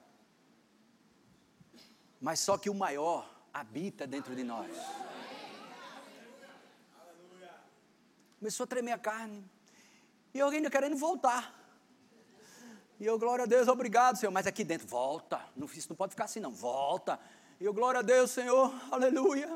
Mas 2.20 2.40
só 2.40 2.58
que 2.58 2.72
o 2.72 2.74
maior 2.74 3.30
habita 3.54 4.08
dentro 4.08 4.36
de 4.36 4.44
nós. 4.44 4.76
Começou 8.40 8.64
a 8.64 8.68
tremer 8.68 8.94
a 8.94 8.98
carne. 8.98 9.46
E 10.34 10.42
ainda 10.42 10.70
querendo 10.72 10.98
voltar. 10.98 11.54
E 13.00 13.06
eu, 13.06 13.20
glória 13.20 13.44
a 13.44 13.48
Deus, 13.48 13.68
obrigado, 13.68 14.18
Senhor. 14.18 14.32
Mas 14.32 14.48
aqui 14.48 14.64
dentro, 14.64 14.88
volta. 14.88 15.40
Isso 15.76 15.90
não 15.90 15.96
pode 15.96 16.12
ficar 16.12 16.26
assim, 16.26 16.40
não. 16.40 16.52
Volta. 16.52 17.20
E 17.60 17.66
eu, 17.66 17.74
glória 17.74 18.00
a 18.00 18.04
Deus, 18.04 18.32
Senhor. 18.32 18.74
Aleluia. 18.92 19.48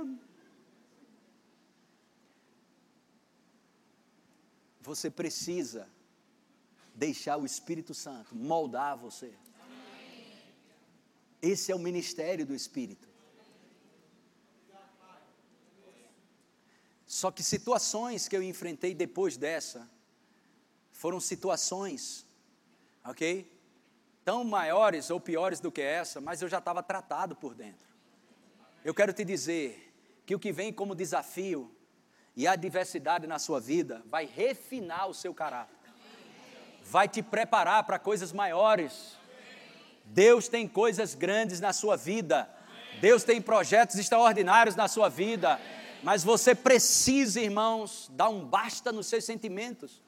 Você 4.82 5.10
precisa 5.10 5.88
deixar 6.94 7.38
o 7.38 7.46
Espírito 7.46 7.94
Santo 7.94 8.36
moldar 8.36 8.98
você. 8.98 9.34
Esse 11.42 11.72
é 11.72 11.76
o 11.76 11.80
ministério 11.80 12.46
do 12.46 12.54
Espírito. 12.54 13.08
Só 17.06 17.30
que 17.30 17.44
situações 17.44 18.28
que 18.28 18.36
eu 18.36 18.42
enfrentei 18.42 18.96
depois 18.96 19.38
dessa 19.38 19.90
foram 20.92 21.20
situações, 21.20 22.26
ok? 23.04 23.52
Tão 24.24 24.44
maiores 24.44 25.10
ou 25.10 25.20
piores 25.20 25.60
do 25.60 25.72
que 25.72 25.82
essa, 25.82 26.22
mas 26.22 26.42
eu 26.42 26.48
já 26.48 26.60
estava 26.60 26.82
tratado 26.82 27.36
por 27.36 27.54
dentro. 27.54 27.90
Eu 28.84 28.94
quero 28.94 29.12
te 29.14 29.26
dizer 29.26 29.94
que 30.26 30.34
o 30.34 30.40
que 30.40 30.52
vem 30.52 30.72
como 30.72 30.96
desafio 30.96 31.76
e 32.36 32.48
a 32.48 32.56
diversidade 32.56 33.28
na 33.28 33.40
sua 33.40 33.60
vida 33.60 34.02
vai 34.06 34.26
refinar 34.26 35.08
o 35.08 35.14
seu 35.14 35.34
caráter. 35.34 35.76
vai 36.84 37.08
te 37.08 37.22
preparar 37.22 37.84
para 37.84 38.00
coisas 38.00 38.34
maiores. 38.34 39.18
Deus 40.06 40.48
tem 40.48 40.68
coisas 40.68 41.16
grandes 41.16 41.60
na 41.60 41.72
sua 41.72 41.96
vida. 41.96 42.50
Deus 43.00 43.24
tem 43.24 43.42
projetos 43.42 43.98
extraordinários 43.98 44.76
na 44.76 44.88
sua 44.88 45.08
vida. 45.08 45.60
Mas 46.04 46.24
você 46.24 46.56
precisa, 46.56 47.40
irmãos, 47.40 48.10
dar 48.14 48.30
um 48.30 48.44
basta 48.46 48.92
nos 48.92 49.08
seus 49.08 49.24
sentimentos. 49.24 50.02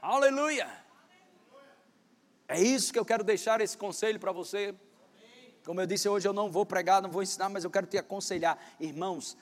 Aleluia! 0.00 0.68
É 2.48 2.60
isso 2.60 2.92
que 2.92 2.98
eu 2.98 3.04
quero 3.04 3.24
deixar 3.24 3.60
esse 3.60 3.76
conselho 3.76 4.20
para 4.20 4.32
você. 4.32 4.74
Como 5.64 5.80
eu 5.80 5.86
disse 5.86 6.08
hoje, 6.08 6.26
eu 6.26 6.32
não 6.32 6.50
vou 6.50 6.66
pregar, 6.66 7.00
não 7.00 7.10
vou 7.10 7.22
ensinar, 7.22 7.48
mas 7.48 7.64
eu 7.64 7.70
quero 7.70 7.86
te 7.86 7.96
aconselhar. 7.96 8.58
Irmãos, 8.80 9.36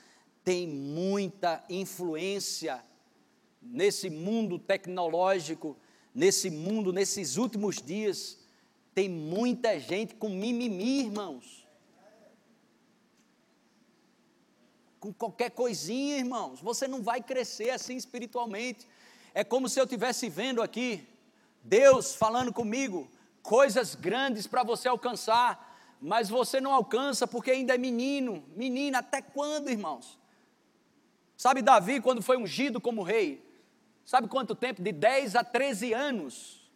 tem 0.45 0.67
muita 0.67 1.65
influência 1.69 2.83
nesse 3.61 4.09
mundo 4.09 4.59
tecnológico, 4.59 5.77
nesse 6.15 6.51
mundo, 6.51 6.93
nesses 6.93 7.37
últimos 7.37 7.77
dias. 7.77 8.39
Tem 8.95 9.09
muita 9.09 9.79
gente 9.79 10.15
com 10.15 10.29
mimimi, 10.29 11.01
irmãos. 11.01 11.67
Com 14.99 15.13
qualquer 15.13 15.51
coisinha, 15.51 16.19
irmãos. 16.19 16.61
Você 16.61 16.89
não 16.89 17.03
vai 17.03 17.23
crescer 17.23 17.71
assim 17.71 17.97
espiritualmente. 17.97 18.87
É 19.33 19.45
como 19.45 19.69
se 19.69 19.79
eu 19.79 19.85
estivesse 19.85 20.29
vendo 20.29 20.61
aqui 20.61 21.07
Deus 21.63 22.15
falando 22.15 22.53
comigo 22.53 23.09
coisas 23.43 23.95
grandes 23.95 24.47
para 24.47 24.63
você 24.63 24.89
alcançar 24.89 25.71
mas 26.01 26.31
você 26.31 26.61
não 26.61 26.73
alcança 26.73 27.27
porque 27.27 27.51
ainda 27.51 27.75
é 27.75 27.79
menino, 27.79 28.43
menina, 28.57 29.01
até 29.01 29.21
quando, 29.21 29.69
irmãos? 29.69 30.19
Sabe 31.41 31.63
Davi, 31.63 32.03
quando 32.03 32.21
foi 32.21 32.37
ungido 32.37 32.79
como 32.79 33.03
rei, 33.03 33.43
sabe 34.05 34.29
quanto 34.29 34.55
tempo? 34.55 34.83
De 34.83 34.93
10 34.93 35.37
a 35.37 35.43
13 35.43 35.95
anos. 35.95 36.71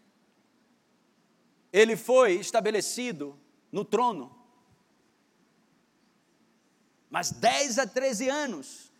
Ele 1.70 1.98
foi 1.98 2.36
estabelecido 2.36 3.38
no 3.70 3.84
trono. 3.84 4.34
Mas 7.10 7.30
10 7.30 7.78
a 7.78 7.86
13 7.86 8.30
anos. 8.30 8.90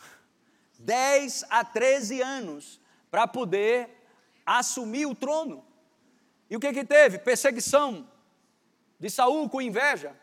10 0.80 1.44
a 1.50 1.62
13 1.62 2.22
anos 2.22 2.80
para 3.10 3.28
poder 3.28 3.90
assumir 4.46 5.04
o 5.04 5.14
trono. 5.14 5.62
E 6.48 6.56
o 6.56 6.60
que 6.60 6.72
que 6.72 6.86
teve? 6.86 7.18
Perseguição 7.18 8.08
de 8.98 9.10
Saul 9.10 9.50
com 9.50 9.60
inveja. 9.60 10.18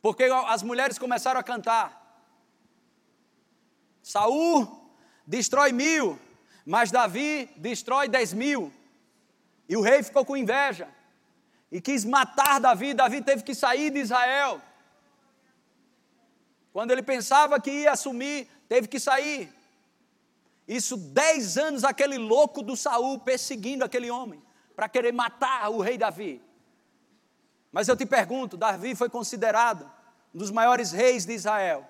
Porque 0.00 0.24
as 0.24 0.62
mulheres 0.62 0.98
começaram 0.98 1.38
a 1.38 1.42
cantar. 1.42 1.99
Saul 4.02 4.90
destrói 5.26 5.72
mil, 5.72 6.18
mas 6.64 6.90
Davi 6.90 7.50
destrói 7.56 8.08
dez 8.08 8.32
mil. 8.32 8.72
E 9.68 9.76
o 9.76 9.80
rei 9.80 10.02
ficou 10.02 10.24
com 10.24 10.36
inveja 10.36 10.88
e 11.70 11.80
quis 11.80 12.04
matar 12.04 12.60
Davi. 12.60 12.94
Davi 12.94 13.22
teve 13.22 13.42
que 13.42 13.54
sair 13.54 13.90
de 13.90 14.00
Israel. 14.00 14.60
Quando 16.72 16.90
ele 16.90 17.02
pensava 17.02 17.60
que 17.60 17.70
ia 17.70 17.92
assumir, 17.92 18.48
teve 18.68 18.88
que 18.88 18.98
sair. 19.00 19.52
Isso 20.66 20.96
dez 20.96 21.58
anos 21.58 21.82
aquele 21.82 22.16
louco 22.16 22.62
do 22.62 22.76
Saul 22.76 23.18
perseguindo 23.18 23.84
aquele 23.84 24.10
homem 24.10 24.40
para 24.76 24.88
querer 24.88 25.12
matar 25.12 25.68
o 25.68 25.80
rei 25.80 25.98
Davi. 25.98 26.40
Mas 27.72 27.88
eu 27.88 27.96
te 27.96 28.06
pergunto, 28.06 28.56
Davi 28.56 28.94
foi 28.94 29.08
considerado 29.08 29.90
um 30.34 30.38
dos 30.38 30.50
maiores 30.50 30.92
reis 30.92 31.26
de 31.26 31.32
Israel. 31.32 31.88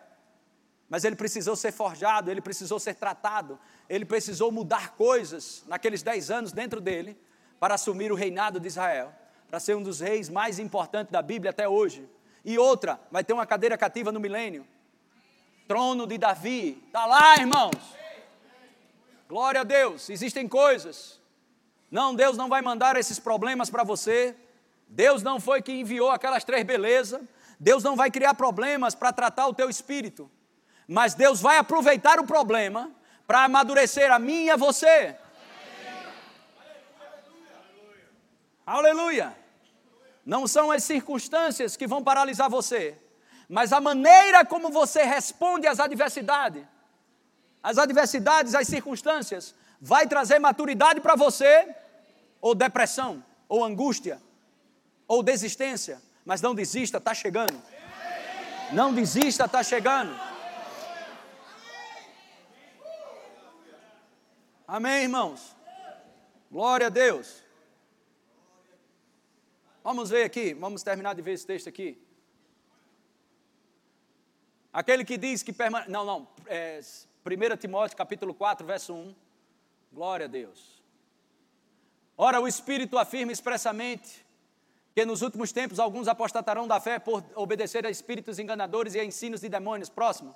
Mas 0.91 1.05
ele 1.05 1.15
precisou 1.15 1.55
ser 1.55 1.71
forjado, 1.71 2.33
ele 2.33 2.41
precisou 2.41 2.81
ser 2.81 2.95
tratado, 2.95 3.61
ele 3.89 4.05
precisou 4.05 4.51
mudar 4.51 4.91
coisas 4.97 5.63
naqueles 5.69 6.03
dez 6.03 6.33
anos 6.33 6.51
dentro 6.51 6.81
dele 6.81 7.17
para 7.61 7.75
assumir 7.75 8.11
o 8.11 8.17
reinado 8.17 8.59
de 8.59 8.67
Israel, 8.67 9.15
para 9.49 9.61
ser 9.61 9.77
um 9.77 9.83
dos 9.85 10.01
reis 10.01 10.29
mais 10.29 10.59
importantes 10.59 11.13
da 11.13 11.23
Bíblia 11.23 11.51
até 11.51 11.69
hoje. 11.69 12.09
E 12.45 12.59
outra, 12.59 13.01
vai 13.09 13.23
ter 13.23 13.33
uma 13.33 13.47
cadeira 13.47 13.79
cativa 13.79 14.11
no 14.11 14.19
milênio. 14.19 14.67
Trono 15.69 16.09
de 16.09 16.19
Davi, 16.19 16.83
está 16.85 17.07
lá, 17.07 17.37
irmãos. 17.37 17.77
Glória 19.29 19.61
a 19.61 19.65
Deus, 19.65 20.11
existem 20.11 20.49
coisas. 20.49 21.21
Não, 21.89 22.17
Deus 22.17 22.37
não 22.37 22.49
vai 22.49 22.63
mandar 22.63 22.97
esses 22.97 23.21
problemas 23.21 23.71
para 23.71 23.85
você. 23.85 24.35
Deus 24.89 25.23
não 25.23 25.39
foi 25.39 25.63
que 25.63 25.71
enviou 25.71 26.11
aquelas 26.11 26.43
três 26.43 26.65
belezas. 26.65 27.23
Deus 27.61 27.85
não 27.85 27.95
vai 27.95 28.11
criar 28.11 28.35
problemas 28.35 28.97
para 28.97 29.13
tratar 29.13 29.47
o 29.47 29.55
teu 29.55 29.71
espírito 29.71 30.29
mas 30.91 31.15
Deus 31.15 31.41
vai 31.41 31.57
aproveitar 31.57 32.19
o 32.19 32.27
problema 32.27 32.91
para 33.25 33.45
amadurecer 33.45 34.11
a 34.11 34.19
mim 34.19 34.47
e 34.47 34.51
a 34.51 34.57
você. 34.57 35.15
Aleluia. 38.67 39.33
Não 40.27 40.49
são 40.49 40.73
as 40.73 40.83
circunstâncias 40.83 41.77
que 41.77 41.87
vão 41.87 42.03
paralisar 42.03 42.51
você, 42.51 42.99
mas 43.49 43.73
a 43.73 43.81
maneira 43.81 44.45
como 44.45 44.69
você 44.69 45.05
responde 45.05 45.69
às 45.69 45.79
adversidades. 45.79 46.65
As 47.63 47.79
adversidades, 47.79 48.57
as 48.57 48.67
circunstâncias, 48.67 49.55
vai 49.81 50.09
trazer 50.09 50.41
maturidade 50.41 51.01
para 51.01 51.15
você, 51.15 51.73
ou 52.41 52.53
depressão, 52.53 53.25
ou 53.49 53.65
angústia, 53.65 54.21
ou 55.07 55.23
desistência. 55.23 56.03
Mas 56.25 56.43
não 56.43 56.53
desista, 56.53 56.99
está 56.99 57.15
chegando. 57.15 57.63
Não 58.73 58.93
desista, 58.93 59.45
está 59.45 59.63
chegando. 59.63 60.30
Amém, 64.73 65.03
irmãos? 65.03 65.57
Glória 66.49 66.87
a 66.87 66.91
Deus. 66.91 67.43
Vamos 69.83 70.11
ver 70.11 70.23
aqui, 70.23 70.55
vamos 70.55 70.85
terminar 70.85 71.13
de 71.13 71.21
ver 71.21 71.33
esse 71.33 71.45
texto 71.45 71.69
aqui. 71.69 72.01
Aquele 74.73 75.05
que 75.05 75.19
diz 75.19 75.43
que 75.43 75.53
permanece. 75.53 75.91
Não, 75.91 76.05
não. 76.05 76.29
É, 76.47 76.79
1 77.27 77.57
Timóteo 77.57 77.97
capítulo 77.97 78.33
4, 78.33 78.65
verso 78.65 78.95
1. 78.95 79.13
Glória 79.93 80.27
a 80.27 80.29
Deus. 80.29 80.81
Ora, 82.17 82.41
o 82.41 82.47
Espírito 82.47 82.97
afirma 82.97 83.33
expressamente 83.33 84.25
que 84.95 85.05
nos 85.05 85.21
últimos 85.21 85.51
tempos 85.51 85.81
alguns 85.81 86.07
apostatarão 86.07 86.69
da 86.69 86.79
fé 86.79 87.01
por 87.01 87.25
obedecer 87.35 87.85
a 87.85 87.91
espíritos 87.91 88.39
enganadores 88.39 88.95
e 88.95 89.01
a 89.01 89.05
ensinos 89.05 89.41
de 89.41 89.49
demônios. 89.49 89.89
Próximo 89.89 90.33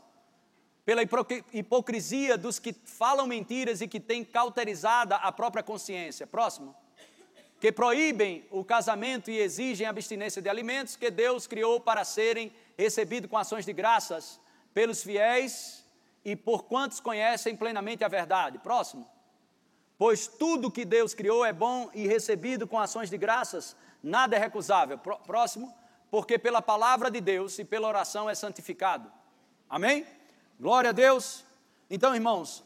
pela 0.84 1.00
hipocrisia 1.52 2.36
dos 2.36 2.58
que 2.58 2.74
falam 2.84 3.26
mentiras 3.26 3.80
e 3.80 3.88
que 3.88 3.98
têm 3.98 4.24
cauterizada 4.24 5.16
a 5.16 5.32
própria 5.32 5.62
consciência. 5.62 6.26
Próximo. 6.26 6.74
Que 7.58 7.72
proíbem 7.72 8.44
o 8.50 8.62
casamento 8.62 9.30
e 9.30 9.38
exigem 9.38 9.86
abstinência 9.86 10.42
de 10.42 10.48
alimentos 10.48 10.96
que 10.96 11.10
Deus 11.10 11.46
criou 11.46 11.80
para 11.80 12.04
serem 12.04 12.52
recebidos 12.76 13.30
com 13.30 13.38
ações 13.38 13.64
de 13.64 13.72
graças 13.72 14.38
pelos 14.74 15.02
fiéis 15.02 15.84
e 16.22 16.36
por 16.36 16.64
quantos 16.64 17.00
conhecem 17.00 17.56
plenamente 17.56 18.04
a 18.04 18.08
verdade. 18.08 18.58
Próximo. 18.58 19.08
Pois 19.96 20.26
tudo 20.26 20.70
que 20.70 20.84
Deus 20.84 21.14
criou 21.14 21.44
é 21.44 21.52
bom 21.52 21.88
e 21.94 22.06
recebido 22.06 22.66
com 22.66 22.78
ações 22.78 23.08
de 23.08 23.16
graças, 23.16 23.74
nada 24.02 24.36
é 24.36 24.38
recusável. 24.38 24.98
Próximo. 24.98 25.72
Porque 26.10 26.38
pela 26.38 26.60
palavra 26.60 27.10
de 27.10 27.20
Deus 27.20 27.58
e 27.58 27.64
pela 27.64 27.88
oração 27.88 28.28
é 28.28 28.34
santificado. 28.34 29.10
Amém? 29.68 30.06
Glória 30.58 30.90
a 30.90 30.92
Deus. 30.92 31.44
Então, 31.90 32.14
irmãos, 32.14 32.62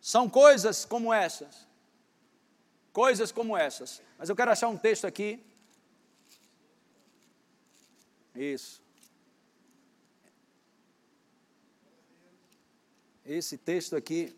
são 0.00 0.28
coisas 0.28 0.84
como 0.84 1.12
essas. 1.12 1.66
Coisas 2.92 3.30
como 3.30 3.56
essas. 3.56 4.02
Mas 4.18 4.28
eu 4.28 4.36
quero 4.36 4.50
achar 4.50 4.68
um 4.68 4.76
texto 4.76 5.06
aqui. 5.06 5.44
Isso. 8.34 8.82
Esse 13.24 13.56
texto 13.56 13.94
aqui, 13.94 14.36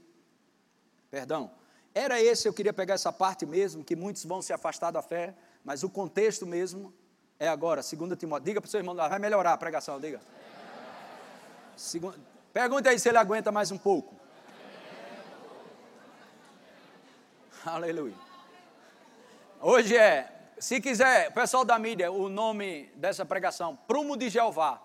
perdão, 1.10 1.50
era 1.94 2.20
esse, 2.20 2.46
eu 2.46 2.52
queria 2.52 2.72
pegar 2.72 2.94
essa 2.94 3.12
parte 3.12 3.46
mesmo, 3.46 3.84
que 3.84 3.96
muitos 3.96 4.24
vão 4.24 4.42
se 4.42 4.52
afastar 4.52 4.90
da 4.90 5.00
fé, 5.00 5.34
mas 5.64 5.82
o 5.82 5.88
contexto 5.88 6.46
mesmo 6.46 6.92
é 7.38 7.48
agora, 7.48 7.82
2 7.82 8.18
Timóteo. 8.18 8.44
Diga 8.44 8.60
para 8.60 8.68
o 8.68 8.70
seu 8.70 8.80
irmão, 8.80 8.94
vai 8.94 9.18
melhorar 9.18 9.52
a 9.52 9.56
pregação, 9.56 9.98
diga. 10.00 10.20
Segundo, 11.76 12.18
Pergunta 12.52 12.90
aí 12.90 12.98
se 12.98 13.08
ele 13.08 13.16
aguenta 13.16 13.50
mais 13.50 13.70
um 13.70 13.78
pouco. 13.78 14.14
Aleluia. 17.64 18.14
Hoje 19.58 19.96
é, 19.96 20.50
se 20.58 20.78
quiser, 20.78 21.32
pessoal 21.32 21.64
da 21.64 21.78
mídia, 21.78 22.12
o 22.12 22.28
nome 22.28 22.92
dessa 22.96 23.24
pregação, 23.24 23.74
Prumo 23.88 24.18
de 24.18 24.28
Jeová. 24.28 24.82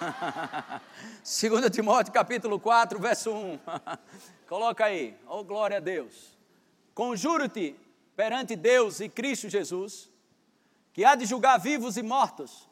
2 1.22 1.70
Timóteo 1.70 2.12
capítulo 2.12 2.58
4, 2.58 2.98
verso 2.98 3.30
1. 3.30 3.60
Coloca 4.48 4.86
aí, 4.86 5.16
oh 5.28 5.44
glória 5.44 5.76
a 5.76 5.80
Deus. 5.80 6.36
Conjuro-te 6.92 7.76
perante 8.16 8.56
Deus 8.56 8.98
e 8.98 9.08
Cristo 9.08 9.48
Jesus, 9.48 10.10
que 10.92 11.04
há 11.04 11.14
de 11.14 11.26
julgar 11.26 11.60
vivos 11.60 11.96
e 11.96 12.02
mortos, 12.02 12.68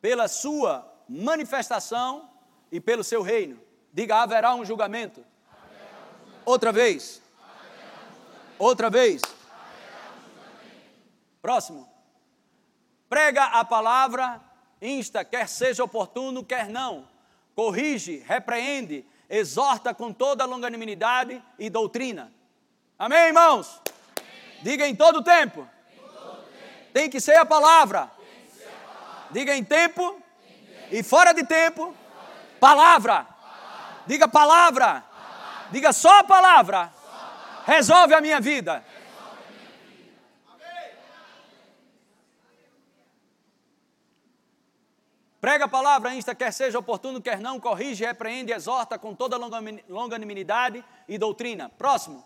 pela 0.00 0.28
sua 0.28 0.88
manifestação 1.08 2.31
e 2.72 2.80
pelo 2.80 3.04
seu 3.04 3.20
reino. 3.20 3.60
Diga: 3.92 4.16
haverá 4.16 4.54
um 4.54 4.64
julgamento. 4.64 5.22
Outra 6.44 6.72
vez. 6.72 7.20
Outra 8.58 8.88
vez. 8.88 9.20
Próximo. 11.42 11.88
Prega 13.08 13.44
a 13.44 13.64
palavra, 13.64 14.40
insta, 14.80 15.22
quer 15.22 15.46
seja 15.46 15.84
oportuno, 15.84 16.42
quer 16.42 16.70
não. 16.70 17.06
Corrige, 17.54 18.24
repreende, 18.26 19.04
exorta 19.28 19.92
com 19.92 20.12
toda 20.12 20.46
longanimidade 20.46 21.42
e 21.58 21.68
doutrina. 21.68 22.32
Amém, 22.98 23.26
irmãos? 23.26 23.80
Amém. 23.84 24.62
Diga 24.62 24.88
em 24.88 24.96
todo 24.96 25.22
tempo. 25.22 25.68
tempo. 25.90 26.38
Tem 26.94 27.10
que 27.10 27.20
ser 27.20 27.36
a 27.36 27.44
palavra. 27.44 28.10
Ser 28.56 28.68
a 28.68 28.94
palavra. 28.94 29.28
Diga 29.32 29.54
em 29.54 29.64
tempo, 29.64 30.16
em 30.48 30.64
tempo, 30.64 30.88
e 30.90 31.02
fora 31.02 31.34
de 31.34 31.44
tempo. 31.44 31.94
Palavra. 32.62 33.24
palavra. 33.24 34.04
Diga 34.06 34.28
palavra. 34.28 34.86
palavra. 34.86 35.04
Diga 35.72 35.92
só 35.92 36.20
a 36.20 36.22
palavra. 36.22 36.82
A 36.82 36.86
palavra. 36.86 37.62
Resolve 37.66 38.14
a 38.14 38.20
minha 38.20 38.40
vida. 38.40 38.84
Prega 45.40 45.64
a 45.64 45.68
palavra, 45.68 46.14
insta, 46.14 46.36
quer 46.36 46.52
seja 46.52 46.78
oportuno, 46.78 47.20
quer 47.20 47.40
não, 47.40 47.58
corrige, 47.58 48.04
repreende, 48.04 48.52
exorta 48.52 48.96
com 48.96 49.12
toda 49.12 49.36
longanimidade 49.88 50.84
e 51.08 51.18
doutrina. 51.18 51.68
Próximo. 51.68 52.24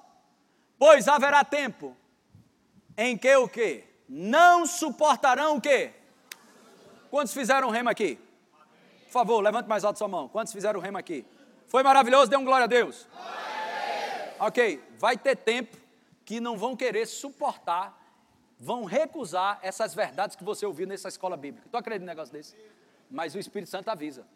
Pois 0.78 1.08
haverá 1.08 1.42
tempo 1.44 1.96
em 2.94 3.16
que 3.16 3.34
o 3.36 3.48
quê? 3.48 3.84
Não 4.06 4.66
suportarão 4.66 5.56
o 5.56 5.60
quê? 5.62 5.94
Quantos 7.10 7.32
fizeram 7.32 7.70
rema 7.70 7.92
aqui? 7.92 8.25
Por 9.06 9.12
favor, 9.12 9.40
levante 9.40 9.68
mais 9.68 9.84
alto 9.84 9.98
sua 9.98 10.08
mão. 10.08 10.28
Quantos 10.28 10.52
fizeram 10.52 10.78
rema 10.80 10.98
aqui? 10.98 11.24
Foi 11.66 11.82
maravilhoso? 11.82 12.30
Dê 12.30 12.36
um 12.36 12.44
glória 12.44 12.64
a 12.64 12.68
Deus. 12.68 13.08
Glória 13.10 13.32
a 13.32 14.24
Deus. 14.24 14.36
Ok, 14.40 14.82
vai 14.98 15.16
ter 15.16 15.36
tempo 15.36 15.76
que 16.24 16.38
não 16.38 16.56
vão 16.56 16.76
querer 16.76 17.06
suportar, 17.06 17.96
vão 18.58 18.84
recusar 18.84 19.58
essas 19.62 19.94
verdades 19.94 20.36
que 20.36 20.44
você 20.44 20.66
ouviu 20.66 20.86
nessa 20.86 21.08
escola 21.08 21.36
bíblica. 21.36 21.68
Tu 21.70 21.76
acredita 21.76 22.04
num 22.04 22.06
negócio 22.06 22.32
desse? 22.32 22.54
mas 23.10 23.34
o 23.34 23.38
Espírito 23.38 23.70
Santo 23.70 23.88
avisa. 23.88 24.26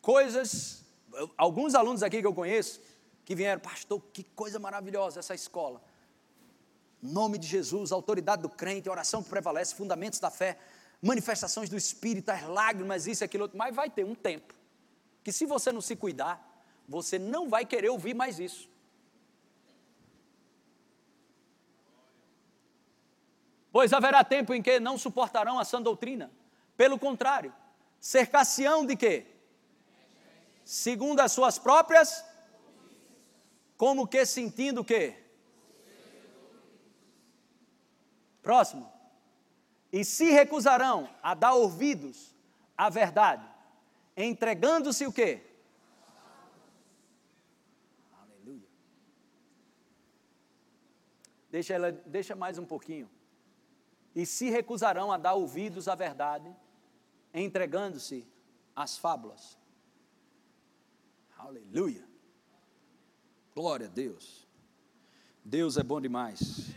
Coisas, 0.00 0.84
alguns 1.36 1.74
alunos 1.74 2.02
aqui 2.02 2.20
que 2.20 2.26
eu 2.26 2.34
conheço, 2.34 2.80
que 3.24 3.34
vieram, 3.34 3.60
pastor, 3.60 4.00
que 4.12 4.24
coisa 4.24 4.58
maravilhosa 4.58 5.20
essa 5.20 5.34
escola. 5.34 5.82
Nome 7.02 7.38
de 7.38 7.46
Jesus, 7.46 7.92
autoridade 7.92 8.42
do 8.42 8.48
crente, 8.48 8.88
oração 8.90 9.22
que 9.22 9.30
prevalece, 9.30 9.74
fundamentos 9.74 10.20
da 10.20 10.30
fé, 10.30 10.58
manifestações 11.00 11.70
do 11.70 11.76
Espírito, 11.76 12.30
as 12.30 12.42
lágrimas, 12.42 13.06
isso, 13.06 13.24
aquilo, 13.24 13.44
outro. 13.44 13.56
Mas 13.56 13.74
vai 13.74 13.88
ter 13.88 14.04
um 14.04 14.14
tempo 14.14 14.54
que, 15.24 15.32
se 15.32 15.46
você 15.46 15.72
não 15.72 15.80
se 15.80 15.96
cuidar, 15.96 16.46
você 16.88 17.18
não 17.18 17.48
vai 17.48 17.64
querer 17.64 17.88
ouvir 17.88 18.14
mais 18.14 18.38
isso. 18.38 18.68
Pois 23.72 23.92
haverá 23.92 24.24
tempo 24.24 24.52
em 24.52 24.60
que 24.60 24.80
não 24.80 24.98
suportarão 24.98 25.58
a 25.58 25.64
sã 25.64 25.80
doutrina. 25.80 26.30
Pelo 26.76 26.98
contrário, 26.98 27.54
cercar-se-ão 28.00 28.84
de 28.84 28.96
quê? 28.96 29.26
Segundo 30.64 31.20
as 31.20 31.32
suas 31.32 31.58
próprias, 31.58 32.24
como 33.76 34.06
que 34.06 34.26
sentindo 34.26 34.80
o 34.80 34.84
quê? 34.84 35.19
Próximo. 38.42 38.90
E 39.92 40.04
se 40.04 40.30
recusarão 40.30 41.08
a 41.22 41.34
dar 41.34 41.54
ouvidos 41.54 42.34
à 42.76 42.88
verdade, 42.88 43.46
entregando-se 44.16 45.06
o 45.06 45.12
quê? 45.12 45.42
Aleluia. 48.22 48.68
Deixa, 51.50 51.74
ela, 51.74 51.92
deixa 51.92 52.36
mais 52.36 52.58
um 52.58 52.64
pouquinho 52.64 53.10
e 54.14 54.26
se 54.26 54.50
recusarão 54.50 55.12
a 55.12 55.16
dar 55.16 55.34
ouvidos 55.34 55.88
à 55.88 55.94
verdade, 55.94 56.54
entregando-se 57.32 58.26
às 58.74 58.98
fábulas. 58.98 59.58
Aleluia. 61.36 62.06
Glória 63.54 63.86
a 63.86 63.90
Deus. 63.90 64.46
Deus 65.44 65.76
é 65.76 65.82
bom 65.82 66.00
demais. 66.00 66.70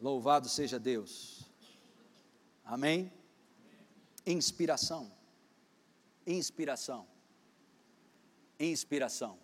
Louvado 0.00 0.48
seja 0.48 0.78
Deus. 0.78 1.44
Amém? 2.64 3.12
Inspiração. 4.26 5.10
Inspiração. 6.26 7.06
Inspiração. 8.58 9.38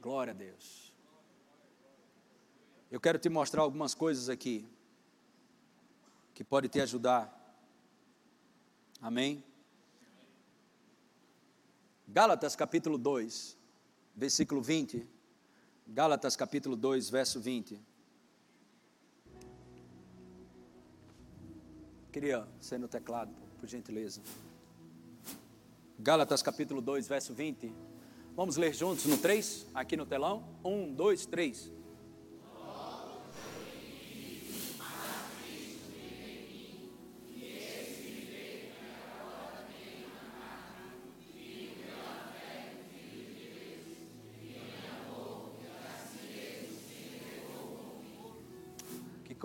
Glória 0.00 0.30
a 0.30 0.34
Deus. 0.34 0.92
Eu 2.88 3.00
quero 3.00 3.18
te 3.18 3.28
mostrar 3.28 3.62
algumas 3.62 3.92
coisas 3.92 4.28
aqui 4.28 4.64
que 6.32 6.44
pode 6.44 6.68
te 6.68 6.80
ajudar. 6.80 7.34
Amém? 9.00 9.42
Gálatas 12.08 12.54
capítulo 12.54 12.96
2, 12.96 13.56
versículo 14.14 14.62
20. 14.62 15.06
Gálatas 15.88 16.36
capítulo 16.36 16.76
2, 16.76 17.10
verso 17.10 17.40
20. 17.40 17.80
Queria 22.12 22.46
ser 22.60 22.78
no 22.78 22.86
teclado, 22.88 23.32
por 23.58 23.68
gentileza. 23.68 24.20
Gálatas 25.98 26.42
capítulo 26.42 26.80
2, 26.80 27.08
verso 27.08 27.34
20. 27.34 27.72
Vamos 28.36 28.56
ler 28.56 28.72
juntos 28.72 29.04
no 29.06 29.18
3, 29.18 29.66
aqui 29.74 29.96
no 29.96 30.06
telão? 30.06 30.44
1, 30.62 30.94
2, 30.94 31.26
3. 31.26 31.72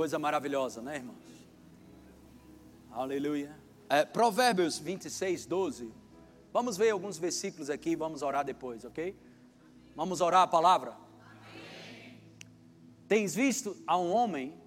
Coisa 0.01 0.17
maravilhosa, 0.17 0.81
né, 0.81 0.95
irmãos? 0.95 1.15
Aleluia. 2.89 3.55
É, 3.87 4.03
Provérbios 4.03 4.79
26, 4.79 5.45
12 5.45 5.93
Vamos 6.51 6.75
ver 6.75 6.89
alguns 6.89 7.19
versículos 7.19 7.69
aqui, 7.69 7.95
vamos 7.95 8.23
orar 8.23 8.43
depois, 8.43 8.83
ok? 8.83 9.15
Vamos 9.95 10.19
orar 10.19 10.41
a 10.41 10.47
palavra. 10.47 10.97
Amém. 11.21 12.19
Tens 13.07 13.35
visto 13.35 13.77
a 13.85 13.95
um 13.95 14.11
homem 14.11 14.59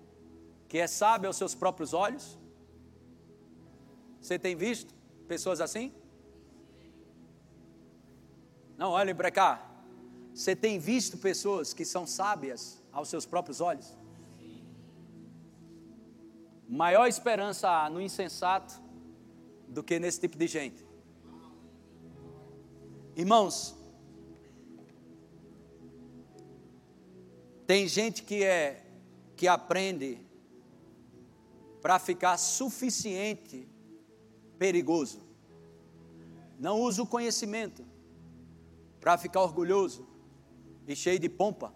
que 0.68 0.78
é 0.78 0.87
sábio 0.87 1.26
aos 1.26 1.37
seus 1.37 1.53
próprios 1.53 1.93
olhos? 1.93 2.39
Você 4.20 4.39
tem 4.39 4.55
visto 4.55 4.95
pessoas 5.26 5.61
assim? 5.61 5.93
Não, 8.78 8.93
olhem 8.93 9.16
para 9.16 9.32
cá. 9.32 9.68
Você 10.32 10.55
tem 10.55 10.78
visto 10.78 11.18
pessoas 11.18 11.74
que 11.74 11.85
são 11.85 12.07
sábias 12.07 12.80
aos 12.93 13.09
seus 13.09 13.26
próprios 13.26 13.61
olhos? 13.61 14.03
Maior 16.69 17.07
esperança 17.07 17.69
há 17.69 17.91
no 17.91 18.01
insensato 18.01 18.81
do 19.69 19.83
que 19.83 19.99
nesse 19.99 20.21
tipo 20.21 20.37
de 20.37 20.47
gente. 20.47 20.85
Irmãos, 23.17 23.77
tem 27.67 27.87
gente 27.87 28.23
que 28.23 28.43
é 28.43 28.85
que 29.37 29.47
aprende 29.49 30.19
para 31.83 31.99
ficar 31.99 32.37
suficiente 32.39 33.69
perigoso. 34.59 35.21
Não 36.59 36.81
usa 36.81 37.03
o 37.03 37.07
conhecimento 37.07 37.85
para 39.01 39.19
ficar 39.19 39.43
orgulhoso 39.43 40.09
e 40.87 40.97
cheio 40.97 41.19
de 41.19 41.29
pompa. 41.29 41.75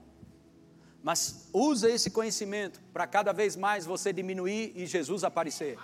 Mas 1.02 1.48
usa 1.52 1.88
esse 1.88 2.10
conhecimento 2.10 2.80
para 2.92 3.06
cada 3.06 3.32
vez 3.32 3.56
mais 3.56 3.86
você 3.86 4.12
diminuir 4.12 4.72
e 4.74 4.86
Jesus 4.86 5.24
aparecer. 5.24 5.78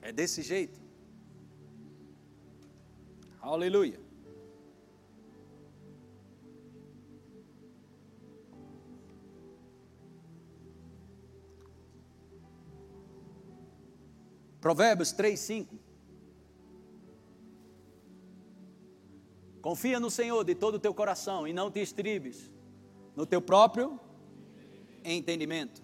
É 0.00 0.12
desse 0.12 0.42
jeito. 0.42 0.80
Aleluia. 3.40 4.00
Provérbios 14.60 15.10
3, 15.10 15.38
5. 15.38 15.81
Confia 19.62 19.98
no 20.00 20.10
Senhor 20.10 20.44
de 20.44 20.54
todo 20.54 20.74
o 20.74 20.78
teu 20.78 20.92
coração 20.92 21.46
e 21.46 21.52
não 21.52 21.70
te 21.70 21.80
estribes 21.80 22.50
no 23.14 23.24
teu 23.24 23.40
próprio 23.40 23.98
entendimento. 25.04 25.82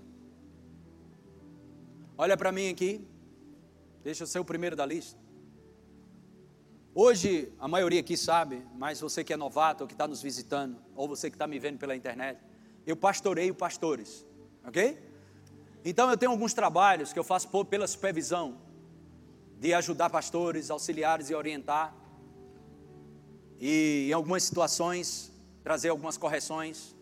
Olha 2.16 2.36
para 2.36 2.50
mim 2.50 2.68
aqui. 2.68 3.06
Deixa 4.02 4.24
eu 4.24 4.26
ser 4.26 4.40
o 4.40 4.44
primeiro 4.44 4.74
da 4.74 4.84
lista. 4.84 5.18
Hoje, 6.92 7.52
a 7.60 7.68
maioria 7.68 8.00
aqui 8.00 8.16
sabe, 8.16 8.66
mas 8.74 9.00
você 9.00 9.22
que 9.22 9.32
é 9.32 9.36
novato, 9.36 9.84
ou 9.84 9.88
que 9.88 9.94
está 9.94 10.08
nos 10.08 10.20
visitando, 10.20 10.76
ou 10.96 11.06
você 11.06 11.30
que 11.30 11.36
está 11.36 11.46
me 11.46 11.58
vendo 11.58 11.78
pela 11.78 11.94
internet, 11.94 12.40
eu 12.84 12.96
pastoreio 12.96 13.54
pastores, 13.54 14.26
ok? 14.66 14.98
Então 15.84 16.10
eu 16.10 16.16
tenho 16.16 16.32
alguns 16.32 16.52
trabalhos 16.52 17.12
que 17.12 17.18
eu 17.18 17.22
faço 17.22 17.48
pela 17.66 17.86
supervisão 17.86 18.58
de 19.60 19.72
ajudar 19.74 20.10
pastores, 20.10 20.70
auxiliares 20.70 21.30
e 21.30 21.34
orientar. 21.34 21.94
E 23.58 24.06
em 24.08 24.12
algumas 24.12 24.44
situações 24.44 25.32
trazer 25.62 25.88
algumas 25.88 26.16
correções, 26.16 26.96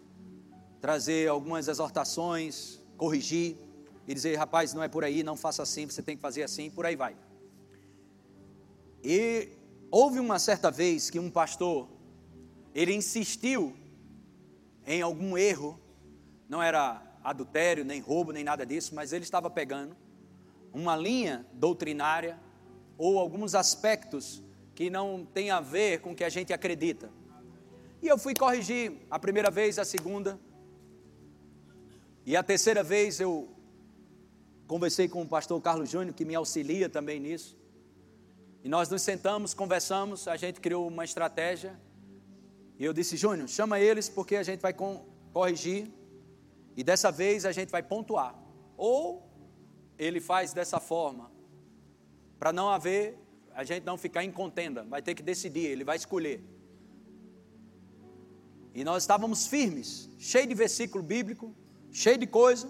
trazer 0.80 1.28
algumas 1.28 1.68
exortações, 1.68 2.80
corrigir 2.96 3.56
e 4.06 4.14
dizer, 4.14 4.36
rapaz, 4.36 4.72
não 4.72 4.82
é 4.82 4.88
por 4.88 5.04
aí, 5.04 5.22
não 5.22 5.36
faça 5.36 5.62
assim, 5.62 5.86
você 5.86 6.02
tem 6.02 6.16
que 6.16 6.22
fazer 6.22 6.42
assim, 6.42 6.70
por 6.70 6.86
aí 6.86 6.96
vai. 6.96 7.16
E 9.02 9.48
houve 9.90 10.18
uma 10.18 10.38
certa 10.38 10.70
vez 10.70 11.10
que 11.10 11.18
um 11.18 11.30
pastor, 11.30 11.88
ele 12.74 12.94
insistiu 12.94 13.76
em 14.86 15.02
algum 15.02 15.36
erro, 15.36 15.78
não 16.48 16.62
era 16.62 17.02
adultério, 17.22 17.84
nem 17.84 18.00
roubo, 18.00 18.32
nem 18.32 18.44
nada 18.44 18.64
disso, 18.64 18.94
mas 18.94 19.12
ele 19.12 19.24
estava 19.24 19.50
pegando 19.50 19.96
uma 20.72 20.96
linha 20.96 21.46
doutrinária 21.52 22.38
ou 22.96 23.18
alguns 23.18 23.54
aspectos 23.54 24.42
que 24.76 24.90
não 24.90 25.24
tem 25.24 25.50
a 25.50 25.58
ver 25.58 26.00
com 26.02 26.12
o 26.12 26.14
que 26.14 26.22
a 26.22 26.28
gente 26.28 26.52
acredita. 26.52 27.10
E 28.02 28.06
eu 28.06 28.18
fui 28.18 28.34
corrigir 28.34 28.92
a 29.10 29.18
primeira 29.18 29.50
vez, 29.50 29.78
a 29.78 29.86
segunda. 29.86 30.38
E 32.26 32.36
a 32.36 32.42
terceira 32.42 32.82
vez 32.82 33.18
eu 33.18 33.48
conversei 34.66 35.08
com 35.08 35.22
o 35.22 35.26
pastor 35.26 35.58
Carlos 35.62 35.88
Júnior, 35.88 36.14
que 36.14 36.26
me 36.26 36.34
auxilia 36.34 36.90
também 36.90 37.18
nisso. 37.18 37.56
E 38.62 38.68
nós 38.68 38.90
nos 38.90 39.00
sentamos, 39.00 39.54
conversamos, 39.54 40.28
a 40.28 40.36
gente 40.36 40.60
criou 40.60 40.86
uma 40.86 41.04
estratégia. 41.04 41.74
E 42.78 42.84
eu 42.84 42.92
disse, 42.92 43.16
Júnior, 43.16 43.48
chama 43.48 43.80
eles 43.80 44.10
porque 44.10 44.36
a 44.36 44.42
gente 44.42 44.60
vai 44.60 44.74
corrigir 45.32 45.90
e 46.76 46.84
dessa 46.84 47.10
vez 47.10 47.46
a 47.46 47.52
gente 47.52 47.70
vai 47.70 47.82
pontuar. 47.82 48.38
Ou 48.76 49.26
ele 49.98 50.20
faz 50.20 50.52
dessa 50.52 50.78
forma, 50.78 51.30
para 52.38 52.52
não 52.52 52.68
haver, 52.68 53.25
a 53.56 53.64
gente 53.64 53.84
não 53.84 53.96
ficar 53.96 54.22
em 54.22 54.30
contenda, 54.30 54.84
vai 54.84 55.00
ter 55.00 55.14
que 55.14 55.22
decidir, 55.22 55.64
ele 55.64 55.82
vai 55.82 55.96
escolher. 55.96 56.44
E 58.74 58.84
nós 58.84 59.02
estávamos 59.02 59.46
firmes, 59.46 60.10
cheio 60.18 60.46
de 60.46 60.54
versículo 60.54 61.02
bíblico, 61.02 61.54
cheio 61.90 62.18
de 62.18 62.26
coisa, 62.26 62.68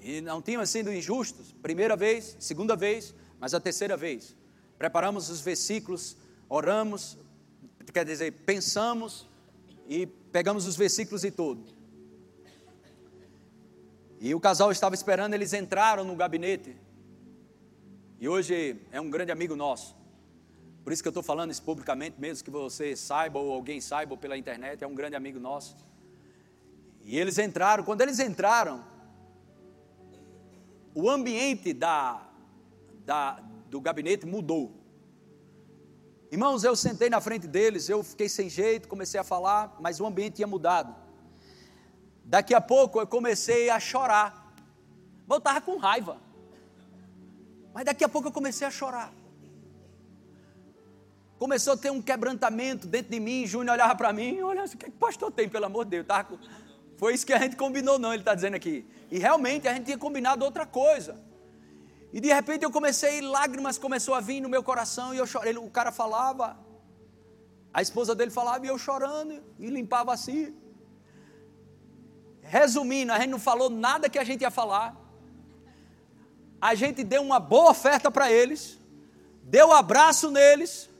e 0.00 0.20
não 0.20 0.42
tínhamos 0.42 0.68
sido 0.70 0.92
injustos, 0.92 1.52
primeira 1.62 1.94
vez, 1.94 2.36
segunda 2.40 2.74
vez, 2.74 3.14
mas 3.38 3.54
a 3.54 3.60
terceira 3.60 3.96
vez. 3.96 4.34
Preparamos 4.76 5.30
os 5.30 5.40
versículos, 5.40 6.16
oramos, 6.48 7.16
quer 7.94 8.04
dizer, 8.04 8.32
pensamos 8.44 9.28
e 9.88 10.04
pegamos 10.04 10.66
os 10.66 10.74
versículos 10.74 11.22
e 11.22 11.30
tudo. 11.30 11.64
E 14.18 14.34
o 14.34 14.40
casal 14.40 14.72
estava 14.72 14.96
esperando, 14.96 15.34
eles 15.34 15.52
entraram 15.52 16.02
no 16.02 16.16
gabinete. 16.16 16.76
E 18.20 18.28
hoje 18.28 18.78
é 18.92 19.00
um 19.00 19.08
grande 19.08 19.32
amigo 19.32 19.56
nosso. 19.56 19.96
Por 20.84 20.92
isso 20.92 21.02
que 21.02 21.08
eu 21.08 21.10
estou 21.10 21.22
falando 21.22 21.50
isso 21.50 21.62
publicamente, 21.62 22.20
mesmo 22.20 22.44
que 22.44 22.50
você 22.50 22.94
saiba 22.94 23.38
ou 23.38 23.50
alguém 23.50 23.80
saiba 23.80 24.12
ou 24.12 24.18
pela 24.18 24.36
internet, 24.36 24.84
é 24.84 24.86
um 24.86 24.94
grande 24.94 25.16
amigo 25.16 25.40
nosso. 25.40 25.74
E 27.02 27.18
eles 27.18 27.38
entraram, 27.38 27.82
quando 27.82 28.02
eles 28.02 28.18
entraram, 28.18 28.84
o 30.94 31.08
ambiente 31.08 31.72
da, 31.72 32.28
da, 33.06 33.42
do 33.70 33.80
gabinete 33.80 34.26
mudou. 34.26 34.70
Irmãos, 36.30 36.62
eu 36.62 36.76
sentei 36.76 37.08
na 37.08 37.22
frente 37.22 37.48
deles, 37.48 37.88
eu 37.88 38.04
fiquei 38.04 38.28
sem 38.28 38.50
jeito, 38.50 38.86
comecei 38.86 39.18
a 39.18 39.24
falar, 39.24 39.78
mas 39.80 39.98
o 39.98 40.04
ambiente 40.04 40.34
tinha 40.34 40.46
mudado. 40.46 40.94
Daqui 42.22 42.52
a 42.52 42.60
pouco 42.60 43.00
eu 43.00 43.06
comecei 43.06 43.70
a 43.70 43.80
chorar. 43.80 44.54
Eu 45.26 45.38
estava 45.38 45.62
com 45.62 45.78
raiva. 45.78 46.28
Mas 47.72 47.84
daqui 47.84 48.04
a 48.04 48.08
pouco 48.08 48.28
eu 48.28 48.32
comecei 48.32 48.66
a 48.66 48.70
chorar. 48.70 49.12
Começou 51.38 51.72
a 51.72 51.76
ter 51.76 51.90
um 51.90 52.02
quebrantamento 52.02 52.86
dentro 52.86 53.10
de 53.10 53.18
mim. 53.18 53.46
Júnior 53.46 53.74
olhava 53.74 53.94
para 53.94 54.12
mim, 54.12 54.40
olha, 54.42 54.64
o 54.64 54.68
que, 54.68 54.86
é 54.86 54.90
que 54.90 54.96
o 54.96 54.98
pastor 54.98 55.32
tem, 55.32 55.48
pelo 55.48 55.64
amor 55.64 55.84
de 55.84 55.92
Deus? 55.92 56.06
Tava, 56.06 56.38
foi 56.98 57.14
isso 57.14 57.24
que 57.24 57.32
a 57.32 57.38
gente 57.38 57.56
combinou, 57.56 57.98
não, 57.98 58.12
ele 58.12 58.20
está 58.20 58.34
dizendo 58.34 58.56
aqui. 58.56 58.86
E 59.10 59.18
realmente 59.18 59.66
a 59.66 59.72
gente 59.72 59.86
tinha 59.86 59.96
combinado 59.96 60.44
outra 60.44 60.66
coisa. 60.66 61.18
E 62.12 62.20
de 62.20 62.28
repente 62.28 62.62
eu 62.62 62.70
comecei, 62.70 63.22
lágrimas 63.22 63.78
começou 63.78 64.14
a 64.14 64.20
vir 64.20 64.40
no 64.40 64.50
meu 64.50 64.62
coração, 64.62 65.14
e 65.14 65.16
eu 65.16 65.26
chorei. 65.26 65.56
O 65.56 65.70
cara 65.70 65.90
falava, 65.90 66.58
a 67.72 67.80
esposa 67.80 68.14
dele 68.14 68.30
falava, 68.30 68.66
e 68.66 68.68
eu 68.68 68.76
chorando, 68.76 69.42
e 69.58 69.70
limpava 69.70 70.12
assim. 70.12 70.54
Resumindo, 72.42 73.12
a 73.12 73.18
gente 73.18 73.30
não 73.30 73.38
falou 73.38 73.70
nada 73.70 74.10
que 74.10 74.18
a 74.18 74.24
gente 74.24 74.42
ia 74.42 74.50
falar. 74.50 74.94
A 76.60 76.74
gente 76.74 77.02
deu 77.02 77.22
uma 77.22 77.40
boa 77.40 77.70
oferta 77.70 78.10
para 78.10 78.30
eles, 78.30 78.78
deu 79.42 79.68
um 79.68 79.72
abraço 79.72 80.30
neles, 80.30 80.90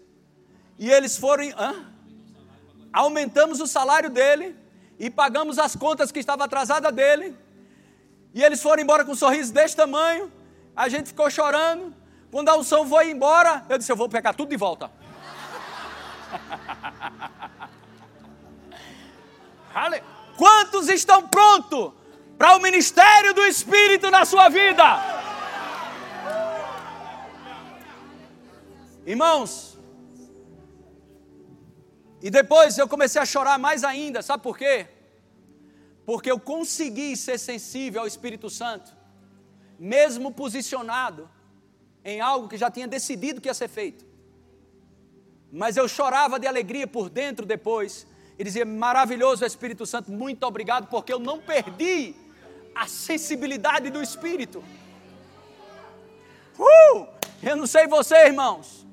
e 0.78 0.90
eles 0.90 1.18
foram. 1.18 1.44
Hã? 1.58 1.84
Aumentamos 2.92 3.60
o 3.60 3.66
salário 3.66 4.10
dele 4.10 4.56
e 4.98 5.10
pagamos 5.10 5.58
as 5.58 5.76
contas 5.76 6.10
que 6.10 6.18
estavam 6.18 6.44
atrasadas 6.44 6.92
dele. 6.92 7.36
E 8.32 8.42
eles 8.42 8.62
foram 8.62 8.82
embora 8.82 9.04
com 9.04 9.12
um 9.12 9.16
sorriso 9.16 9.52
desse 9.52 9.76
tamanho. 9.76 10.32
A 10.74 10.88
gente 10.88 11.08
ficou 11.08 11.30
chorando. 11.30 11.94
Quando 12.30 12.48
a 12.48 12.56
unção 12.56 12.88
foi 12.88 13.10
embora, 13.10 13.66
eu 13.68 13.76
disse: 13.76 13.92
Eu 13.92 13.96
vou 13.96 14.08
pegar 14.08 14.32
tudo 14.32 14.48
de 14.48 14.56
volta. 14.56 14.90
Quantos 20.36 20.88
estão 20.88 21.28
prontos 21.28 21.92
para 22.38 22.56
o 22.56 22.60
ministério 22.60 23.34
do 23.34 23.44
Espírito 23.44 24.10
na 24.10 24.24
sua 24.24 24.48
vida? 24.48 25.29
Irmãos, 29.06 29.78
e 32.22 32.30
depois 32.30 32.76
eu 32.76 32.86
comecei 32.86 33.20
a 33.20 33.24
chorar 33.24 33.58
mais 33.58 33.82
ainda, 33.82 34.20
sabe 34.20 34.42
por 34.42 34.58
quê? 34.58 34.86
Porque 36.04 36.30
eu 36.30 36.38
consegui 36.38 37.16
ser 37.16 37.38
sensível 37.38 38.02
ao 38.02 38.06
Espírito 38.06 38.50
Santo, 38.50 38.94
mesmo 39.78 40.32
posicionado 40.32 41.30
em 42.04 42.20
algo 42.20 42.48
que 42.48 42.58
já 42.58 42.70
tinha 42.70 42.86
decidido 42.86 43.40
que 43.40 43.48
ia 43.48 43.54
ser 43.54 43.68
feito. 43.68 44.04
Mas 45.50 45.76
eu 45.76 45.88
chorava 45.88 46.38
de 46.38 46.46
alegria 46.46 46.86
por 46.86 47.08
dentro 47.08 47.46
depois, 47.46 48.06
e 48.38 48.44
dizia: 48.44 48.64
Maravilhoso 48.64 49.44
Espírito 49.44 49.84
Santo, 49.84 50.10
muito 50.10 50.44
obrigado, 50.44 50.88
porque 50.88 51.12
eu 51.12 51.18
não 51.18 51.38
perdi 51.38 52.14
a 52.74 52.86
sensibilidade 52.86 53.90
do 53.90 54.02
Espírito. 54.02 54.64
Uh! 56.58 57.06
Eu 57.42 57.56
não 57.56 57.66
sei 57.66 57.86
você, 57.86 58.26
irmãos. 58.26 58.86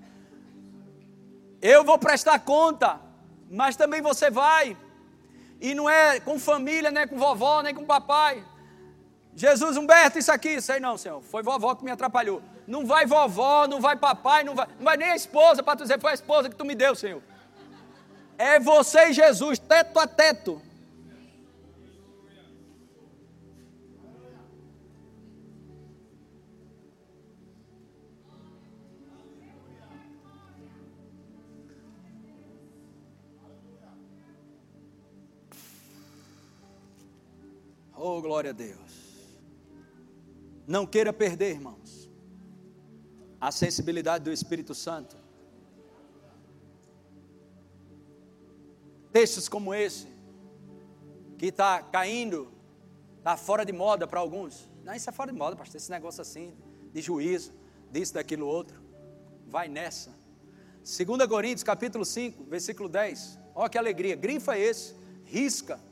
Eu 1.62 1.84
vou 1.84 1.98
prestar 1.98 2.40
conta, 2.40 3.00
mas 3.50 3.76
também 3.76 4.02
você 4.02 4.30
vai. 4.30 4.78
E 5.60 5.74
não 5.74 5.90
é 5.90 6.20
com 6.20 6.38
família, 6.38 6.92
nem 6.92 7.08
com 7.08 7.18
vovó, 7.18 7.62
nem 7.62 7.74
com 7.74 7.86
papai. 7.86 8.44
Jesus, 9.36 9.78
Humberto, 9.78 10.18
isso 10.18 10.32
aqui, 10.32 10.62
sei 10.62 10.80
não, 10.80 10.98
Senhor. 10.98 11.22
Foi 11.22 11.44
vovó 11.44 11.76
que 11.76 11.84
me 11.84 11.92
atrapalhou. 11.92 12.42
Não 12.68 12.86
vai 12.86 13.06
vovó, 13.06 13.68
não 13.68 13.80
vai 13.80 13.96
papai, 13.96 14.44
não 14.44 14.56
vai, 14.56 14.68
não 14.78 14.84
vai 14.84 14.98
nem 14.98 15.12
a 15.12 15.16
esposa 15.16 15.64
para 15.64 15.76
tu 15.76 15.84
dizer, 15.84 16.00
foi 16.02 16.12
a 16.12 16.16
esposa 16.16 16.50
que 16.50 16.56
tu 16.56 16.66
me 16.66 16.76
deu, 16.76 16.96
Senhor. 16.96 17.22
É 18.38 18.60
você 18.60 19.10
e 19.10 19.14
Jesus, 19.14 19.58
teto 19.58 20.00
a 20.00 20.08
teto. 20.08 20.62
Oh, 38.00 38.22
glória 38.22 38.52
a 38.52 38.54
Deus. 38.54 39.08
Não 40.68 40.86
queira 40.86 41.12
perder, 41.12 41.52
irmãos, 41.52 42.12
a 43.42 43.52
sensibilidade 43.52 44.24
do 44.24 44.32
Espírito 44.32 44.76
Santo. 44.76 45.18
Textos 49.12 49.50
como 49.50 49.74
esse, 49.74 50.08
que 51.40 51.48
está 51.48 51.82
caindo, 51.82 52.52
está 53.18 53.36
fora 53.36 53.66
de 53.66 53.74
moda 53.74 54.06
para 54.06 54.20
alguns. 54.20 54.70
Não, 54.84 54.94
isso 54.94 55.10
é 55.10 55.14
fora 55.14 55.32
de 55.32 55.38
moda, 55.38 55.56
pastor, 55.56 55.78
esse 55.78 55.90
negócio 55.90 56.22
assim, 56.22 56.54
de 56.94 57.02
juízo, 57.02 57.52
disso, 57.92 58.14
daquilo, 58.14 58.46
outro. 58.46 58.80
Vai 59.48 59.68
nessa. 59.68 60.12
2 60.84 61.28
Coríntios 61.28 61.64
capítulo 61.64 62.06
5, 62.06 62.44
versículo 62.44 62.88
10. 62.88 63.40
Olha 63.56 63.70
que 63.70 63.78
alegria, 63.78 64.16
grifa 64.16 64.56
esse, 64.58 64.96
risca. 65.26 65.87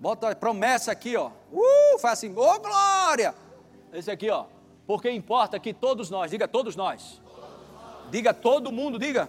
Bota 0.00 0.30
a 0.30 0.36
promessa 0.36 0.92
aqui, 0.92 1.16
ó. 1.16 1.30
Uh, 1.52 1.98
faz 1.98 2.18
assim, 2.18 2.34
ô 2.34 2.40
oh, 2.40 2.60
glória! 2.60 3.34
Esse 3.92 4.10
aqui, 4.10 4.30
ó. 4.30 4.46
Porque 4.86 5.10
importa 5.10 5.58
que 5.58 5.74
todos 5.74 6.08
nós, 6.08 6.30
diga 6.30 6.46
todos 6.46 6.76
nós. 6.76 7.20
Diga 8.10 8.32
todo 8.32 8.72
mundo, 8.72 8.98
diga. 8.98 9.28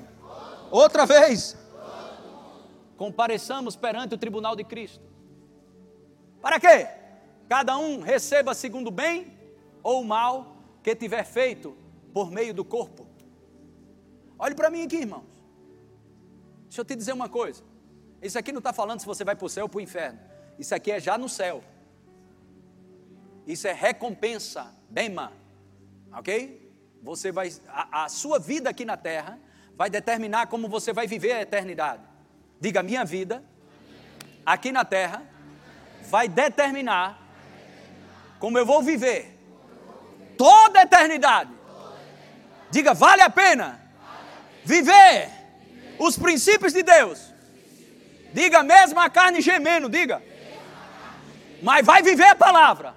Outra 0.72 1.06
vez. 1.06 1.58
Compareçamos 2.96 3.76
perante 3.76 4.14
o 4.14 4.18
tribunal 4.18 4.56
de 4.56 4.64
Cristo. 4.64 5.04
Para 6.42 6.60
quê? 6.60 6.88
Cada 7.48 7.78
um 7.78 8.02
receba 8.02 8.54
segundo 8.54 8.92
bem 8.92 9.38
ou 9.82 10.04
mal 10.04 10.58
que 10.84 10.96
tiver 10.96 11.24
feito 11.24 11.76
por 12.14 12.30
meio 12.30 12.54
do 12.54 12.64
corpo. 12.64 13.08
Olhe 14.38 14.56
para 14.56 14.70
mim 14.70 14.84
aqui, 14.84 14.98
irmãos. 14.98 15.26
Deixa 16.66 16.82
eu 16.82 16.86
te 16.86 16.96
dizer 16.96 17.14
uma 17.14 17.28
coisa. 17.28 17.64
Isso 18.22 18.38
aqui 18.38 18.52
não 18.52 18.60
está 18.60 18.72
falando 18.72 19.00
se 19.00 19.06
você 19.06 19.24
vai 19.24 19.36
para 19.36 19.46
o 19.46 19.50
céu 19.50 19.66
ou 19.66 19.70
para 19.70 19.80
o 19.80 19.82
inferno. 19.82 20.20
Isso 20.60 20.76
aqui 20.76 20.92
é 20.92 21.00
já 21.00 21.18
no 21.18 21.30
céu. 21.30 21.64
Isso 23.48 23.66
é 23.66 23.72
recompensa, 23.72 24.76
bema. 24.90 25.32
Ok? 26.12 26.70
Você 27.02 27.32
vai, 27.32 27.50
a, 27.70 28.04
a 28.04 28.10
sua 28.10 28.38
vida 28.38 28.70
aqui 28.70 28.84
na 28.84 28.98
terra 28.98 29.40
vai 29.76 29.90
determinar 29.90 30.48
como 30.48 30.68
você 30.68 30.92
vai 30.92 31.08
viver 31.08 31.32
a 31.32 31.42
eternidade. 31.42 32.04
Diga, 32.60 32.84
minha 32.84 33.06
vida 33.06 33.42
aqui 34.46 34.70
na 34.70 34.84
terra 34.84 35.24
vai 36.10 36.28
determinar 36.28 37.18
como 38.38 38.58
eu 38.58 38.66
vou 38.66 38.84
viver 38.84 39.40
toda 40.38 40.80
a 40.80 40.84
eternidade. 40.84 41.52
Diga, 42.70 42.94
vale 42.94 43.22
a 43.22 43.30
pena 43.30 43.82
viver 44.66 45.32
os 45.98 46.18
princípios 46.18 46.74
de 46.74 46.84
Deus. 46.84 47.34
Diga 48.34 48.62
mesmo 48.62 49.00
a 49.00 49.10
carne 49.10 49.42
gemendo, 49.42 49.90
diga. 49.90 50.22
Mas 51.62 51.86
vai 51.86 52.02
viver 52.02 52.28
a 52.28 52.36
palavra. 52.36 52.96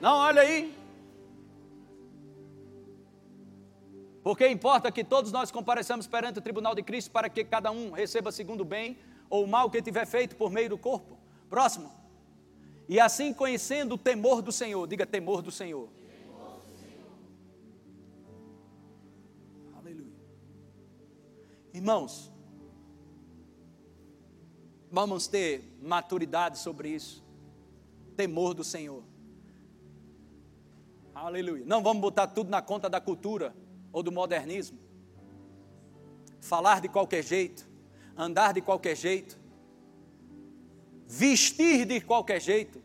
Não, 0.00 0.16
olha 0.16 0.42
aí. 0.42 0.76
Porque 4.22 4.46
importa 4.48 4.90
que 4.90 5.04
todos 5.04 5.30
nós 5.30 5.50
compareçamos 5.50 6.06
perante 6.06 6.38
o 6.38 6.42
tribunal 6.42 6.74
de 6.74 6.82
Cristo 6.82 7.10
para 7.10 7.28
que 7.28 7.44
cada 7.44 7.70
um 7.70 7.92
receba 7.92 8.32
segundo 8.32 8.62
o 8.62 8.64
bem 8.64 8.98
ou 9.30 9.44
o 9.44 9.48
mal 9.48 9.70
que 9.70 9.80
tiver 9.80 10.06
feito 10.06 10.36
por 10.36 10.50
meio 10.50 10.68
do 10.68 10.78
corpo. 10.78 11.16
Próximo. 11.48 11.90
E 12.88 13.00
assim 13.00 13.32
conhecendo 13.32 13.94
o 13.94 13.98
temor 13.98 14.42
do 14.42 14.52
Senhor, 14.52 14.86
diga 14.86 15.06
temor 15.06 15.42
do 15.42 15.50
Senhor. 15.50 15.88
Temor 15.88 16.60
do 16.68 16.76
Senhor. 16.76 17.06
Aleluia. 19.76 20.12
Irmãos, 21.72 22.32
vamos 24.90 25.26
ter 25.26 25.76
maturidade 25.82 26.58
sobre 26.58 26.88
isso. 26.88 27.24
Temor 28.16 28.54
do 28.54 28.64
Senhor. 28.64 29.02
Aleluia. 31.14 31.64
Não 31.64 31.82
vamos 31.82 32.00
botar 32.00 32.26
tudo 32.26 32.50
na 32.50 32.60
conta 32.60 32.88
da 32.88 33.00
cultura 33.00 33.54
ou 33.92 34.02
do 34.02 34.12
modernismo. 34.12 34.78
Falar 36.40 36.80
de 36.80 36.88
qualquer 36.88 37.24
jeito, 37.24 37.66
andar 38.16 38.52
de 38.52 38.60
qualquer 38.60 38.96
jeito, 38.96 39.38
vestir 41.06 41.86
de 41.86 42.00
qualquer 42.00 42.40
jeito. 42.40 42.82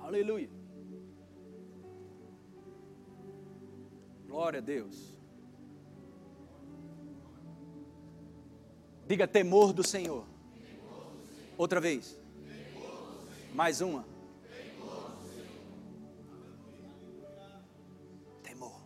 Aleluia. 0.00 0.63
Glória 4.34 4.58
a 4.58 4.60
Deus. 4.60 5.16
Diga 9.06 9.28
temor 9.28 9.72
do 9.72 9.84
Senhor. 9.84 10.26
Outra 11.56 11.80
vez. 11.80 12.18
Mais 13.54 13.80
uma. 13.80 14.04
Temor. 18.42 18.82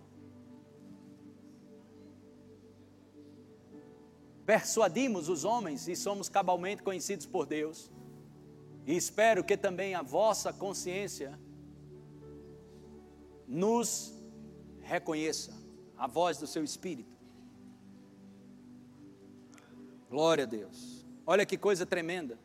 Persuadimos 4.44 5.30
os 5.30 5.46
homens 5.46 5.88
e 5.88 5.96
somos 5.96 6.28
cabalmente 6.28 6.82
conhecidos 6.82 7.24
por 7.24 7.46
Deus. 7.46 7.90
E 8.86 8.94
espero 8.94 9.42
que 9.42 9.56
também 9.56 9.94
a 9.94 10.02
vossa 10.02 10.52
consciência 10.52 11.40
nos 13.46 14.17
reconheça 14.88 15.52
a 15.96 16.06
voz 16.06 16.38
do 16.38 16.46
seu 16.46 16.64
espírito. 16.64 17.16
Glória 20.08 20.44
a 20.44 20.46
Deus. 20.46 21.04
Olha 21.26 21.44
que 21.44 21.58
coisa 21.58 21.84
tremenda 21.84 22.38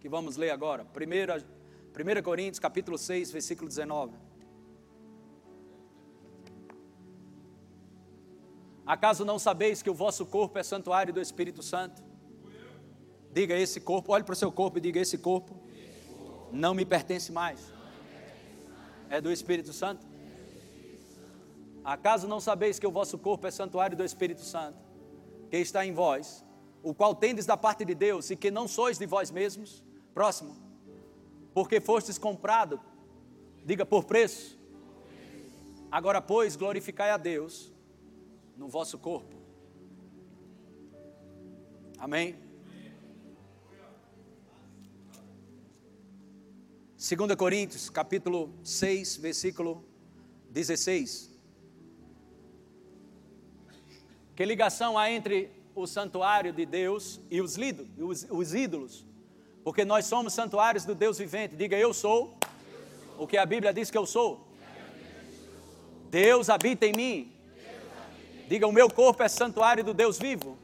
que 0.00 0.08
vamos 0.08 0.36
ler 0.36 0.50
agora. 0.50 0.84
1, 0.84 2.18
1 2.18 2.22
Coríntios 2.22 2.60
capítulo 2.60 2.96
6, 2.96 3.32
versículo 3.32 3.68
19. 3.68 4.16
Acaso 8.86 9.24
não 9.24 9.38
sabeis 9.38 9.82
que 9.82 9.90
o 9.90 9.94
vosso 9.94 10.24
corpo 10.24 10.58
é 10.58 10.62
santuário 10.62 11.12
do 11.12 11.20
Espírito 11.20 11.62
Santo? 11.62 12.02
Diga 13.32 13.56
esse 13.56 13.80
corpo, 13.80 14.12
olhe 14.12 14.24
para 14.24 14.32
o 14.32 14.36
seu 14.36 14.52
corpo 14.52 14.78
e 14.78 14.80
diga: 14.80 15.00
esse 15.00 15.18
corpo 15.18 15.56
não 16.52 16.74
me 16.74 16.84
pertence 16.84 17.32
mais. 17.32 17.72
É 19.08 19.20
do 19.20 19.32
Espírito 19.32 19.72
Santo? 19.72 20.09
Acaso 21.84 22.28
não 22.28 22.40
sabeis 22.40 22.78
que 22.78 22.86
o 22.86 22.90
vosso 22.90 23.18
corpo 23.18 23.46
é 23.46 23.50
santuário 23.50 23.96
do 23.96 24.04
Espírito 24.04 24.42
Santo, 24.42 24.78
que 25.50 25.56
está 25.56 25.84
em 25.84 25.92
vós, 25.92 26.44
o 26.82 26.94
qual 26.94 27.14
tendes 27.14 27.46
da 27.46 27.56
parte 27.56 27.84
de 27.84 27.94
Deus 27.94 28.30
e 28.30 28.36
que 28.36 28.50
não 28.50 28.68
sois 28.68 28.98
de 28.98 29.06
vós 29.06 29.30
mesmos? 29.30 29.82
Próximo. 30.14 30.56
Porque 31.52 31.80
fostes 31.80 32.18
comprado, 32.18 32.80
diga 33.64 33.84
por 33.84 34.04
preço. 34.04 34.58
Agora, 35.90 36.20
pois, 36.20 36.56
glorificai 36.56 37.10
a 37.10 37.16
Deus 37.16 37.72
no 38.56 38.68
vosso 38.68 38.98
corpo. 38.98 39.34
Amém? 41.98 42.36
2 46.96 47.34
Coríntios, 47.34 47.88
capítulo 47.88 48.54
6, 48.62 49.16
versículo 49.16 49.84
16. 50.50 51.29
Que 54.40 54.46
ligação 54.46 54.96
há 54.96 55.10
entre 55.10 55.50
o 55.74 55.86
santuário 55.86 56.50
de 56.50 56.64
Deus 56.64 57.20
e 57.30 57.42
os, 57.42 57.58
os 58.30 58.54
ídolos? 58.54 59.04
Porque 59.62 59.84
nós 59.84 60.06
somos 60.06 60.32
santuários 60.32 60.86
do 60.86 60.94
Deus 60.94 61.18
vivente. 61.18 61.54
Diga, 61.54 61.76
eu 61.76 61.92
sou 61.92 62.38
o 63.18 63.26
que 63.26 63.36
a 63.36 63.44
Bíblia 63.44 63.70
diz 63.70 63.90
que 63.90 63.98
eu 63.98 64.06
sou. 64.06 64.48
Deus 66.08 66.48
habita 66.48 66.86
em 66.86 66.92
mim. 66.96 67.32
Diga, 68.48 68.66
o 68.66 68.72
meu 68.72 68.88
corpo 68.88 69.22
é 69.22 69.28
santuário 69.28 69.84
do 69.84 69.92
Deus 69.92 70.18
vivo. 70.18 70.56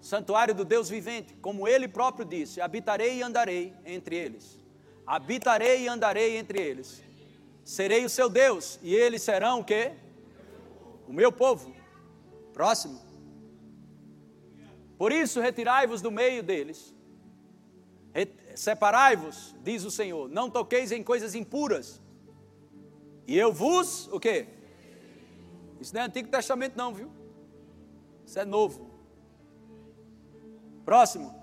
Santuário 0.00 0.56
do 0.56 0.64
Deus 0.64 0.88
vivente, 0.88 1.34
como 1.34 1.68
ele 1.68 1.86
próprio 1.86 2.24
disse: 2.24 2.60
habitarei 2.60 3.18
e 3.18 3.22
andarei 3.22 3.72
entre 3.86 4.16
eles. 4.16 4.58
Habitarei 5.06 5.82
e 5.84 5.86
andarei 5.86 6.36
entre 6.36 6.60
eles. 6.60 7.00
Serei 7.64 8.04
o 8.04 8.10
seu 8.10 8.28
Deus, 8.28 8.80
e 8.82 8.92
eles 8.92 9.22
serão 9.22 9.60
o 9.60 9.64
quê? 9.64 9.92
O 11.10 11.12
meu 11.12 11.32
povo. 11.32 11.74
Próximo. 12.52 13.00
Por 14.96 15.10
isso, 15.10 15.40
retirai-vos 15.40 16.00
do 16.00 16.10
meio 16.10 16.40
deles. 16.40 16.94
Separai-vos, 18.54 19.56
diz 19.62 19.84
o 19.84 19.90
Senhor, 19.90 20.28
não 20.28 20.48
toqueis 20.48 20.92
em 20.92 21.02
coisas 21.02 21.34
impuras. 21.34 22.00
E 23.26 23.36
eu 23.36 23.52
vos, 23.52 24.08
o 24.12 24.20
quê? 24.20 24.46
Isso 25.80 25.94
não 25.94 26.02
é 26.02 26.04
Antigo 26.04 26.28
Testamento 26.28 26.76
não, 26.76 26.94
viu? 26.94 27.10
Isso 28.24 28.38
é 28.38 28.44
novo. 28.44 28.90
Próximo. 30.84 31.34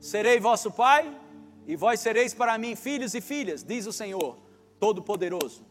Serei 0.00 0.38
vosso 0.38 0.70
pai, 0.70 1.18
e 1.66 1.76
vós 1.76 2.00
sereis 2.00 2.34
para 2.34 2.58
mim 2.58 2.76
filhos 2.76 3.14
e 3.14 3.20
filhas, 3.20 3.62
diz 3.62 3.86
o 3.86 3.92
Senhor, 3.92 4.36
Todo-Poderoso. 4.78 5.64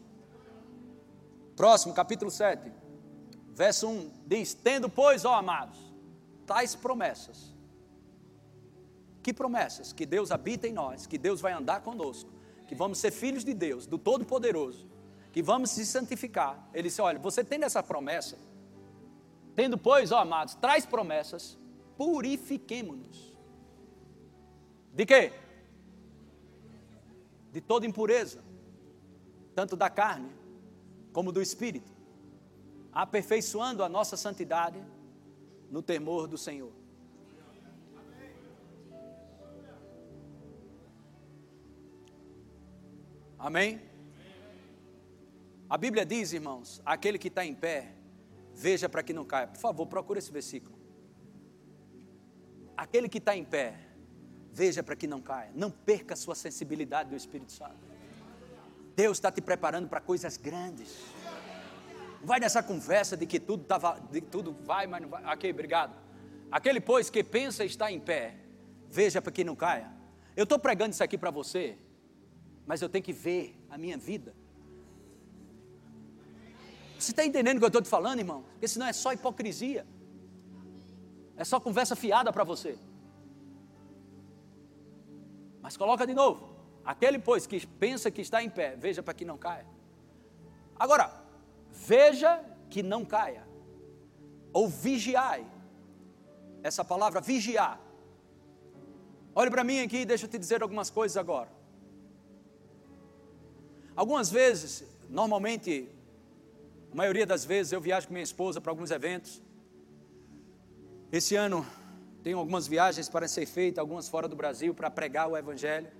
Próximo, 1.54 1.94
capítulo 1.94 2.30
7, 2.30 2.72
verso 3.56 3.88
1, 3.88 4.10
diz: 4.26 4.54
Tendo, 4.54 4.88
pois, 4.88 5.24
ó 5.24 5.34
amados, 5.34 5.78
tais 6.46 6.74
promessas. 6.74 7.54
Que 9.22 9.32
promessas? 9.32 9.92
Que 9.92 10.06
Deus 10.06 10.30
habita 10.30 10.68
em 10.68 10.72
nós, 10.72 11.06
que 11.06 11.18
Deus 11.18 11.40
vai 11.40 11.52
andar 11.52 11.80
conosco, 11.80 12.30
que 12.68 12.74
vamos 12.74 12.98
ser 12.98 13.10
filhos 13.10 13.44
de 13.44 13.54
Deus, 13.54 13.86
do 13.86 13.98
Todo-Poderoso, 13.98 14.86
que 15.32 15.42
vamos 15.42 15.70
se 15.70 15.84
santificar. 15.86 16.68
Ele 16.72 16.84
disse: 16.88 17.00
Olha, 17.00 17.18
você 17.18 17.42
tem 17.42 17.64
essa 17.64 17.82
promessa, 17.82 18.38
tendo, 19.56 19.78
pois, 19.78 20.12
ó 20.12 20.18
amados, 20.18 20.54
traz 20.54 20.84
promessas, 20.84 21.58
purifiquemo-nos. 21.96 23.34
De 24.92 25.06
quê? 25.06 25.32
De 27.52 27.60
toda 27.62 27.86
impureza, 27.86 28.44
tanto 29.54 29.74
da 29.76 29.88
carne 29.88 30.30
como 31.12 31.32
do 31.32 31.40
espírito, 31.40 31.95
aperfeiçoando 32.96 33.84
a 33.84 33.90
nossa 33.90 34.16
santidade 34.16 34.82
no 35.70 35.82
temor 35.82 36.26
do 36.26 36.38
Senhor. 36.38 36.72
Amém? 43.38 43.82
A 45.68 45.76
Bíblia 45.76 46.06
diz, 46.06 46.32
irmãos, 46.32 46.80
aquele 46.86 47.18
que 47.18 47.28
está 47.28 47.44
em 47.44 47.54
pé, 47.54 47.92
veja 48.54 48.88
para 48.88 49.02
que 49.02 49.12
não 49.12 49.26
caia. 49.26 49.46
Por 49.46 49.58
favor, 49.58 49.86
procure 49.86 50.18
esse 50.18 50.32
versículo. 50.32 50.78
Aquele 52.74 53.10
que 53.10 53.18
está 53.18 53.36
em 53.36 53.44
pé, 53.44 53.78
veja 54.50 54.82
para 54.82 54.96
que 54.96 55.06
não 55.06 55.20
caia. 55.20 55.52
Não 55.54 55.70
perca 55.70 56.14
a 56.14 56.16
sua 56.16 56.34
sensibilidade 56.34 57.10
do 57.10 57.16
Espírito 57.16 57.52
Santo. 57.52 57.76
Deus 58.94 59.18
está 59.18 59.30
te 59.30 59.42
preparando 59.42 59.86
para 59.86 60.00
coisas 60.00 60.38
grandes. 60.38 60.96
Vai 62.26 62.40
nessa 62.40 62.60
conversa 62.60 63.16
de 63.16 63.24
que 63.24 63.38
tudo, 63.38 63.62
tava, 63.62 64.00
de 64.10 64.20
que 64.20 64.26
tudo 64.26 64.52
vai, 64.52 64.84
mas 64.88 65.00
não 65.00 65.08
vai. 65.08 65.24
Ok, 65.32 65.48
obrigado. 65.48 65.94
Aquele, 66.50 66.80
pois, 66.80 67.08
que 67.08 67.22
pensa 67.22 67.64
estar 67.64 67.92
em 67.92 68.00
pé, 68.00 68.34
veja 68.90 69.22
para 69.22 69.30
que 69.30 69.44
não 69.44 69.54
caia. 69.54 69.92
Eu 70.36 70.42
estou 70.42 70.58
pregando 70.58 70.90
isso 70.90 71.04
aqui 71.04 71.16
para 71.16 71.30
você, 71.30 71.78
mas 72.66 72.82
eu 72.82 72.88
tenho 72.88 73.04
que 73.04 73.12
ver 73.12 73.56
a 73.70 73.78
minha 73.78 73.96
vida. 73.96 74.34
Você 76.98 77.12
está 77.12 77.24
entendendo 77.24 77.58
o 77.58 77.60
que 77.60 77.64
eu 77.64 77.68
estou 77.68 77.82
te 77.82 77.88
falando, 77.88 78.18
irmão? 78.18 78.42
Porque 78.54 78.66
senão 78.66 78.88
é 78.88 78.92
só 78.92 79.12
hipocrisia. 79.12 79.86
É 81.36 81.44
só 81.44 81.60
conversa 81.60 81.94
fiada 81.94 82.32
para 82.32 82.42
você. 82.42 82.76
Mas 85.62 85.76
coloca 85.76 86.04
de 86.04 86.12
novo. 86.12 86.56
Aquele, 86.84 87.20
pois, 87.20 87.46
que 87.46 87.64
pensa 87.64 88.10
que 88.10 88.20
está 88.20 88.42
em 88.42 88.50
pé, 88.50 88.74
veja 88.74 89.00
para 89.00 89.14
que 89.14 89.24
não 89.24 89.38
caia. 89.38 89.66
Agora, 90.76 91.25
veja 91.84 92.44
que 92.70 92.82
não 92.82 93.04
caia. 93.04 93.46
Ou 94.52 94.68
vigiai. 94.68 95.46
Essa 96.62 96.84
palavra 96.84 97.20
vigiar. 97.20 97.80
Olhe 99.34 99.50
para 99.50 99.62
mim 99.62 99.80
aqui 99.80 99.98
e 99.98 100.06
deixa 100.06 100.24
eu 100.24 100.30
te 100.30 100.38
dizer 100.38 100.62
algumas 100.62 100.88
coisas 100.90 101.16
agora. 101.16 101.50
Algumas 103.94 104.30
vezes, 104.30 104.84
normalmente, 105.08 105.88
a 106.92 106.96
maioria 106.96 107.26
das 107.26 107.44
vezes 107.44 107.72
eu 107.72 107.80
viajo 107.80 108.06
com 108.06 108.14
minha 108.14 108.24
esposa 108.24 108.60
para 108.60 108.72
alguns 108.72 108.90
eventos. 108.90 109.42
Esse 111.12 111.36
ano 111.36 111.66
tenho 112.22 112.38
algumas 112.38 112.66
viagens 112.66 113.08
para 113.08 113.28
ser 113.28 113.46
feitas, 113.46 113.78
algumas 113.78 114.08
fora 114.08 114.26
do 114.26 114.34
Brasil, 114.34 114.74
para 114.74 114.90
pregar 114.90 115.28
o 115.28 115.36
Evangelho. 115.36 115.90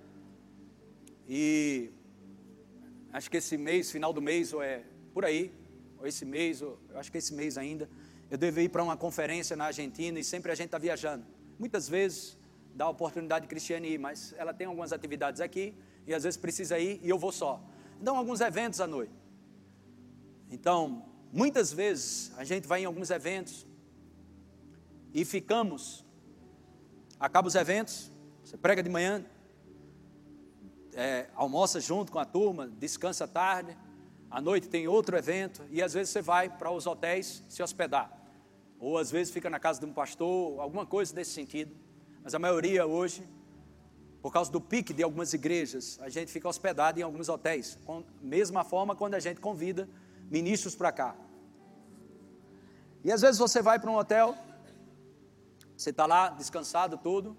E 1.28 1.90
acho 3.12 3.30
que 3.30 3.36
esse 3.36 3.56
mês, 3.56 3.90
final 3.90 4.12
do 4.12 4.20
mês, 4.20 4.52
ou 4.52 4.62
é 4.62 4.82
por 5.14 5.24
aí, 5.24 5.52
ou 6.06 6.08
esse 6.08 6.24
mês, 6.24 6.62
ou, 6.62 6.78
eu 6.90 6.98
acho 6.98 7.10
que 7.10 7.18
esse 7.18 7.34
mês 7.34 7.58
ainda, 7.58 7.90
eu 8.30 8.38
devo 8.38 8.60
ir 8.60 8.68
para 8.68 8.82
uma 8.82 8.96
conferência 8.96 9.56
na 9.56 9.66
Argentina 9.66 10.18
e 10.18 10.24
sempre 10.24 10.52
a 10.52 10.54
gente 10.54 10.66
está 10.66 10.78
viajando. 10.78 11.24
Muitas 11.58 11.88
vezes 11.88 12.38
dá 12.74 12.84
a 12.84 12.88
oportunidade 12.88 13.42
de 13.42 13.48
Cristiane 13.48 13.88
ir, 13.88 13.98
mas 13.98 14.34
ela 14.38 14.54
tem 14.54 14.66
algumas 14.66 14.92
atividades 14.92 15.40
aqui 15.40 15.74
e 16.06 16.14
às 16.14 16.22
vezes 16.22 16.36
precisa 16.36 16.78
ir 16.78 17.00
e 17.02 17.08
eu 17.08 17.18
vou 17.18 17.32
só. 17.32 17.60
Então, 18.00 18.16
alguns 18.16 18.40
eventos 18.40 18.80
à 18.80 18.86
noite. 18.86 19.12
Então, 20.50 21.04
muitas 21.32 21.72
vezes 21.72 22.32
a 22.36 22.44
gente 22.44 22.68
vai 22.68 22.82
em 22.82 22.84
alguns 22.84 23.10
eventos 23.10 23.66
e 25.12 25.24
ficamos, 25.24 26.04
acaba 27.18 27.48
os 27.48 27.54
eventos, 27.54 28.12
você 28.44 28.56
prega 28.56 28.82
de 28.82 28.90
manhã, 28.90 29.24
é, 30.94 31.28
almoça 31.34 31.80
junto 31.80 32.12
com 32.12 32.18
a 32.18 32.24
turma, 32.24 32.68
descansa 32.78 33.26
tarde, 33.26 33.76
à 34.30 34.40
noite 34.40 34.68
tem 34.68 34.88
outro 34.88 35.16
evento 35.16 35.62
e 35.70 35.82
às 35.82 35.94
vezes 35.94 36.10
você 36.10 36.22
vai 36.22 36.48
para 36.48 36.70
os 36.70 36.86
hotéis 36.86 37.42
se 37.48 37.62
hospedar. 37.62 38.10
Ou 38.78 38.98
às 38.98 39.10
vezes 39.10 39.32
fica 39.32 39.48
na 39.48 39.58
casa 39.58 39.80
de 39.80 39.86
um 39.86 39.92
pastor, 39.92 40.60
alguma 40.60 40.84
coisa 40.84 41.14
desse 41.14 41.32
sentido. 41.32 41.74
Mas 42.22 42.34
a 42.34 42.38
maioria 42.38 42.86
hoje 42.86 43.26
por 44.26 44.32
causa 44.32 44.50
do 44.50 44.60
pique 44.60 44.92
de 44.92 45.04
algumas 45.04 45.32
igrejas, 45.32 46.00
a 46.02 46.08
gente 46.08 46.32
fica 46.32 46.48
hospedado 46.48 46.98
em 46.98 47.02
alguns 47.04 47.28
hotéis. 47.28 47.78
Com, 47.86 48.02
mesma 48.20 48.64
forma 48.64 48.96
quando 48.96 49.14
a 49.14 49.20
gente 49.20 49.40
convida 49.40 49.88
ministros 50.28 50.74
para 50.74 50.90
cá. 50.90 51.14
E 53.04 53.12
às 53.12 53.20
vezes 53.20 53.38
você 53.38 53.62
vai 53.62 53.78
para 53.78 53.88
um 53.88 53.94
hotel, 53.94 54.36
você 55.76 55.90
está 55.90 56.06
lá 56.06 56.30
descansado 56.30 56.98
tudo, 56.98 57.36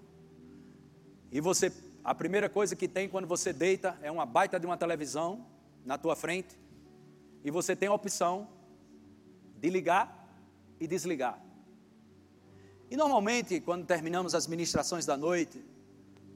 e 1.30 1.42
você, 1.42 1.70
a 2.02 2.14
primeira 2.14 2.48
coisa 2.48 2.74
que 2.74 2.88
tem 2.88 3.06
quando 3.06 3.28
você 3.28 3.52
deita 3.52 3.98
é 4.00 4.10
uma 4.10 4.24
baita 4.24 4.58
de 4.58 4.64
uma 4.64 4.78
televisão 4.78 5.44
na 5.84 5.98
tua 5.98 6.16
frente, 6.16 6.58
e 7.44 7.50
você 7.50 7.74
tem 7.74 7.88
a 7.88 7.94
opção 7.94 8.48
de 9.56 9.70
ligar 9.70 10.28
e 10.80 10.86
desligar. 10.86 11.42
E 12.90 12.96
normalmente, 12.96 13.60
quando 13.60 13.84
terminamos 13.84 14.34
as 14.34 14.46
ministrações 14.46 15.04
da 15.04 15.16
noite, 15.16 15.64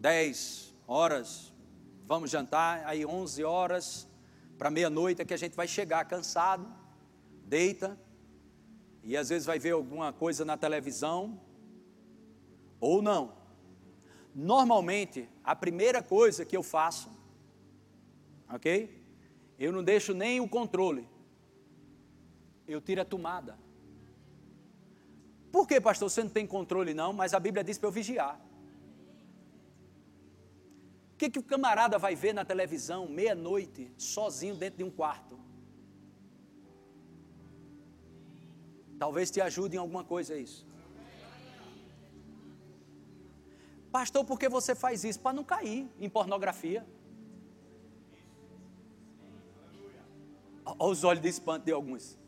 10 0.00 0.74
horas, 0.86 1.52
vamos 2.06 2.30
jantar, 2.30 2.84
aí 2.84 3.06
11 3.06 3.42
horas 3.44 4.08
para 4.58 4.70
meia-noite 4.70 5.22
é 5.22 5.24
que 5.24 5.34
a 5.34 5.36
gente 5.36 5.56
vai 5.56 5.66
chegar 5.66 6.04
cansado, 6.04 6.66
deita, 7.44 7.98
e 9.02 9.16
às 9.16 9.28
vezes 9.28 9.46
vai 9.46 9.58
ver 9.58 9.72
alguma 9.72 10.12
coisa 10.12 10.44
na 10.44 10.56
televisão, 10.56 11.40
ou 12.78 13.02
não. 13.02 13.34
Normalmente, 14.34 15.28
a 15.42 15.56
primeira 15.56 16.02
coisa 16.02 16.44
que 16.44 16.56
eu 16.56 16.62
faço, 16.62 17.10
ok? 18.48 19.01
Eu 19.64 19.72
não 19.72 19.82
deixo 19.92 20.12
nem 20.12 20.40
o 20.40 20.48
controle, 20.56 21.04
eu 22.66 22.80
tiro 22.80 23.00
a 23.00 23.04
tomada. 23.04 23.58
Por 25.50 25.66
que, 25.68 25.80
pastor? 25.80 26.08
Você 26.10 26.22
não 26.22 26.30
tem 26.30 26.46
controle, 26.46 26.92
não, 26.94 27.12
mas 27.12 27.34
a 27.34 27.40
Bíblia 27.46 27.62
diz 27.62 27.78
para 27.78 27.88
eu 27.88 27.92
vigiar 28.00 28.34
que, 31.22 31.30
que 31.30 31.38
o 31.38 31.42
camarada 31.42 31.98
vai 31.98 32.16
ver 32.16 32.32
na 32.32 32.44
televisão 32.44 33.06
meia-noite, 33.08 33.92
sozinho 33.96 34.56
dentro 34.56 34.78
de 34.78 34.84
um 34.84 34.90
quarto? 34.90 35.38
Talvez 38.98 39.30
te 39.30 39.40
ajude 39.40 39.76
em 39.76 39.78
alguma 39.78 40.02
coisa 40.02 40.36
isso. 40.36 40.66
Pastor, 43.92 44.24
por 44.24 44.38
que 44.38 44.48
você 44.48 44.74
faz 44.74 45.04
isso? 45.04 45.20
Para 45.20 45.34
não 45.34 45.44
cair 45.44 45.88
em 46.00 46.08
pornografia. 46.08 46.84
Olha 50.64 50.92
os 50.92 51.04
olhos 51.04 51.22
de 51.22 51.28
espanto 51.28 51.66
de 51.66 51.72
alguns. 51.72 52.18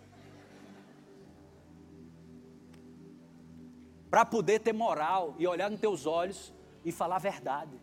Para 4.10 4.24
poder 4.24 4.60
ter 4.60 4.72
moral 4.72 5.34
e 5.38 5.46
olhar 5.46 5.70
nos 5.70 5.80
teus 5.80 6.06
olhos 6.06 6.52
e 6.84 6.92
falar 6.92 7.16
a 7.16 7.20
verdade. 7.20 7.78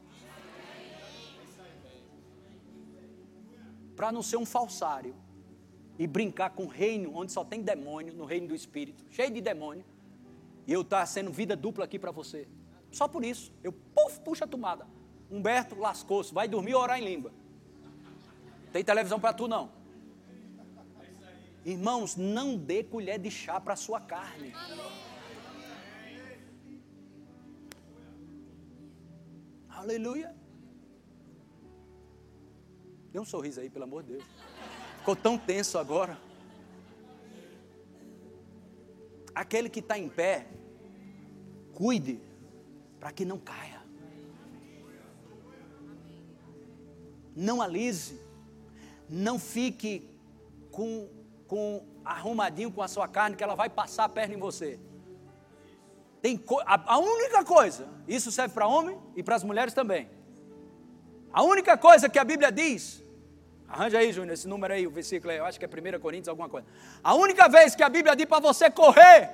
para 4.01 4.11
não 4.11 4.23
ser 4.23 4.37
um 4.37 4.47
falsário 4.47 5.13
e 5.99 6.07
brincar 6.07 6.49
com 6.49 6.63
o 6.63 6.67
reino 6.67 7.15
onde 7.15 7.31
só 7.31 7.45
tem 7.45 7.61
demônio, 7.61 8.15
no 8.15 8.25
reino 8.25 8.47
do 8.47 8.55
espírito, 8.55 9.05
cheio 9.11 9.29
de 9.29 9.39
demônio, 9.39 9.85
e 10.65 10.73
eu 10.73 10.81
estar 10.81 11.01
tá 11.01 11.05
sendo 11.05 11.31
vida 11.31 11.55
dupla 11.55 11.85
aqui 11.85 11.99
para 11.99 12.09
você. 12.09 12.47
Só 12.91 13.07
por 13.07 13.23
isso, 13.23 13.53
eu 13.63 13.71
puf, 13.71 14.19
puxa 14.21 14.45
a 14.45 14.47
tomada. 14.47 14.87
Humberto 15.29 15.75
lascou-se, 15.75 16.33
vai 16.33 16.47
dormir 16.47 16.73
ou 16.73 16.81
orar 16.81 16.99
em 16.99 17.05
língua. 17.05 17.31
Tem 18.73 18.83
televisão 18.83 19.19
para 19.19 19.33
tu 19.33 19.47
não. 19.47 19.69
Irmãos, 21.63 22.15
não 22.15 22.57
dê 22.57 22.83
colher 22.83 23.19
de 23.19 23.29
chá 23.29 23.59
para 23.59 23.73
a 23.73 23.77
sua 23.77 24.01
carne. 24.01 24.53
Aleluia. 29.69 30.35
Dê 33.11 33.19
um 33.19 33.25
sorriso 33.25 33.59
aí, 33.59 33.69
pelo 33.69 33.83
amor 33.83 34.03
de 34.03 34.13
Deus. 34.13 34.23
Ficou 34.99 35.15
tão 35.15 35.38
tenso 35.38 35.77
agora. 35.77 36.17
Aquele 39.33 39.69
que 39.69 39.79
está 39.79 39.97
em 39.97 40.09
pé, 40.09 40.47
cuide 41.73 42.19
para 42.99 43.11
que 43.11 43.25
não 43.25 43.38
caia. 43.38 43.81
Não 47.35 47.61
alise. 47.61 48.19
Não 49.09 49.38
fique 49.39 50.07
com, 50.71 51.09
com 51.51 51.83
arrumadinho 52.05 52.71
com 52.71 52.81
a 52.81 52.87
sua 52.87 53.09
carne, 53.09 53.35
que 53.35 53.43
ela 53.43 53.55
vai 53.55 53.69
passar 53.69 54.05
a 54.05 54.09
perna 54.09 54.35
em 54.35 54.39
você. 54.39 54.79
Tem 56.21 56.41
a, 56.65 56.93
a 56.93 56.97
única 56.97 57.43
coisa, 57.43 57.89
isso 58.07 58.31
serve 58.31 58.53
para 58.53 58.67
homem 58.67 58.97
e 59.17 59.21
para 59.21 59.35
as 59.35 59.43
mulheres 59.43 59.73
também. 59.73 60.09
A 61.33 61.43
única 61.43 61.75
coisa 61.77 62.07
que 62.07 62.17
a 62.17 62.23
Bíblia 62.23 62.53
diz 62.53 63.03
Arranja 63.67 63.99
aí, 63.99 64.11
Júnior, 64.11 64.33
esse 64.33 64.47
número 64.47 64.73
aí, 64.73 64.85
o 64.87 64.91
versículo 64.91 65.31
aí, 65.31 65.39
eu 65.39 65.45
acho 65.45 65.57
que 65.59 65.65
é 65.65 65.67
1 65.67 65.99
Coríntios, 65.99 66.27
alguma 66.27 66.49
coisa. 66.49 66.67
A 67.01 67.13
única 67.15 67.47
vez 67.47 67.73
que 67.73 67.83
a 67.83 67.89
Bíblia 67.89 68.15
diz 68.17 68.25
para 68.25 68.39
você 68.39 68.69
correr, 68.69 69.29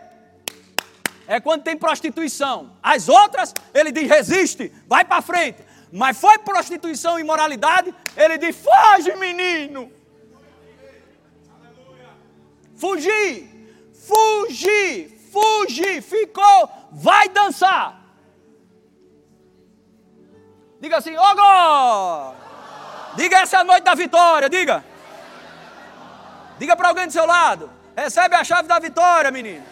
é 1.27 1.39
quando 1.39 1.63
tem 1.63 1.75
prostituição. 1.75 2.77
As 2.81 3.09
outras, 3.09 3.53
ele 3.73 3.91
diz: 3.91 4.07
resiste, 4.07 4.71
vai 4.87 5.03
para 5.03 5.23
frente. 5.23 5.63
Mas 5.91 6.19
foi 6.19 6.37
prostituição 6.37 7.17
e 7.17 7.21
imoralidade, 7.21 7.93
ele 8.15 8.37
diz: 8.37 8.55
foge, 8.55 9.15
menino. 9.15 9.91
Fugir, 12.77 13.49
fugir, 13.91 15.09
fugir, 15.31 16.01
ficou, 16.01 16.69
vai 16.91 17.27
dançar. 17.29 17.99
Diga 20.79 20.97
assim, 20.97 21.15
oh, 21.17 22.33
Diga 23.15 23.39
essa 23.39 23.57
é 23.57 23.59
a 23.61 23.63
noite 23.63 23.83
da 23.83 23.95
vitória, 23.95 24.47
diga. 24.47 24.85
Diga 26.59 26.75
para 26.75 26.89
alguém 26.89 27.07
do 27.07 27.13
seu 27.13 27.25
lado. 27.25 27.69
Recebe 27.95 28.35
a 28.35 28.43
chave 28.43 28.67
da 28.67 28.77
vitória, 28.77 29.31
menino. 29.31 29.65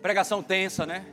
Pregação 0.00 0.40
tensa, 0.40 0.86
né? 0.86 1.04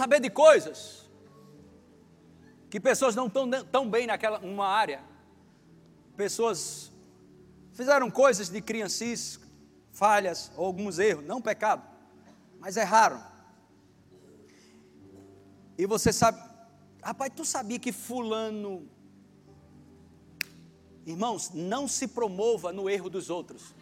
Saber 0.00 0.18
de 0.18 0.30
coisas 0.30 1.06
que 2.70 2.80
pessoas 2.80 3.14
não 3.14 3.26
estão 3.26 3.50
tão 3.64 3.90
bem 3.90 4.06
naquela 4.06 4.38
uma 4.38 4.66
área. 4.66 5.04
Pessoas 6.16 6.90
fizeram 7.74 8.10
coisas 8.10 8.48
de 8.48 8.62
criancis, 8.62 9.38
falhas 9.92 10.50
ou 10.56 10.64
alguns 10.64 10.98
erros, 10.98 11.26
não 11.26 11.42
pecado, 11.42 11.86
mas 12.58 12.78
erraram. 12.78 13.22
E 15.76 15.84
você 15.84 16.14
sabe, 16.14 16.40
rapaz, 17.02 17.30
tu 17.36 17.44
sabia 17.44 17.78
que 17.78 17.92
fulano 17.92 18.88
Irmãos, 21.04 21.50
não 21.52 21.86
se 21.86 22.08
promova 22.08 22.72
no 22.72 22.88
erro 22.88 23.10
dos 23.10 23.28
outros. 23.28 23.74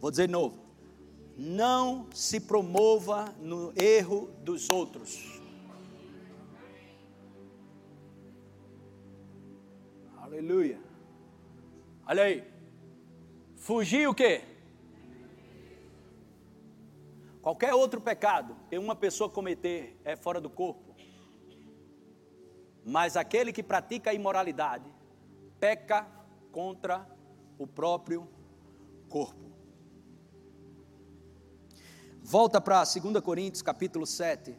Vou 0.00 0.10
dizer 0.10 0.26
de 0.26 0.32
novo. 0.32 0.67
Não 1.38 2.08
se 2.12 2.40
promova 2.40 3.32
no 3.38 3.72
erro 3.80 4.28
dos 4.42 4.68
outros. 4.68 5.40
Aleluia. 10.16 10.80
Olha 12.04 12.24
aí. 12.24 12.44
Fugir 13.54 14.08
o 14.08 14.14
quê? 14.14 14.42
Qualquer 17.40 17.72
outro 17.72 18.00
pecado 18.00 18.56
que 18.68 18.76
uma 18.76 18.96
pessoa 18.96 19.30
cometer 19.30 19.96
é 20.04 20.16
fora 20.16 20.40
do 20.40 20.50
corpo. 20.50 20.96
Mas 22.84 23.16
aquele 23.16 23.52
que 23.52 23.62
pratica 23.62 24.10
a 24.10 24.14
imoralidade 24.14 24.92
peca 25.60 26.04
contra 26.50 27.06
o 27.56 27.66
próprio 27.66 28.28
corpo. 29.08 29.47
Volta 32.30 32.60
para 32.60 32.84
2 32.84 33.20
Coríntios 33.22 33.62
capítulo 33.62 34.06
7, 34.06 34.54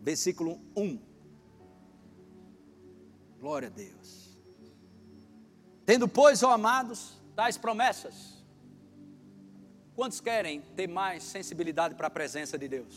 versículo 0.00 0.60
1. 0.76 1.00
Glória 3.38 3.68
a 3.68 3.70
Deus. 3.70 4.38
Tendo, 5.86 6.06
pois, 6.06 6.42
ó 6.42 6.52
amados, 6.52 7.18
tais 7.34 7.56
promessas, 7.56 8.40
Quantos 10.00 10.18
querem 10.18 10.62
ter 10.62 10.88
mais 10.88 11.22
sensibilidade 11.22 11.94
para 11.94 12.06
a 12.06 12.10
presença 12.10 12.56
de 12.56 12.66
Deus? 12.66 12.96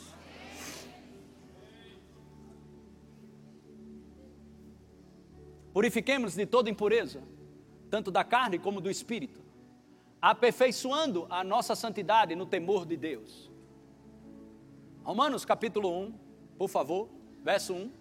Purifiquemos 5.73 6.33
de 6.33 6.45
toda 6.45 6.69
impureza, 6.69 7.21
tanto 7.89 8.09
da 8.09 8.23
carne 8.23 8.57
como 8.57 8.79
do 8.79 8.89
espírito, 8.89 9.41
aperfeiçoando 10.21 11.27
a 11.29 11.43
nossa 11.43 11.75
santidade 11.75 12.35
no 12.35 12.45
temor 12.45 12.85
de 12.85 12.95
Deus. 12.95 13.51
Romanos 15.03 15.43
capítulo 15.43 15.89
1, 15.89 16.13
por 16.57 16.69
favor, 16.69 17.09
verso 17.43 17.73
1. 17.73 17.91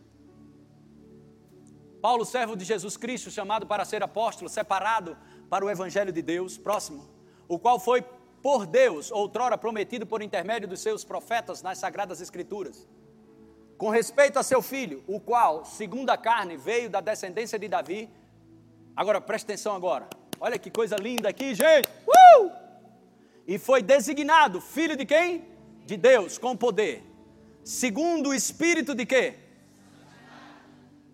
Paulo, 2.01 2.25
servo 2.25 2.57
de 2.57 2.65
Jesus 2.65 2.97
Cristo, 2.97 3.29
chamado 3.29 3.67
para 3.67 3.85
ser 3.85 4.05
apóstolo, 4.05 4.49
separado 4.49 5.17
para 5.51 5.65
o 5.65 5.71
evangelho 5.71 6.13
de 6.13 6.23
Deus, 6.23 6.57
próximo, 6.57 7.09
o 7.49 7.59
qual 7.59 7.81
foi 7.81 8.05
por 8.41 8.67
Deus, 8.67 9.11
outrora 9.11 9.59
prometido 9.59 10.07
por 10.07 10.23
intermédio 10.23 10.69
dos 10.69 10.81
seus 10.81 11.05
profetas 11.05 11.61
nas 11.61 11.79
Sagradas 11.79 12.21
Escrituras, 12.21 12.89
com 13.77 13.89
respeito 13.89 14.39
a 14.39 14.45
seu 14.45 14.63
filho, 14.63 15.03
o 15.09 15.19
qual, 15.19 15.65
segundo 15.65 16.11
a 16.11 16.17
carne, 16.17 16.57
veio 16.57 16.89
da 16.89 17.01
descendência 17.01 17.59
de 17.59 17.67
Davi. 17.67 18.09
Agora, 18.95 19.21
preste 19.21 19.45
atenção 19.45 19.75
agora. 19.75 20.09
Olha 20.39 20.57
que 20.57 20.71
coisa 20.71 20.95
linda 20.95 21.29
aqui, 21.29 21.53
gente. 21.53 21.89
Uh! 22.07 22.51
E 23.47 23.59
foi 23.59 23.83
designado 23.83 24.61
filho 24.61 24.97
de 24.97 25.05
quem? 25.05 25.52
De 25.87 25.97
Deus, 25.97 26.39
com 26.39 26.57
poder. 26.57 27.03
Segundo 27.65 28.31
o 28.31 28.35
espírito 28.35 28.95
de 28.95 29.07
quê? 29.07 29.35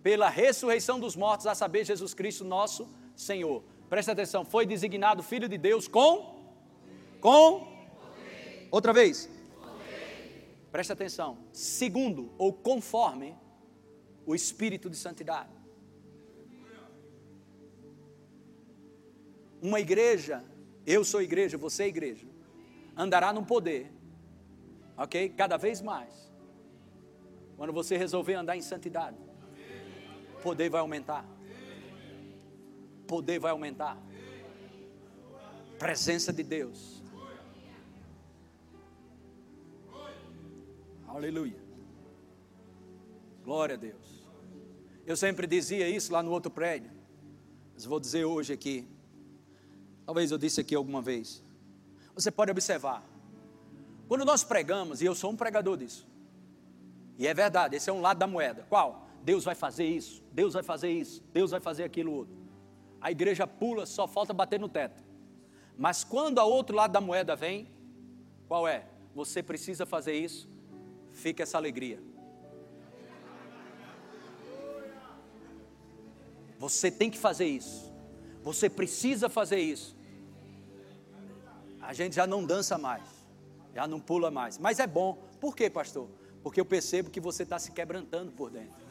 Pela 0.03 0.29
ressurreição 0.29 0.99
dos 0.99 1.17
mortos, 1.17 1.47
a 1.47 1.55
saber, 1.55 1.85
Jesus 1.85 2.15
Cristo, 2.15 2.45
nosso 2.45 2.89
Senhor. 3.15 3.63
Preste 3.89 4.11
atenção, 4.11 4.45
foi 4.45 4.67
designado 4.67 5.23
filho 5.23 5.49
de 5.49 5.59
Deus 5.59 5.89
com 5.89 6.39
com? 7.21 7.67
Outra 8.71 8.93
vez. 8.93 9.29
Preste 10.71 10.93
atenção. 10.93 11.39
Segundo 11.53 12.31
ou 12.39 12.53
conforme 12.53 13.35
o 14.27 14.35
Espírito 14.35 14.91
de 14.91 14.97
Santidade. 14.97 15.51
Uma 19.61 19.81
igreja, 19.81 20.45
eu 20.87 21.03
sou 21.05 21.21
igreja, 21.21 21.59
você 21.59 21.85
é 21.85 21.89
igreja, 21.89 22.27
andará 22.97 23.33
no 23.33 23.45
poder, 23.45 23.91
ok? 24.99 25.31
Cada 25.31 25.57
vez 25.57 25.81
mais. 25.81 26.31
Quando 27.57 27.73
você 27.73 27.97
resolver 27.97 28.35
andar 28.35 28.57
em 28.57 28.63
santidade, 28.63 29.17
poder 30.43 30.69
vai 30.69 30.81
aumentar. 30.81 31.25
Poder 33.07 33.39
vai 33.39 33.53
aumentar. 33.53 33.97
Presença 35.79 36.33
de 36.33 36.43
Deus 36.43 36.99
Aleluia. 41.19 41.59
Glória 43.43 43.75
a 43.75 43.79
Deus. 43.79 44.29
Eu 45.05 45.17
sempre 45.17 45.47
dizia 45.47 45.89
isso 45.89 46.13
lá 46.13 46.23
no 46.23 46.31
outro 46.31 46.49
prédio, 46.49 46.93
mas 47.75 47.85
vou 47.85 47.99
dizer 47.99 48.25
hoje 48.25 48.53
aqui. 48.53 48.87
Talvez 50.05 50.31
eu 50.31 50.39
disse 50.39 50.61
aqui 50.61 50.75
alguma 50.75 51.03
vez. 51.03 51.43
Você 52.15 52.31
pode 52.31 52.51
observar. 52.51 53.05
Quando 54.09 54.25
nós 54.25 54.43
pregamos, 54.43 55.03
e 55.03 55.05
eu 55.05 55.15
sou 55.15 55.31
um 55.31 55.37
pregador 55.37 55.77
disso, 55.77 56.09
e 57.19 57.27
é 57.27 57.35
verdade, 57.35 57.77
esse 57.77 57.91
é 57.91 57.93
um 57.93 58.01
lado 58.01 58.19
da 58.19 58.27
moeda. 58.27 58.65
Qual? 58.69 59.07
Deus 59.23 59.45
vai 59.45 59.55
fazer 59.55 59.85
isso, 59.85 60.23
Deus 60.33 60.55
vai 60.55 60.63
fazer 60.63 60.91
isso, 60.91 61.23
Deus 61.33 61.51
vai 61.51 61.61
fazer 61.61 61.85
aquilo 61.85 62.13
outro. 62.13 62.35
A 63.01 63.11
igreja 63.11 63.47
pula, 63.47 63.85
só 63.85 64.09
falta 64.09 64.33
bater 64.33 64.59
no 64.59 64.69
teto. 64.69 65.03
Mas 65.77 66.03
quando 66.05 66.39
a 66.39 66.45
outro 66.45 66.75
lado 66.75 66.93
da 66.93 67.01
moeda 67.01 67.37
vem, 67.37 67.69
qual 68.49 68.67
é? 68.67 68.87
Você 69.15 69.43
precisa 69.43 69.85
fazer 69.85 70.15
isso, 70.15 70.49
fica 71.13 71.43
essa 71.43 71.59
alegria. 71.59 72.01
Você 76.59 76.91
tem 76.91 77.11
que 77.11 77.19
fazer 77.19 77.47
isso. 77.47 77.93
Você 78.43 78.71
precisa 78.71 79.29
fazer 79.29 79.61
isso. 79.61 79.97
A 81.81 81.93
gente 81.93 82.17
já 82.17 82.27
não 82.27 82.45
dança 82.45 82.77
mais, 82.79 83.05
já 83.75 83.87
não 83.87 84.01
pula 84.01 84.31
mais. 84.31 84.59
Mas 84.59 84.79
é 84.79 84.87
bom. 84.87 85.23
Por 85.41 85.55
quê, 85.55 85.69
pastor? 85.71 86.09
Porque 86.43 86.61
eu 86.61 86.65
percebo 86.65 87.11
que 87.11 87.21
você 87.21 87.43
está 87.43 87.59
se 87.59 87.73
quebrantando 87.73 88.33
por 88.33 88.51
dentro. 88.51 88.89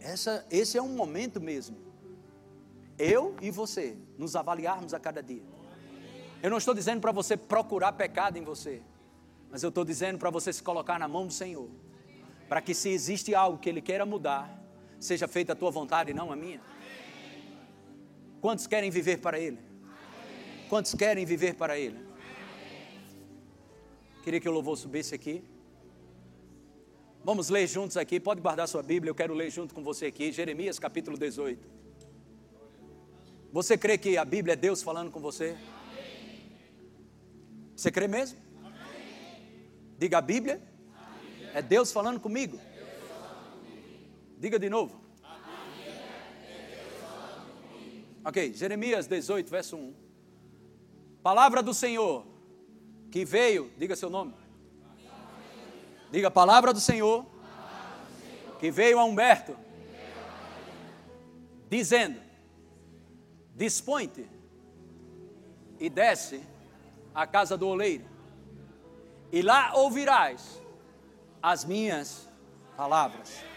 Essa, 0.00 0.46
esse 0.50 0.76
é 0.76 0.82
um 0.82 0.94
momento 0.94 1.40
mesmo. 1.40 1.76
Eu 2.98 3.34
e 3.40 3.50
você 3.50 3.96
nos 4.18 4.36
avaliarmos 4.36 4.92
a 4.92 5.00
cada 5.00 5.22
dia. 5.22 5.42
Eu 6.42 6.50
não 6.50 6.58
estou 6.58 6.74
dizendo 6.74 7.00
para 7.00 7.10
você 7.10 7.38
procurar 7.38 7.92
pecado 7.92 8.36
em 8.36 8.44
você, 8.44 8.82
mas 9.50 9.62
eu 9.62 9.70
estou 9.70 9.82
dizendo 9.82 10.18
para 10.18 10.28
você 10.28 10.52
se 10.52 10.62
colocar 10.62 10.98
na 10.98 11.08
mão 11.08 11.26
do 11.26 11.32
Senhor, 11.32 11.70
para 12.50 12.60
que 12.60 12.74
se 12.74 12.90
existe 12.90 13.34
algo 13.34 13.56
que 13.56 13.66
Ele 13.66 13.80
queira 13.80 14.04
mudar, 14.04 14.62
seja 15.00 15.26
feita 15.26 15.54
a 15.54 15.56
tua 15.56 15.70
vontade 15.70 16.10
e 16.10 16.14
não 16.14 16.30
a 16.30 16.36
minha. 16.36 16.60
Quantos 18.44 18.66
querem 18.66 18.90
viver 18.90 19.20
para 19.20 19.40
Ele? 19.40 19.58
Quantos 20.68 20.94
querem 20.94 21.24
viver 21.24 21.54
para 21.54 21.78
Ele? 21.78 21.98
Queria 24.22 24.38
que 24.38 24.46
o 24.46 24.52
louvor 24.52 24.76
subisse 24.76 25.14
aqui. 25.14 25.42
Vamos 27.24 27.48
ler 27.48 27.66
juntos 27.66 27.96
aqui. 27.96 28.20
Pode 28.20 28.42
guardar 28.42 28.68
sua 28.68 28.82
Bíblia, 28.82 29.08
eu 29.08 29.14
quero 29.14 29.32
ler 29.32 29.50
junto 29.50 29.74
com 29.74 29.82
você 29.82 30.04
aqui. 30.04 30.30
Jeremias 30.30 30.78
capítulo 30.78 31.16
18. 31.16 31.66
Você 33.50 33.78
crê 33.78 33.96
que 33.96 34.18
a 34.18 34.26
Bíblia 34.26 34.52
é 34.52 34.56
Deus 34.56 34.82
falando 34.82 35.10
com 35.10 35.20
você? 35.20 35.56
Você 37.74 37.90
crê 37.90 38.06
mesmo? 38.06 38.38
Diga 39.96 40.18
a 40.18 40.20
Bíblia. 40.20 40.62
É 41.54 41.62
Deus 41.62 41.90
falando 41.90 42.20
comigo. 42.20 42.60
Diga 44.38 44.58
de 44.58 44.68
novo. 44.68 45.03
Ok, 48.24 48.54
Jeremias 48.54 49.06
18, 49.06 49.50
verso 49.50 49.76
1. 49.76 49.94
Palavra 51.22 51.62
do 51.62 51.74
Senhor 51.74 52.26
que 53.10 53.24
veio, 53.24 53.70
diga 53.76 53.94
seu 53.94 54.08
nome. 54.08 54.34
Diga 56.10 56.30
palavra 56.30 56.72
do 56.72 56.80
Senhor 56.80 57.26
que 58.58 58.70
veio 58.70 58.98
a 58.98 59.04
Humberto, 59.04 59.56
dizendo: 61.68 62.18
Dispõe-te 63.54 64.26
e 65.78 65.90
desce 65.90 66.40
à 67.14 67.26
casa 67.26 67.58
do 67.58 67.68
oleiro, 67.68 68.06
e 69.30 69.42
lá 69.42 69.72
ouvirás 69.74 70.62
as 71.42 71.64
minhas 71.64 72.26
palavras. 72.74 73.53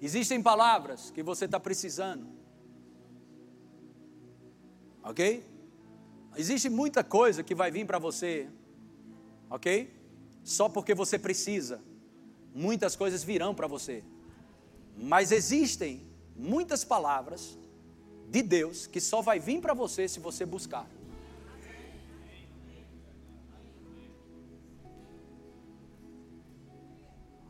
Existem 0.00 0.42
palavras 0.42 1.10
que 1.10 1.22
você 1.22 1.44
está 1.44 1.60
precisando. 1.60 2.26
Ok? 5.02 5.44
Existe 6.36 6.70
muita 6.70 7.04
coisa 7.04 7.42
que 7.42 7.54
vai 7.54 7.70
vir 7.70 7.86
para 7.86 7.98
você. 7.98 8.48
Ok? 9.50 9.92
Só 10.42 10.68
porque 10.68 10.94
você 10.94 11.18
precisa. 11.18 11.82
Muitas 12.54 12.96
coisas 12.96 13.22
virão 13.22 13.54
para 13.54 13.66
você. 13.66 14.02
Mas 14.96 15.32
existem 15.32 16.02
muitas 16.34 16.84
palavras 16.84 17.58
de 18.28 18.42
Deus 18.42 18.86
que 18.86 19.00
só 19.00 19.20
vai 19.20 19.38
vir 19.38 19.60
para 19.60 19.74
você 19.74 20.08
se 20.08 20.20
você 20.20 20.46
buscar. 20.46 20.88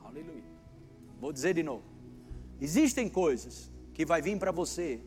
Aleluia. 0.02 0.42
Vou 1.20 1.32
dizer 1.32 1.54
de 1.54 1.62
novo. 1.62 1.89
Existem 2.60 3.08
coisas 3.08 3.70
que 3.94 4.04
vai 4.04 4.20
vir 4.20 4.38
para 4.38 4.52
você, 4.52 5.00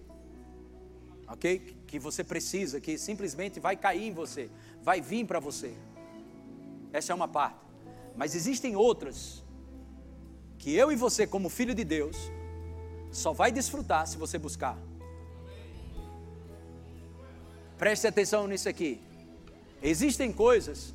ok? 1.28 1.78
Que 1.86 2.00
você 2.00 2.24
precisa, 2.24 2.82
que 2.82 2.98
simplesmente 2.98 3.60
vai 3.60 3.76
cair 3.78 4.08
em 4.08 4.14
você, 4.14 4.50
vai 4.82 5.00
vir 5.02 5.26
para 5.26 5.40
você. 5.40 5.74
Essa 6.92 7.12
é 7.12 7.16
uma 7.16 7.28
parte. 7.28 7.60
Mas 8.16 8.36
existem 8.36 8.76
outras 8.76 9.44
que 10.58 10.74
eu 10.74 10.92
e 10.92 10.96
você, 10.96 11.28
como 11.28 11.50
filho 11.50 11.76
de 11.76 11.84
Deus, 11.84 12.16
só 13.12 13.34
vai 13.34 13.52
desfrutar 13.52 14.08
se 14.08 14.18
você 14.18 14.38
buscar. 14.40 14.78
Preste 17.78 18.08
atenção 18.08 18.48
nisso 18.48 18.70
aqui. 18.70 19.00
Existem 19.82 20.32
coisas 20.32 20.94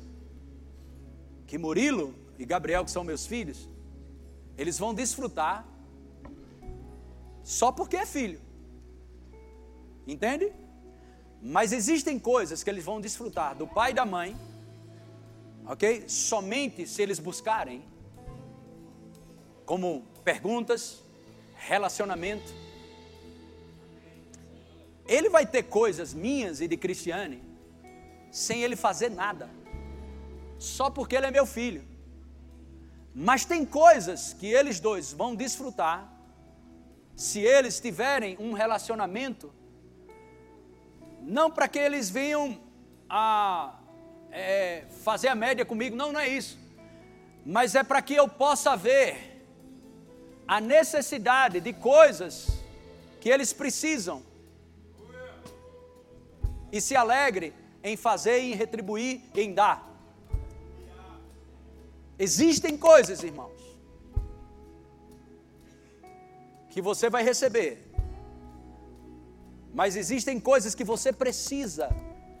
que 1.45 1.57
Murilo 1.57 2.13
e 2.37 2.45
Gabriel, 2.45 2.83
que 2.83 2.91
são 2.91 3.03
meus 3.03 3.25
filhos, 3.25 3.69
eles 4.57 4.77
vão 4.77 4.93
desfrutar 4.93 5.65
só 7.49 7.71
porque 7.71 7.97
é 7.97 8.05
filho. 8.05 8.39
Entende? 10.05 10.53
Mas 11.41 11.71
existem 11.71 12.19
coisas 12.19 12.61
que 12.63 12.69
eles 12.69 12.85
vão 12.85 13.01
desfrutar 13.01 13.55
do 13.55 13.65
pai 13.65 13.89
e 13.89 13.93
da 13.95 14.05
mãe, 14.05 14.37
ok? 15.65 16.07
Somente 16.07 16.85
se 16.85 17.01
eles 17.01 17.17
buscarem, 17.17 17.83
como 19.65 20.03
perguntas, 20.23 21.01
relacionamento. 21.55 22.53
Ele 25.07 25.27
vai 25.27 25.43
ter 25.47 25.63
coisas 25.63 26.13
minhas 26.13 26.61
e 26.61 26.67
de 26.67 26.77
Cristiane, 26.77 27.41
sem 28.29 28.61
ele 28.61 28.75
fazer 28.75 29.09
nada, 29.09 29.49
só 30.59 30.91
porque 30.91 31.15
ele 31.15 31.25
é 31.25 31.31
meu 31.31 31.47
filho. 31.47 31.83
Mas 33.15 33.43
tem 33.43 33.65
coisas 33.65 34.33
que 34.33 34.45
eles 34.45 34.79
dois 34.79 35.11
vão 35.11 35.33
desfrutar 35.33 36.18
se 37.19 37.41
eles 37.41 37.81
tiverem 37.81 38.37
um 38.39 38.53
relacionamento, 38.53 39.53
não 41.21 41.51
para 41.51 41.67
que 41.67 41.77
eles 41.77 42.09
venham 42.09 42.57
a 43.09 43.77
é, 44.31 44.85
fazer 45.03 45.27
a 45.27 45.35
média 45.35 45.65
comigo, 45.65 45.97
não, 45.97 46.13
não 46.13 46.19
é 46.21 46.29
isso, 46.29 46.57
mas 47.45 47.75
é 47.75 47.83
para 47.83 48.01
que 48.01 48.15
eu 48.15 48.25
possa 48.29 48.77
ver 48.77 49.43
a 50.47 50.61
necessidade 50.61 51.59
de 51.59 51.73
coisas 51.73 52.47
que 53.19 53.27
eles 53.27 53.51
precisam 53.51 54.23
e 56.71 56.79
se 56.79 56.95
alegre 56.95 57.53
em 57.83 57.97
fazer, 57.97 58.39
em 58.39 58.55
retribuir, 58.55 59.19
em 59.35 59.53
dar. 59.53 59.85
Existem 62.17 62.77
coisas, 62.77 63.21
irmãos, 63.23 63.58
que 66.79 66.81
você 66.81 67.09
vai 67.09 67.23
receber. 67.23 67.91
Mas 69.73 69.97
existem 69.97 70.39
coisas 70.39 70.73
que 70.73 70.85
você 70.85 71.11
precisa, 71.11 71.93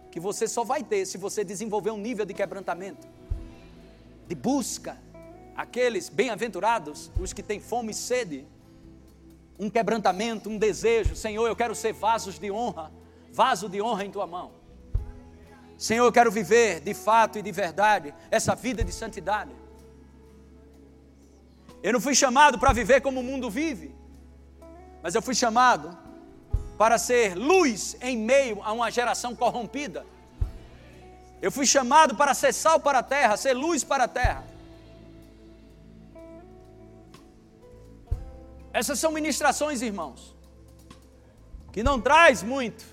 que 0.09 0.19
você 0.19 0.47
só 0.47 0.63
vai 0.63 0.81
ter 0.81 1.05
se 1.05 1.17
você 1.17 1.43
desenvolver 1.43 1.91
um 1.91 1.97
nível 1.97 2.25
de 2.25 2.33
quebrantamento, 2.33 3.05
de 4.29 4.35
busca. 4.35 4.97
Aqueles 5.57 6.07
bem-aventurados, 6.07 7.11
os 7.19 7.33
que 7.33 7.43
têm 7.43 7.59
fome 7.59 7.91
e 7.91 7.93
sede, 7.93 8.47
um 9.59 9.69
quebrantamento, 9.69 10.49
um 10.49 10.57
desejo. 10.57 11.17
Senhor, 11.17 11.45
eu 11.45 11.55
quero 11.55 11.75
ser 11.75 11.91
vasos 11.91 12.39
de 12.39 12.49
honra, 12.49 12.89
vaso 13.33 13.67
de 13.67 13.81
honra 13.81 14.05
em 14.05 14.11
tua 14.11 14.25
mão. 14.25 14.53
Senhor, 15.77 16.05
eu 16.05 16.13
quero 16.13 16.31
viver 16.31 16.79
de 16.79 16.93
fato 16.93 17.37
e 17.37 17.41
de 17.41 17.51
verdade 17.51 18.13
essa 18.31 18.55
vida 18.55 18.85
de 18.85 18.93
santidade. 18.93 19.51
Eu 21.83 21.91
não 21.91 21.99
fui 21.99 22.15
chamado 22.15 22.57
para 22.57 22.71
viver 22.71 23.01
como 23.01 23.19
o 23.19 23.23
mundo 23.23 23.49
vive 23.49 23.98
mas 25.01 25.15
eu 25.15 25.21
fui 25.21 25.33
chamado 25.33 25.97
para 26.77 26.97
ser 26.97 27.35
luz 27.35 27.97
em 28.01 28.17
meio 28.17 28.61
a 28.63 28.71
uma 28.71 28.89
geração 28.89 29.35
corrompida. 29.35 30.05
Eu 31.41 31.51
fui 31.51 31.65
chamado 31.65 32.15
para 32.15 32.33
ser 32.33 32.53
sal 32.53 32.79
para 32.79 32.99
a 32.99 33.03
terra, 33.03 33.37
ser 33.37 33.53
luz 33.53 33.83
para 33.83 34.05
a 34.05 34.07
terra. 34.07 34.45
Essas 38.71 38.99
são 38.99 39.11
ministrações, 39.11 39.81
irmãos, 39.81 40.35
que 41.71 41.81
não 41.81 41.99
traz 41.99 42.43
muito. 42.43 42.85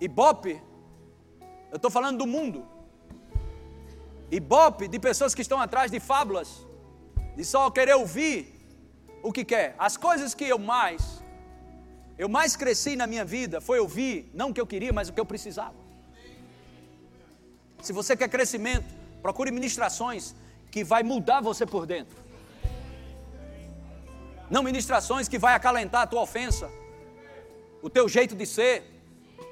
Ibope, 0.00 0.60
eu 1.70 1.76
estou 1.76 1.90
falando 1.90 2.18
do 2.18 2.26
mundo. 2.26 2.66
Ibope 4.30 4.88
de 4.88 4.98
pessoas 4.98 5.34
que 5.34 5.42
estão 5.42 5.60
atrás 5.60 5.90
de 5.90 6.00
fábulas, 6.00 6.66
de 7.36 7.44
só 7.44 7.70
querer 7.70 7.94
ouvir 7.94 8.59
o 9.22 9.32
que 9.32 9.44
quer. 9.44 9.74
As 9.78 9.96
coisas 9.96 10.34
que 10.34 10.44
eu 10.44 10.58
mais, 10.58 11.22
eu 12.18 12.28
mais 12.28 12.56
cresci 12.56 12.96
na 12.96 13.06
minha 13.06 13.24
vida 13.24 13.60
foi 13.60 13.78
ouvir, 13.78 14.30
não 14.34 14.50
o 14.50 14.54
que 14.54 14.60
eu 14.60 14.66
queria, 14.66 14.92
mas 14.92 15.08
o 15.08 15.12
que 15.12 15.20
eu 15.20 15.26
precisava. 15.26 15.74
Se 17.82 17.92
você 17.92 18.16
quer 18.16 18.28
crescimento, 18.28 18.86
procure 19.22 19.50
ministrações 19.50 20.34
que 20.70 20.84
vai 20.84 21.02
mudar 21.02 21.40
você 21.40 21.64
por 21.66 21.86
dentro. 21.86 22.16
Não 24.50 24.62
ministrações 24.62 25.28
que 25.28 25.38
vai 25.38 25.54
acalentar 25.54 26.02
a 26.02 26.06
tua 26.06 26.22
ofensa, 26.22 26.70
o 27.82 27.88
teu 27.88 28.08
jeito 28.08 28.34
de 28.34 28.44
ser, 28.44 28.84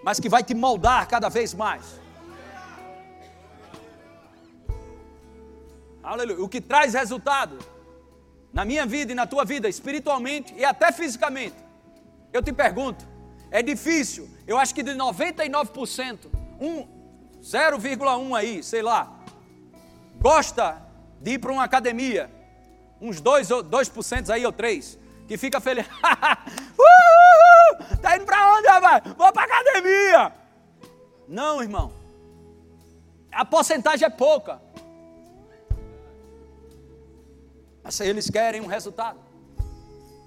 mas 0.03 0.20
que 0.20 0.28
vai 0.28 0.43
te 0.43 0.55
moldar 0.55 1.09
cada 1.09 1.28
vez 1.28 1.55
mais. 1.55 2.01
Aleluia. 6.03 6.43
O 6.43 6.49
que 6.49 6.61
traz 6.61 6.95
resultado 6.95 7.59
na 8.53 8.65
minha 8.65 8.87
vida 8.87 9.12
e 9.12 9.15
na 9.15 9.27
tua 9.27 9.45
vida, 9.45 9.69
espiritualmente 9.69 10.55
e 10.57 10.65
até 10.65 10.91
fisicamente. 10.93 11.57
Eu 12.33 12.43
te 12.43 12.53
pergunto, 12.53 13.07
é 13.51 13.62
difícil, 13.62 14.29
eu 14.47 14.59
acho 14.59 14.75
que 14.75 14.83
de 14.83 14.93
99%, 14.93 16.27
um 16.61 16.87
0,1 17.43 18.37
aí, 18.37 18.62
sei 18.62 18.83
lá, 18.83 19.19
gosta 20.20 20.83
de 21.20 21.33
ir 21.33 21.39
para 21.39 21.53
uma 21.53 21.65
academia, 21.65 22.31
uns 23.01 23.20
2, 23.20 23.49
2% 23.49 24.31
aí 24.31 24.45
ou 24.45 24.53
3, 24.53 24.99
que 25.27 25.37
fica 25.37 25.61
feliz. 25.61 25.87
Uhul, 26.79 27.99
tá 28.01 28.16
indo 28.16 28.25
para 28.25 28.57
onde, 28.57 28.66
rapaz? 28.66 29.03
Vou 29.16 29.33
para 29.33 29.45
academia. 29.45 30.33
Não, 31.29 31.62
irmão. 31.62 31.93
A 33.31 33.45
porcentagem 33.45 34.07
é 34.07 34.11
pouca. 34.11 34.61
Eles 38.01 38.28
querem 38.31 38.60
um 38.60 38.66
resultado. 38.66 39.19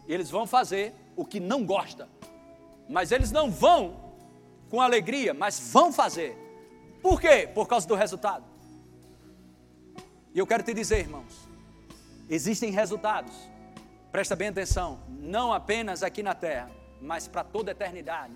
E 0.07 0.13
eles 0.13 0.29
vão 0.29 0.45
fazer 0.45 0.93
o 1.15 1.25
que 1.25 1.39
não 1.39 1.65
gosta. 1.65 2.09
Mas 2.89 3.11
eles 3.11 3.31
não 3.31 3.49
vão 3.49 4.13
com 4.69 4.81
alegria, 4.81 5.33
mas 5.33 5.59
vão 5.59 5.91
fazer. 5.91 6.37
Por 7.01 7.19
quê? 7.19 7.49
Por 7.53 7.67
causa 7.67 7.87
do 7.87 7.95
resultado. 7.95 8.45
E 10.33 10.39
eu 10.39 10.47
quero 10.47 10.63
te 10.63 10.73
dizer, 10.73 10.99
irmãos, 10.99 11.47
existem 12.29 12.71
resultados. 12.71 13.33
Presta 14.11 14.35
bem 14.35 14.49
atenção, 14.49 14.99
não 15.07 15.53
apenas 15.53 16.03
aqui 16.03 16.21
na 16.21 16.33
terra, 16.33 16.69
mas 17.01 17.27
para 17.27 17.43
toda 17.43 17.71
a 17.71 17.73
eternidade. 17.73 18.33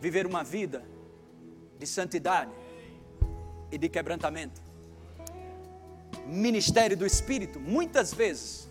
Viver 0.00 0.26
uma 0.26 0.42
vida 0.42 0.84
de 1.78 1.86
santidade 1.86 2.50
e 3.70 3.78
de 3.78 3.88
quebrantamento. 3.88 4.69
Ministério 6.26 6.96
do 6.96 7.06
Espírito, 7.06 7.58
muitas 7.58 8.12
vezes. 8.14 8.68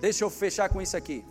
Deixa 0.00 0.24
eu 0.24 0.30
fechar 0.30 0.68
com 0.68 0.80
isso 0.80 0.96
aqui. 0.96 1.24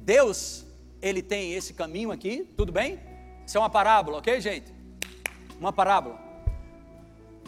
Deus, 0.00 0.64
ele 1.02 1.20
tem 1.20 1.52
esse 1.52 1.74
caminho 1.74 2.12
aqui, 2.12 2.48
tudo 2.56 2.70
bem? 2.70 3.00
Isso 3.44 3.56
é 3.56 3.60
uma 3.60 3.70
parábola, 3.70 4.18
ok, 4.18 4.40
gente? 4.40 4.72
Uma 5.58 5.72
parábola. 5.72 6.18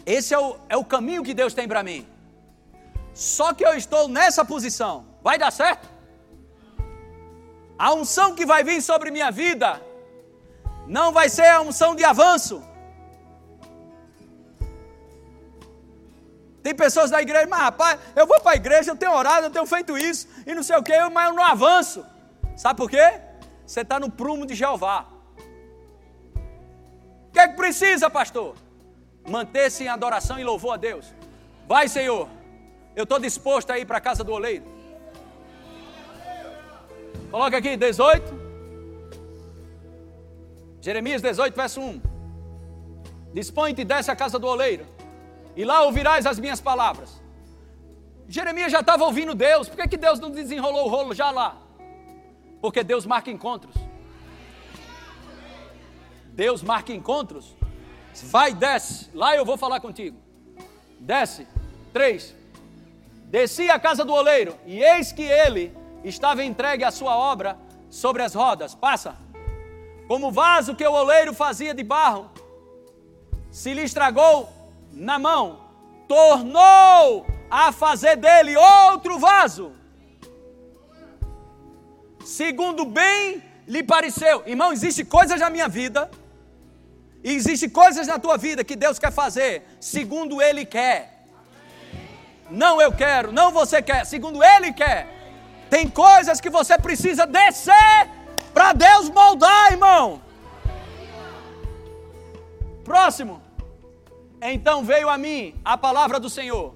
Esse 0.05 0.33
é 0.33 0.39
o, 0.39 0.57
é 0.67 0.75
o 0.75 0.83
caminho 0.83 1.23
que 1.23 1.33
Deus 1.33 1.53
tem 1.53 1.67
para 1.67 1.83
mim. 1.83 2.05
Só 3.13 3.53
que 3.53 3.65
eu 3.65 3.73
estou 3.75 4.07
nessa 4.07 4.43
posição. 4.43 5.05
Vai 5.21 5.37
dar 5.37 5.51
certo? 5.51 5.87
A 7.77 7.93
unção 7.93 8.35
que 8.35 8.45
vai 8.45 8.63
vir 8.63 8.81
sobre 8.81 9.11
minha 9.11 9.31
vida 9.31 9.81
não 10.89 11.11
vai 11.11 11.29
ser 11.29 11.45
a 11.45 11.61
unção 11.61 11.95
de 11.95 12.03
avanço. 12.03 12.63
Tem 16.63 16.73
pessoas 16.75 17.11
da 17.11 17.21
igreja, 17.21 17.47
mas 17.47 17.59
rapaz, 17.59 17.99
eu 18.15 18.25
vou 18.25 18.41
para 18.41 18.53
a 18.53 18.55
igreja, 18.55 18.91
eu 18.91 18.95
tenho 18.95 19.13
orado, 19.13 19.45
eu 19.45 19.51
tenho 19.51 19.65
feito 19.67 19.97
isso, 19.97 20.27
e 20.45 20.53
não 20.53 20.63
sei 20.63 20.75
o 20.77 20.83
que, 20.83 20.97
mas 21.09 21.29
eu 21.29 21.35
não 21.35 21.43
avanço. 21.43 22.03
Sabe 22.57 22.75
por 22.75 22.89
quê? 22.89 23.21
Você 23.65 23.81
está 23.81 23.99
no 23.99 24.09
prumo 24.09 24.47
de 24.47 24.55
Jeová. 24.55 25.05
O 27.27 27.31
que 27.31 27.39
é 27.39 27.47
que 27.47 27.55
precisa, 27.55 28.09
pastor? 28.09 28.55
Manter-se 29.29 29.83
em 29.83 29.87
adoração 29.87 30.39
e 30.39 30.43
louvor 30.43 30.73
a 30.73 30.77
Deus. 30.77 31.13
Vai, 31.67 31.87
Senhor. 31.87 32.27
Eu 32.95 33.03
estou 33.03 33.19
disposto 33.19 33.69
a 33.69 33.77
ir 33.77 33.85
para 33.85 33.99
a 33.99 34.01
casa 34.01 34.23
do 34.23 34.33
oleiro. 34.33 34.65
Coloca 37.29 37.57
aqui, 37.57 37.77
18. 37.77 38.38
Jeremias 40.81 41.21
18, 41.21 41.55
verso 41.55 41.81
1. 41.81 42.01
Dispõe-te 43.33 43.81
e 43.81 43.85
desce 43.85 44.09
à 44.09 44.15
casa 44.15 44.39
do 44.39 44.47
oleiro, 44.47 44.85
e 45.55 45.63
lá 45.63 45.83
ouvirás 45.83 46.25
as 46.25 46.39
minhas 46.39 46.61
palavras. 46.61 47.21
Jeremias 48.27 48.71
já 48.71 48.79
estava 48.79 49.03
ouvindo 49.03 49.33
Deus, 49.33 49.67
por 49.67 49.77
que, 49.77 49.87
que 49.87 49.97
Deus 49.97 50.19
não 50.19 50.29
desenrolou 50.29 50.85
o 50.85 50.89
rolo 50.89 51.13
já 51.13 51.31
lá? 51.31 51.57
Porque 52.61 52.83
Deus 52.83 53.05
marca 53.05 53.31
encontros. 53.31 53.75
Deus 56.27 56.61
marca 56.61 56.93
encontros. 56.93 57.55
Vai, 58.23 58.53
desce. 58.53 59.09
Lá 59.13 59.35
eu 59.35 59.45
vou 59.45 59.57
falar 59.57 59.79
contigo. 59.79 60.17
Desce. 60.99 61.47
Três. 61.91 62.35
Desci 63.25 63.69
à 63.69 63.79
casa 63.79 64.03
do 64.03 64.13
oleiro, 64.13 64.55
e 64.65 64.81
eis 64.81 65.11
que 65.11 65.23
ele 65.23 65.75
estava 66.03 66.43
entregue 66.43 66.83
à 66.83 66.91
sua 66.91 67.15
obra 67.15 67.57
sobre 67.89 68.23
as 68.23 68.33
rodas. 68.33 68.73
Passa. 68.73 69.15
Como 70.09 70.31
vaso 70.31 70.75
que 70.75 70.85
o 70.85 70.91
oleiro 70.91 71.33
fazia 71.33 71.73
de 71.73 71.83
barro, 71.95 72.29
se 73.49 73.73
lhe 73.73 73.83
estragou 73.83 74.35
na 74.91 75.17
mão, 75.17 75.45
tornou 76.07 77.25
a 77.49 77.71
fazer 77.71 78.15
dele 78.17 78.55
outro 78.57 79.17
vaso 79.19 79.79
segundo 82.29 82.85
bem 82.85 83.43
lhe 83.67 83.83
pareceu. 83.83 84.43
Irmão, 84.45 84.71
existe 84.71 85.03
coisas 85.03 85.39
na 85.39 85.49
minha 85.49 85.67
vida, 85.67 86.09
e 87.23 87.33
existe 87.33 87.67
coisas 87.67 88.07
na 88.07 88.17
tua 88.17 88.37
vida 88.37 88.63
que 88.63 88.75
Deus 88.75 88.97
quer 88.97 89.11
fazer 89.11 89.63
segundo 89.79 90.41
Ele 90.41 90.63
quer. 90.65 91.25
Não 92.49 92.81
eu 92.81 92.91
quero, 92.91 93.31
não 93.31 93.51
você 93.51 93.81
quer, 93.81 94.05
segundo 94.05 94.43
Ele 94.43 94.71
quer. 94.71 95.07
Tem 95.69 95.87
coisas 95.87 96.39
que 96.39 96.49
você 96.49 96.77
precisa 96.77 97.25
descer 97.27 98.09
para 98.53 98.73
Deus 98.73 99.09
moldar, 99.09 99.71
irmão. 99.71 100.21
Próximo. 102.83 103.41
Então 104.41 104.83
veio 104.83 105.09
a 105.09 105.17
mim 105.17 105.59
a 105.63 105.77
palavra 105.77 106.19
do 106.19 106.29
Senhor. 106.29 106.75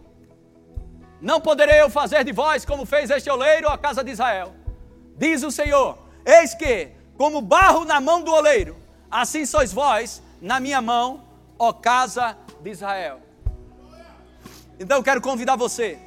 Não 1.22 1.40
poderei 1.40 1.82
eu 1.82 1.90
fazer 1.90 2.24
de 2.24 2.32
vós 2.32 2.66
como 2.66 2.86
fez 2.86 3.10
este 3.10 3.30
oleiro 3.30 3.70
à 3.70 3.78
casa 3.78 4.04
de 4.04 4.12
Israel 4.12 4.64
Diz 5.16 5.44
o 5.44 5.52
Senhor: 5.52 5.98
Eis 6.26 6.54
que, 6.54 6.90
como 7.18 7.42
barro 7.42 7.86
na 7.86 8.02
mão 8.02 8.22
do 8.22 8.32
oleiro, 8.32 8.76
assim 9.10 9.46
sois 9.46 9.72
vós 9.72 10.22
na 10.42 10.60
minha 10.60 10.82
mão, 10.82 11.24
ó 11.58 11.72
casa 11.72 12.38
de 12.62 12.72
Israel. 12.72 13.20
Então 14.80 14.98
eu 14.98 15.04
quero 15.04 15.22
convidar 15.22 15.56
você 15.56 16.00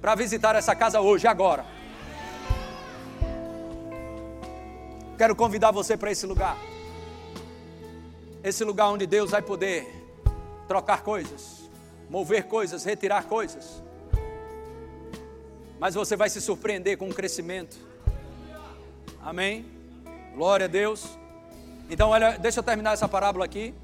para 0.00 0.14
visitar 0.14 0.56
essa 0.56 0.74
casa 0.74 1.00
hoje, 1.00 1.26
agora. 1.26 1.64
Quero 5.22 5.36
convidar 5.36 5.70
você 5.70 5.96
para 5.96 6.10
esse 6.10 6.26
lugar. 6.26 6.56
Esse 8.42 8.64
lugar 8.64 8.88
onde 8.88 9.06
Deus 9.06 9.30
vai 9.30 9.40
poder 9.40 9.86
trocar 10.66 11.02
coisas, 11.02 11.70
mover 12.10 12.48
coisas, 12.48 12.84
retirar 12.84 13.24
coisas 13.24 13.82
mas 15.82 15.96
você 15.96 16.14
vai 16.14 16.30
se 16.30 16.40
surpreender 16.40 16.96
com 16.96 17.08
o 17.08 17.12
crescimento. 17.12 17.76
Amém? 19.20 19.66
Glória 20.32 20.66
a 20.66 20.68
Deus. 20.68 21.18
Então, 21.90 22.10
olha, 22.10 22.38
deixa 22.38 22.60
eu 22.60 22.62
terminar 22.62 22.92
essa 22.92 23.08
parábola 23.08 23.44
aqui. 23.44 23.74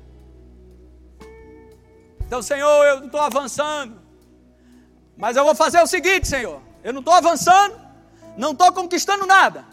Então, 2.24 2.40
Senhor, 2.40 2.86
eu 2.86 3.00
não 3.00 3.06
estou 3.06 3.20
avançando. 3.20 4.00
Mas 5.16 5.36
eu 5.36 5.44
vou 5.44 5.56
fazer 5.56 5.80
o 5.80 5.88
seguinte, 5.88 6.28
Senhor. 6.28 6.62
Eu 6.84 6.92
não 6.92 7.00
estou 7.00 7.14
avançando, 7.14 7.76
não 8.36 8.52
estou 8.52 8.72
conquistando 8.72 9.26
nada. 9.26 9.64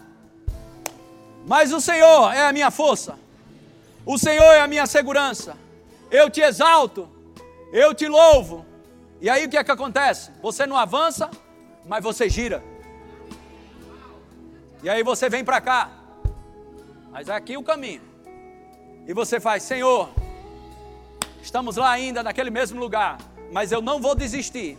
Mas 1.46 1.72
o 1.72 1.80
Senhor 1.80 2.34
é 2.34 2.44
a 2.44 2.52
minha 2.52 2.72
força. 2.72 3.16
O 4.04 4.18
Senhor 4.18 4.52
é 4.52 4.60
a 4.60 4.66
minha 4.66 4.84
segurança. 4.84 5.56
Eu 6.10 6.28
te 6.28 6.40
exalto. 6.40 7.08
Eu 7.72 7.94
te 7.94 8.08
louvo. 8.08 8.66
E 9.20 9.30
aí 9.30 9.46
o 9.46 9.48
que 9.48 9.56
é 9.56 9.62
que 9.62 9.70
acontece? 9.70 10.32
Você 10.42 10.66
não 10.66 10.76
avança, 10.76 11.30
mas 11.86 12.02
você 12.02 12.28
gira. 12.28 12.62
E 14.82 14.90
aí 14.90 15.04
você 15.04 15.28
vem 15.28 15.44
para 15.44 15.60
cá. 15.60 15.90
Mas 17.12 17.28
é 17.28 17.34
aqui 17.34 17.56
o 17.56 17.62
caminho. 17.62 18.02
E 19.06 19.14
você 19.14 19.38
faz, 19.38 19.62
Senhor, 19.62 20.10
estamos 21.40 21.76
lá 21.76 21.90
ainda 21.90 22.24
naquele 22.24 22.50
mesmo 22.50 22.80
lugar, 22.80 23.18
mas 23.52 23.70
eu 23.70 23.80
não 23.80 24.00
vou 24.00 24.16
desistir. 24.16 24.76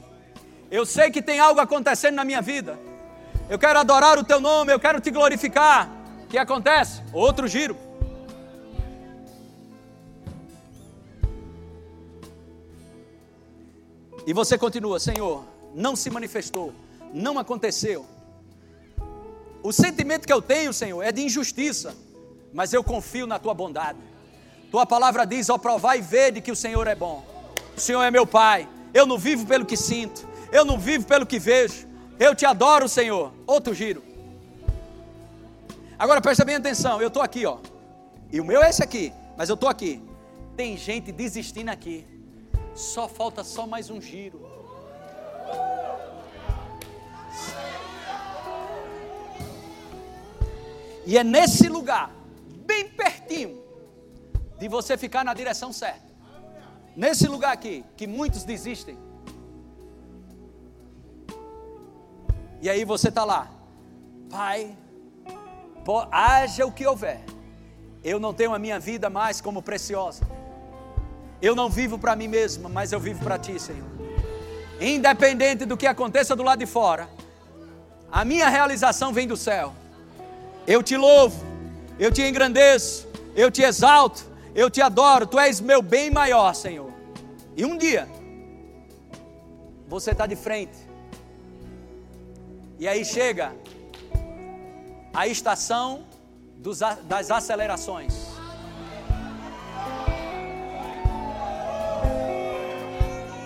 Eu 0.69 0.85
sei 0.85 1.09
que 1.09 1.21
tem 1.21 1.39
algo 1.39 1.61
acontecendo 1.61 2.15
na 2.15 2.25
minha 2.25 2.41
vida. 2.41 2.77
Eu 3.49 3.57
quero 3.57 3.79
adorar 3.79 4.19
o 4.19 4.23
teu 4.23 4.41
nome, 4.41 4.73
eu 4.73 4.79
quero 4.79 4.99
te 4.99 5.09
glorificar. 5.09 5.96
O 6.27 6.29
que 6.29 6.37
acontece? 6.37 7.01
Outro 7.11 7.47
giro. 7.47 7.75
E 14.25 14.33
você 14.33 14.57
continua, 14.57 14.99
Senhor, 14.99 15.43
não 15.73 15.95
se 15.95 16.09
manifestou 16.09 16.73
não 17.13 17.39
aconteceu. 17.39 18.05
O 19.63 19.71
sentimento 19.71 20.25
que 20.25 20.33
eu 20.33 20.41
tenho, 20.41 20.71
Senhor, 20.71 21.01
é 21.01 21.11
de 21.11 21.21
injustiça, 21.21 21.95
mas 22.53 22.73
eu 22.73 22.83
confio 22.83 23.27
na 23.27 23.39
tua 23.39 23.53
bondade. 23.53 23.99
Tua 24.71 24.85
palavra 24.85 25.25
diz: 25.25 25.49
ó, 25.49 25.57
provar 25.57 25.97
e 25.97 26.01
ver 26.01 26.31
de 26.31 26.41
que 26.41 26.51
o 26.51 26.55
Senhor 26.55 26.87
é 26.87 26.95
bom. 26.95 27.25
O 27.75 27.79
Senhor 27.79 28.03
é 28.03 28.11
meu 28.11 28.25
Pai. 28.25 28.67
Eu 28.93 29.05
não 29.05 29.17
vivo 29.17 29.45
pelo 29.45 29.65
que 29.65 29.75
sinto, 29.75 30.27
eu 30.51 30.63
não 30.63 30.79
vivo 30.79 31.05
pelo 31.05 31.25
que 31.25 31.39
vejo. 31.39 31.87
Eu 32.19 32.33
te 32.33 32.45
adoro, 32.45 32.87
Senhor. 32.87 33.31
Outro 33.45 33.73
giro. 33.73 34.06
Agora 35.99 36.21
presta 36.21 36.45
bem 36.45 36.55
atenção, 36.55 37.01
eu 37.01 37.07
estou 37.07 37.23
aqui, 37.23 37.45
ó. 37.45 37.57
E 38.31 38.39
o 38.39 38.45
meu 38.45 38.61
é 38.61 38.69
esse 38.69 38.83
aqui, 38.83 39.11
mas 39.35 39.49
eu 39.49 39.55
estou 39.55 39.67
aqui. 39.67 40.03
Tem 40.55 40.77
gente 40.77 41.11
desistindo 41.11 41.69
aqui. 41.69 42.05
Só 42.75 43.07
falta 43.07 43.43
só 43.43 43.65
mais 43.65 43.89
um 43.89 43.99
giro. 43.99 44.45
E 51.03 51.17
é 51.17 51.23
nesse 51.23 51.67
lugar, 51.67 52.11
bem 52.65 52.89
pertinho, 52.89 53.63
de 54.59 54.67
você 54.67 54.97
ficar 54.97 55.23
na 55.23 55.33
direção 55.33 55.73
certa. 55.73 56.13
Nesse 56.95 57.27
lugar 57.27 57.53
aqui, 57.53 57.83
que 57.95 58.05
muitos 58.05 58.43
desistem. 58.43 58.97
E 62.61 62.69
aí 62.69 62.83
você 62.85 63.09
está 63.09 63.23
lá, 63.23 63.49
Pai, 64.29 64.77
haja 66.11 66.65
o 66.65 66.71
que 66.71 66.85
houver, 66.85 67.21
eu 68.03 68.19
não 68.19 68.33
tenho 68.33 68.53
a 68.53 68.59
minha 68.59 68.79
vida 68.79 69.09
mais 69.09 69.41
como 69.41 69.61
preciosa. 69.61 70.27
Eu 71.41 71.55
não 71.55 71.69
vivo 71.69 71.99
para 71.99 72.15
mim 72.15 72.27
mesmo, 72.27 72.69
mas 72.69 72.91
eu 72.91 72.99
vivo 72.99 73.23
para 73.23 73.37
Ti, 73.37 73.59
Senhor. 73.59 73.85
Independente 74.79 75.65
do 75.65 75.77
que 75.77 75.87
aconteça 75.87 76.35
do 76.35 76.43
lado 76.43 76.59
de 76.59 76.65
fora, 76.65 77.09
a 78.11 78.23
minha 78.23 78.49
realização 78.49 79.11
vem 79.13 79.27
do 79.27 79.37
céu. 79.37 79.73
Eu 80.65 80.81
te 80.81 80.97
louvo, 80.97 81.43
eu 81.99 82.11
te 82.11 82.21
engrandeço, 82.21 83.07
eu 83.35 83.51
te 83.51 83.61
exalto, 83.61 84.25
eu 84.55 84.69
te 84.69 84.81
adoro, 84.81 85.25
tu 85.25 85.39
és 85.39 85.61
meu 85.61 85.81
bem 85.81 86.09
maior, 86.09 86.53
Senhor. 86.53 86.91
E 87.55 87.65
um 87.65 87.77
dia, 87.77 88.07
você 89.87 90.11
está 90.11 90.25
de 90.25 90.35
frente, 90.35 90.77
e 92.79 92.87
aí 92.87 93.03
chega 93.03 93.53
a 95.13 95.27
estação 95.27 96.05
dos, 96.57 96.79
das 96.79 97.31
acelerações. 97.31 98.37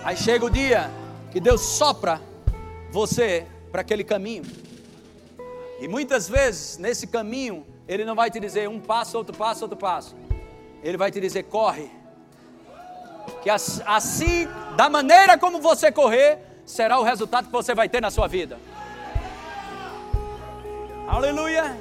Aí 0.04 0.16
chega 0.16 0.44
o 0.44 0.50
dia 0.50 0.90
que 1.30 1.40
Deus 1.40 1.60
sopra 1.60 2.20
você 2.90 3.46
para 3.70 3.80
aquele 3.80 4.04
caminho. 4.04 4.44
E 5.80 5.88
muitas 5.88 6.28
vezes, 6.28 6.76
nesse 6.76 7.06
caminho, 7.06 7.66
Ele 7.88 8.04
não 8.04 8.14
vai 8.14 8.30
te 8.30 8.38
dizer 8.38 8.68
um 8.68 8.80
passo, 8.80 9.16
outro 9.16 9.36
passo, 9.36 9.64
outro 9.64 9.78
passo. 9.78 10.14
Ele 10.82 10.96
vai 10.96 11.10
te 11.10 11.20
dizer: 11.20 11.44
corre. 11.44 11.90
Que 13.42 13.50
assim, 13.50 14.48
da 14.76 14.90
maneira 14.90 15.38
como 15.38 15.60
você 15.60 15.90
correr, 15.92 16.38
será 16.66 16.98
o 16.98 17.02
resultado 17.02 17.46
que 17.46 17.52
você 17.52 17.74
vai 17.74 17.88
ter 17.88 18.00
na 18.00 18.10
sua 18.10 18.26
vida. 18.26 18.58
Aleluia. 21.12 21.78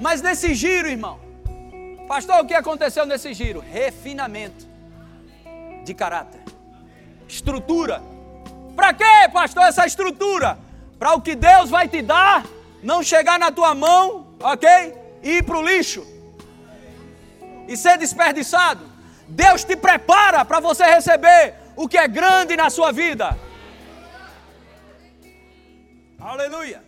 Mas 0.00 0.22
nesse 0.22 0.54
giro, 0.54 0.88
irmão, 0.88 1.20
pastor, 2.06 2.36
o 2.40 2.46
que 2.46 2.54
aconteceu 2.54 3.04
nesse 3.04 3.34
giro? 3.34 3.60
Refinamento 3.60 4.66
de 5.84 5.92
caráter, 5.92 6.40
estrutura. 7.28 8.02
Para 8.74 8.94
quê, 8.94 9.28
pastor, 9.34 9.64
essa 9.64 9.84
estrutura? 9.84 10.58
Para 10.98 11.12
o 11.12 11.20
que 11.20 11.34
Deus 11.34 11.68
vai 11.68 11.88
te 11.88 12.00
dar 12.00 12.46
não 12.82 13.02
chegar 13.02 13.38
na 13.38 13.52
tua 13.52 13.74
mão, 13.74 14.28
ok? 14.40 14.94
E 15.22 15.30
ir 15.38 15.42
para 15.42 15.58
o 15.58 15.62
lixo 15.62 16.06
e 17.68 17.76
ser 17.76 17.98
desperdiçado. 17.98 18.82
Deus 19.28 19.62
te 19.62 19.76
prepara 19.76 20.42
para 20.42 20.58
você 20.58 20.84
receber 20.84 21.54
o 21.76 21.86
que 21.86 21.98
é 21.98 22.08
grande 22.08 22.56
na 22.56 22.70
sua 22.70 22.92
vida. 22.92 23.36
Aleluia. 26.18 26.87